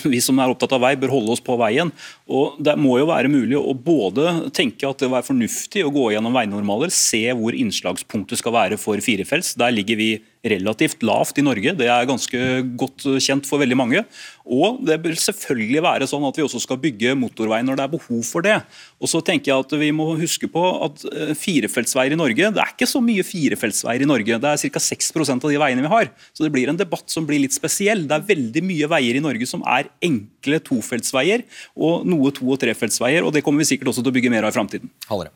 vi 0.08 0.22
som 0.24 0.40
er 0.40 0.54
opptatt 0.54 0.72
av 0.78 0.80
vei, 0.86 0.94
bør 0.96 1.12
holde 1.12 1.34
oss 1.36 1.44
på 1.44 1.58
veien. 1.60 1.92
Og 2.32 2.56
Det 2.64 2.78
må 2.80 2.96
jo 3.02 3.10
være 3.10 3.32
mulig 3.32 3.60
å 3.60 3.76
både 3.76 4.48
tenke 4.56 4.88
at 4.88 5.02
det 5.02 5.10
vil 5.10 5.18
være 5.18 5.28
fornuftig 5.28 5.84
å 5.84 5.92
gå 5.92 6.08
gjennom 6.14 6.40
veinormaler, 6.40 6.94
se 6.96 7.26
hvor 7.36 7.58
innslagspunktet 7.58 8.40
skal 8.40 8.56
være 8.56 8.80
for 8.80 9.04
firefelts. 9.04 9.58
Der 9.60 9.76
ligger 9.76 10.00
vi 10.00 10.12
relativt 10.42 11.04
lavt 11.06 11.38
i 11.38 11.46
Norge. 11.46 11.74
Det 11.78 11.88
er 11.92 12.08
ganske 12.10 12.40
godt 12.80 13.06
kjent 13.22 13.48
for 13.48 13.62
veldig 13.62 13.78
mange. 13.78 14.02
Og 14.42 14.80
det 14.86 14.98
bør 15.04 15.18
selvfølgelig 15.20 15.84
være 15.86 16.08
sånn 16.10 16.26
at 16.26 16.38
vi 16.38 16.46
også 16.46 16.62
skal 16.64 16.80
bygge 16.82 17.14
motorvei 17.20 17.62
når 17.66 17.78
det 17.78 17.86
er 17.86 17.92
behov 17.94 18.24
for 18.26 18.46
det. 18.46 18.58
Og 18.98 19.12
så 19.12 19.22
tenker 19.26 19.52
jeg 19.52 19.66
at 19.66 19.76
Vi 19.82 19.92
må 19.96 20.08
huske 20.20 20.50
på 20.52 20.64
at 20.88 21.06
eh, 21.12 21.34
firefeltsveier 21.38 22.16
i 22.16 22.20
Norge 22.20 22.50
Det 22.54 22.62
er 22.62 22.74
ikke 22.74 22.90
så 22.90 23.02
mye 23.04 23.26
firefeltsveier 23.26 24.06
i 24.06 24.10
Norge. 24.10 24.40
Det 24.42 24.52
er 24.52 24.74
ca. 24.74 24.84
6% 24.88 25.46
av 25.46 25.54
de 25.54 25.62
veiene 25.62 25.86
vi 25.86 25.94
har. 25.94 26.12
Så 26.34 26.46
det 26.46 26.54
blir 26.54 26.72
en 26.72 26.80
debatt 26.80 27.06
som 27.14 27.28
blir 27.30 27.44
litt 27.44 27.56
spesiell. 27.56 28.08
Det 28.10 28.18
er 28.18 28.30
veldig 28.34 28.66
mye 28.66 28.90
veier 28.92 29.20
i 29.20 29.24
Norge 29.24 29.50
som 29.50 29.66
er 29.70 29.92
enkle 30.04 30.62
tofeltsveier, 30.66 31.46
og 31.78 32.08
noe 32.10 32.34
to- 32.34 32.50
og 32.50 32.60
trefeltsveier. 32.62 33.26
og 33.26 33.34
Det 33.34 33.46
kommer 33.46 33.62
vi 33.62 33.72
sikkert 33.76 33.94
også 33.94 34.04
til 34.04 34.14
å 34.14 34.18
bygge 34.18 34.34
mer 34.34 34.50
av 34.50 34.54
i 34.54 34.58
framtiden. 34.58 34.90
Hallere. 35.10 35.34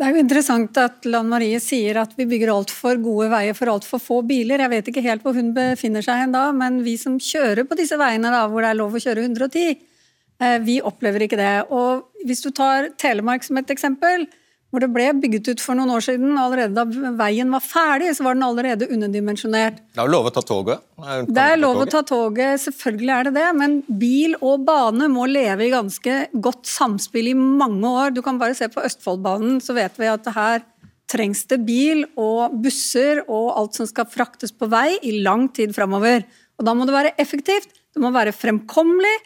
Det 0.00 0.06
er 0.08 0.14
jo 0.16 0.22
interessant 0.22 0.78
at 0.80 1.04
Lan 1.12 1.26
Marie 1.28 1.58
sier 1.60 1.98
at 2.00 2.14
vi 2.16 2.24
bygger 2.24 2.54
altfor 2.54 2.96
gode 3.04 3.26
veier 3.28 3.52
for 3.52 3.68
altfor 3.68 4.00
få 4.00 4.22
biler. 4.24 4.62
Jeg 4.64 4.72
vet 4.72 4.86
ikke 4.88 5.02
helt 5.04 5.26
hvor 5.26 5.36
hun 5.36 5.50
befinner 5.52 6.00
seg 6.00 6.22
hen 6.22 6.32
da, 6.32 6.46
men 6.56 6.78
vi 6.86 6.94
som 6.96 7.18
kjører 7.20 7.66
på 7.68 7.76
disse 7.76 7.98
veiene 8.00 8.30
da, 8.32 8.46
hvor 8.48 8.64
det 8.64 8.70
er 8.70 8.78
lov 8.78 8.96
å 8.96 9.02
kjøre 9.04 9.26
110, 9.26 9.74
eh, 10.40 10.56
vi 10.64 10.78
opplever 10.80 11.26
ikke 11.26 11.36
det. 11.36 11.52
Og 11.68 12.24
hvis 12.24 12.40
du 12.40 12.48
tar 12.48 12.88
Telemark 12.96 13.44
som 13.44 13.60
et 13.60 13.74
eksempel, 13.76 14.24
hvor 14.70 14.82
det 14.84 14.90
ble 14.94 15.08
bygget 15.18 15.48
ut 15.50 15.62
for 15.62 15.78
noen 15.78 15.90
år 15.96 16.04
siden. 16.04 16.36
Allerede 16.38 16.74
da 16.78 17.10
veien 17.18 17.50
var 17.50 17.62
ferdig, 17.64 18.12
så 18.14 18.26
var 18.26 18.36
den 18.36 18.46
allerede 18.46 18.86
underdimensjonert. 18.86 19.80
Det 19.90 19.98
er 19.98 20.06
jo 20.06 20.14
lov 20.14 20.28
å 20.30 20.34
ta 20.34 20.44
toget? 20.46 20.84
Det 21.26 21.46
er 21.46 21.58
lov 21.58 21.82
å 21.82 21.88
ta 21.90 22.04
toget, 22.06 22.62
selvfølgelig 22.62 23.14
er 23.16 23.28
det 23.28 23.34
det. 23.38 23.46
Men 23.58 23.78
bil 24.00 24.36
og 24.38 24.66
bane 24.68 25.10
må 25.10 25.26
leve 25.30 25.66
i 25.66 25.72
ganske 25.74 26.20
godt 26.32 26.70
samspill 26.70 27.32
i 27.32 27.38
mange 27.38 27.90
år. 27.90 28.14
Du 28.14 28.22
kan 28.26 28.38
bare 28.40 28.54
se 28.58 28.70
på 28.70 28.84
Østfoldbanen, 28.86 29.58
så 29.64 29.74
vet 29.78 29.98
vi 29.98 30.10
at 30.12 30.30
her 30.36 30.62
trengs 31.10 31.42
det 31.50 31.58
bil 31.66 32.04
og 32.20 32.54
busser 32.62 33.24
og 33.24 33.50
alt 33.58 33.80
som 33.80 33.88
skal 33.90 34.06
fraktes 34.06 34.54
på 34.54 34.68
vei 34.70 34.94
i 35.02 35.16
lang 35.24 35.48
tid 35.50 35.74
framover. 35.74 36.22
Og 36.60 36.66
da 36.68 36.76
må 36.76 36.86
det 36.86 36.94
være 36.94 37.16
effektivt, 37.18 37.72
det 37.90 38.02
må 38.04 38.12
være 38.14 38.36
fremkommelig, 38.36 39.16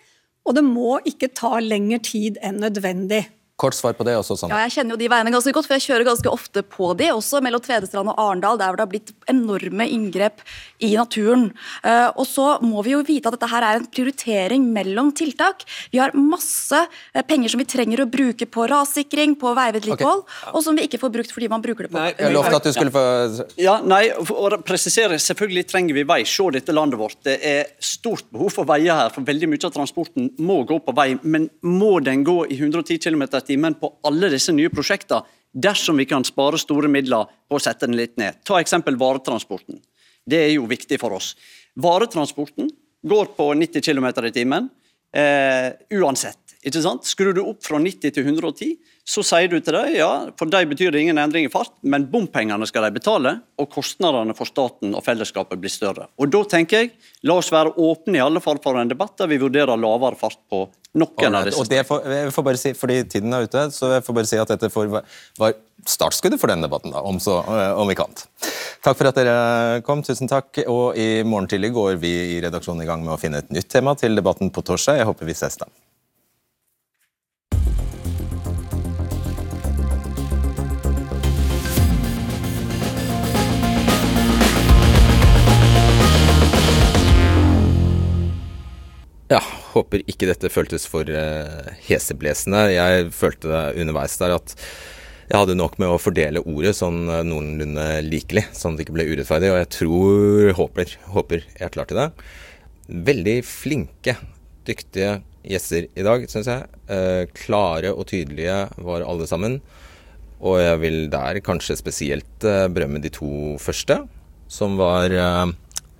og 0.45 0.57
det 0.57 0.65
må 0.65 0.99
ikke 1.09 1.33
ta 1.37 1.59
lengre 1.61 2.01
tid 2.05 2.41
enn 2.45 2.63
nødvendig. 2.65 3.25
Kort 3.55 3.77
svar 3.77 3.93
på 3.95 4.03
det 4.03 4.17
også, 4.19 4.35
Sanne. 4.35 4.57
Ja, 4.57 4.67
jeg 4.67 4.75
kjenner 4.75 4.97
jo 4.97 4.99
de 4.99 5.07
veiene 5.13 5.31
ganske 5.31 5.53
godt, 5.55 5.69
for 5.69 5.77
jeg 5.77 5.85
kjører 5.85 6.07
ganske 6.09 6.27
ofte 6.27 6.63
på 6.67 6.89
de, 6.99 7.07
også 7.15 7.39
mellom 7.45 7.63
Tvedestrand 7.63 8.11
og 8.11 8.17
Arendal, 8.19 8.57
der 8.59 8.73
hvor 8.73 8.81
det 8.81 8.83
har 8.83 8.91
blitt 8.91 9.13
enorme 9.31 9.87
inngrep 9.95 10.43
i 10.83 10.89
naturen. 10.99 11.45
Uh, 11.85 12.11
og 12.19 12.27
så 12.27 12.49
må 12.67 12.83
vi 12.83 12.97
jo 12.97 13.05
vite 13.07 13.31
at 13.31 13.37
dette 13.37 13.51
her 13.53 13.63
er 13.63 13.79
en 13.79 13.87
prioritering 13.87 14.65
mellom 14.75 15.13
tiltak. 15.15 15.63
Vi 15.95 16.01
har 16.03 16.11
masse 16.19 16.81
uh, 16.83 17.21
penger 17.29 17.55
som 17.55 17.63
vi 17.63 17.69
trenger 17.71 18.03
å 18.03 18.09
bruke 18.11 18.49
på 18.51 18.67
rassikring, 18.73 19.37
på 19.39 19.55
veivedlikehold, 19.55 20.25
okay. 20.27 20.51
og 20.51 20.67
som 20.67 20.75
vi 20.75 20.89
ikke 20.89 20.99
får 21.05 21.15
brukt 21.15 21.37
fordi 21.37 21.53
man 21.55 21.63
bruker 21.63 21.87
det 21.87 21.93
på 21.95 22.03
Nei, 22.03 22.11
Jeg 22.19 22.35
lovte 22.35 22.59
at 22.59 22.67
du 22.67 22.75
skulle 22.75 22.95
få 22.95 23.47
Ja, 23.63 23.77
nei, 23.87 24.03
å 24.19 24.51
presisere, 24.67 25.21
selvfølgelig 25.23 25.67
trenger 25.71 26.01
vi 26.01 26.07
vei. 26.11 26.19
Se 26.27 26.49
dette 26.59 26.75
landet 26.75 26.99
vårt. 26.99 27.21
Det 27.23 27.39
er 27.39 27.71
stort 27.79 28.27
behov 28.35 28.51
for 28.59 28.67
veier 28.67 28.99
her, 29.05 29.15
for 29.15 29.23
veldig 29.31 29.53
mye 29.55 29.63
av 29.71 29.77
transporten 29.79 30.33
må 30.43 30.65
gå 30.67 30.83
på 30.83 30.99
vei. 30.99 31.13
Men 31.23 31.47
må 31.63 32.01
den 32.03 32.27
gå 32.27 32.41
i 32.51 32.59
110 32.59 32.99
km 32.99 33.44
timen 33.47 33.77
på 33.81 33.93
alle 34.09 34.31
disse 34.33 34.53
nye 34.55 34.73
prosjektene 34.73 35.25
dersom 35.55 36.01
vi 36.01 36.07
kan 36.11 36.25
spare 36.27 36.59
store 36.59 36.91
midler 36.91 37.29
på 37.49 37.59
å 37.59 37.63
sette 37.63 37.87
den 37.87 37.97
litt 37.99 38.17
ned. 38.19 38.41
Ta 38.45 38.59
eksempel 38.61 38.99
varetransporten. 38.99 39.79
Det 40.27 40.41
er 40.41 40.55
jo 40.57 40.67
viktig 40.67 40.99
for 41.01 41.15
oss. 41.15 41.35
Varetransporten 41.79 42.71
går 43.05 43.31
på 43.37 43.51
90 43.55 43.85
km 43.85 44.09
i 44.27 44.33
timen 44.35 44.69
eh, 45.15 45.71
uansett. 45.95 46.44
Ikke 46.65 46.83
sant? 46.85 47.07
Skrur 47.09 47.35
du 47.37 47.43
opp 47.45 47.63
fra 47.65 47.79
90 47.83 48.15
til 48.17 48.27
110, 48.27 48.75
så 49.05 49.21
sier 49.27 49.51
du 49.53 49.59
til 49.61 49.77
dem 49.77 49.91
ja, 49.99 50.09
for 50.39 50.49
dem 50.49 50.71
betyr 50.71 50.95
det 50.95 51.03
ingen 51.05 51.21
endring 51.21 51.49
i 51.49 51.53
fart, 51.53 51.75
men 51.85 52.07
bompengene 52.11 52.67
skal 52.69 52.87
de 52.87 52.95
betale, 52.97 53.35
og 53.61 53.69
kostnadene 53.73 54.37
for 54.37 54.49
staten 54.49 54.97
og 54.97 55.05
fellesskapet 55.05 55.61
blir 55.61 55.73
større. 55.73 56.09
Og 56.17 56.33
Da 56.33 56.41
tenker 56.57 56.85
jeg, 56.85 56.95
la 57.29 57.37
oss 57.41 57.53
være 57.53 57.75
åpne 57.77 58.19
i 58.19 58.25
alle 58.25 58.43
fall 58.45 58.63
for 58.65 58.81
en 58.81 58.91
debatt 58.91 59.19
der 59.21 59.31
vi 59.31 59.39
vurderer 59.43 59.77
lavere 59.77 60.19
fart 60.19 60.41
på 60.51 60.65
noen 60.97 61.37
av 61.37 61.51
disse. 61.51 61.61
Og 61.61 61.69
det 61.69 61.85
får, 61.87 62.09
jeg 62.17 62.33
får 62.35 62.49
bare 62.49 62.61
si, 62.65 62.75
fordi 62.79 62.99
tiden 63.13 63.37
er 63.37 63.47
ute, 63.47 63.69
så 63.75 63.93
jeg 63.97 64.07
får 64.07 64.19
bare 64.21 64.31
si 64.31 64.41
at 64.41 64.55
dette 64.55 64.73
får, 64.73 64.93
var 65.39 65.57
startskuddet 65.85 66.41
for 66.41 66.49
denne 66.49 66.65
debatten, 66.65 66.95
da, 66.95 67.05
om, 67.05 67.21
så, 67.21 67.43
eh, 67.45 67.73
om 67.77 67.91
vi 67.91 67.99
kan. 67.99 68.15
Takk 68.85 68.99
for 68.99 69.09
at 69.09 69.17
dere 69.17 69.81
kom. 69.85 70.03
Tusen 70.05 70.29
takk. 70.29 70.61
Og 70.69 70.99
i 71.01 71.25
morgen 71.25 71.49
tidlig 71.49 71.73
går 71.77 71.97
vi 72.03 72.13
i 72.35 72.41
redaksjonen 72.45 72.85
i 72.85 72.89
gang 72.89 73.05
med 73.05 73.15
å 73.17 73.21
finne 73.21 73.41
et 73.41 73.53
nytt 73.55 73.71
tema 73.73 73.95
til 73.97 74.17
debatten 74.17 74.53
på 74.53 74.65
torsdag. 74.65 75.01
Jeg 75.01 75.09
håper 75.09 75.29
vi 75.29 75.37
ses 75.37 75.57
da. 75.61 75.69
Håper 89.75 90.05
ikke 90.11 90.29
dette 90.31 90.51
føltes 90.53 90.87
for 90.91 91.09
uh, 91.09 91.71
heseblesende. 91.87 92.67
Jeg 92.75 93.09
følte 93.15 93.51
det 93.51 93.83
underveis 93.83 94.17
der 94.21 94.37
at 94.37 94.55
jeg 95.25 95.41
hadde 95.41 95.57
nok 95.57 95.79
med 95.81 95.89
å 95.89 96.01
fordele 96.01 96.43
ordet 96.45 96.75
sånn 96.79 97.05
uh, 97.11 97.23
noenlunde 97.27 97.87
likelig, 98.07 98.47
sånn 98.57 98.75
at 98.75 98.81
det 98.81 98.87
ikke 98.87 98.97
ble 98.99 99.09
urettferdig. 99.11 99.53
Og 99.53 99.61
jeg 99.63 99.71
tror, 99.79 100.51
håper, 100.61 100.97
håper 101.17 101.47
jeg 101.61 101.75
til 101.75 102.01
det. 102.01 102.09
Veldig 103.11 103.39
flinke, 103.49 104.19
dyktige 104.69 105.19
gjester 105.45 105.89
i 105.93 106.05
dag, 106.05 106.27
syns 106.29 106.49
jeg. 106.49 106.69
Eh, 106.89 107.23
klare 107.37 107.91
og 107.93 108.07
tydelige 108.09 108.57
var 108.85 109.05
alle 109.05 109.27
sammen. 109.29 109.59
Og 110.45 110.59
jeg 110.61 110.81
vil 110.81 110.99
der 111.13 111.41
kanskje 111.45 111.77
spesielt 111.81 112.45
berømme 112.45 113.01
de 113.01 113.13
to 113.13 113.57
første, 113.61 113.99
som 114.53 114.77
var 114.81 115.13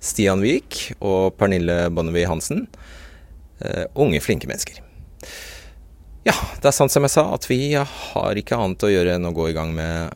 Stian 0.05 0.41
Wiik 0.45 0.97
og 0.99 1.33
Pernille 1.39 1.87
Bonnevie 1.93 2.29
Hansen. 2.29 2.67
Uh, 3.63 3.85
unge, 3.93 4.19
flinke 4.23 4.49
mennesker. 4.49 4.81
Ja, 6.25 6.33
det 6.61 6.71
er 6.71 6.73
sant 6.73 6.93
som 6.93 7.05
jeg 7.05 7.13
sa, 7.13 7.27
at 7.35 7.45
vi 7.45 7.59
har 7.77 8.39
ikke 8.39 8.57
annet 8.57 8.83
å 8.83 8.89
gjøre 8.89 9.15
enn 9.15 9.29
å 9.29 9.35
gå 9.35 9.51
i 9.51 9.55
gang 9.55 9.75
med 9.77 10.09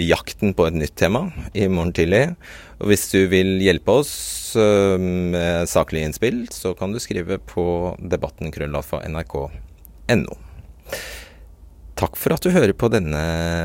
jakten 0.00 0.54
på 0.56 0.64
et 0.64 0.76
nytt 0.76 0.94
tema 0.96 1.26
i 1.52 1.66
morgen 1.68 1.92
tidlig. 1.96 2.22
Og 2.80 2.88
hvis 2.90 3.10
du 3.12 3.26
vil 3.28 3.58
hjelpe 3.60 3.98
oss 4.00 4.12
uh, 4.56 4.96
med 4.96 5.68
saklige 5.70 6.08
innspill, 6.08 6.46
så 6.54 6.72
kan 6.78 6.94
du 6.94 7.00
skrive 7.02 7.38
på 7.44 7.64
debatten 8.00 8.52
krøllaffa 8.54 9.02
nrk.no. 9.10 10.38
Takk 12.00 12.16
for 12.16 12.32
at 12.32 12.46
du 12.46 12.54
hører 12.54 12.72
på 12.72 12.88
denne 12.88 13.20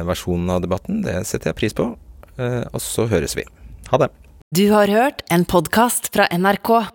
versjonen 0.07 0.51
av 0.51 0.59
debatten, 0.65 0.99
det 1.05 1.21
setter 1.30 1.53
jeg 1.53 1.59
pris 1.61 1.78
på. 1.78 1.93
Uh, 2.36 2.67
og 2.73 2.84
så 2.84 3.07
høres 3.07 3.38
vi. 3.39 3.47
Ha 3.93 4.03
det. 4.03 4.11
Du 4.55 4.67
har 4.76 4.91
hørt 4.91 5.23
en 5.32 5.47
podkast 5.47 6.11
fra 6.13 6.28
NRK. 6.36 6.95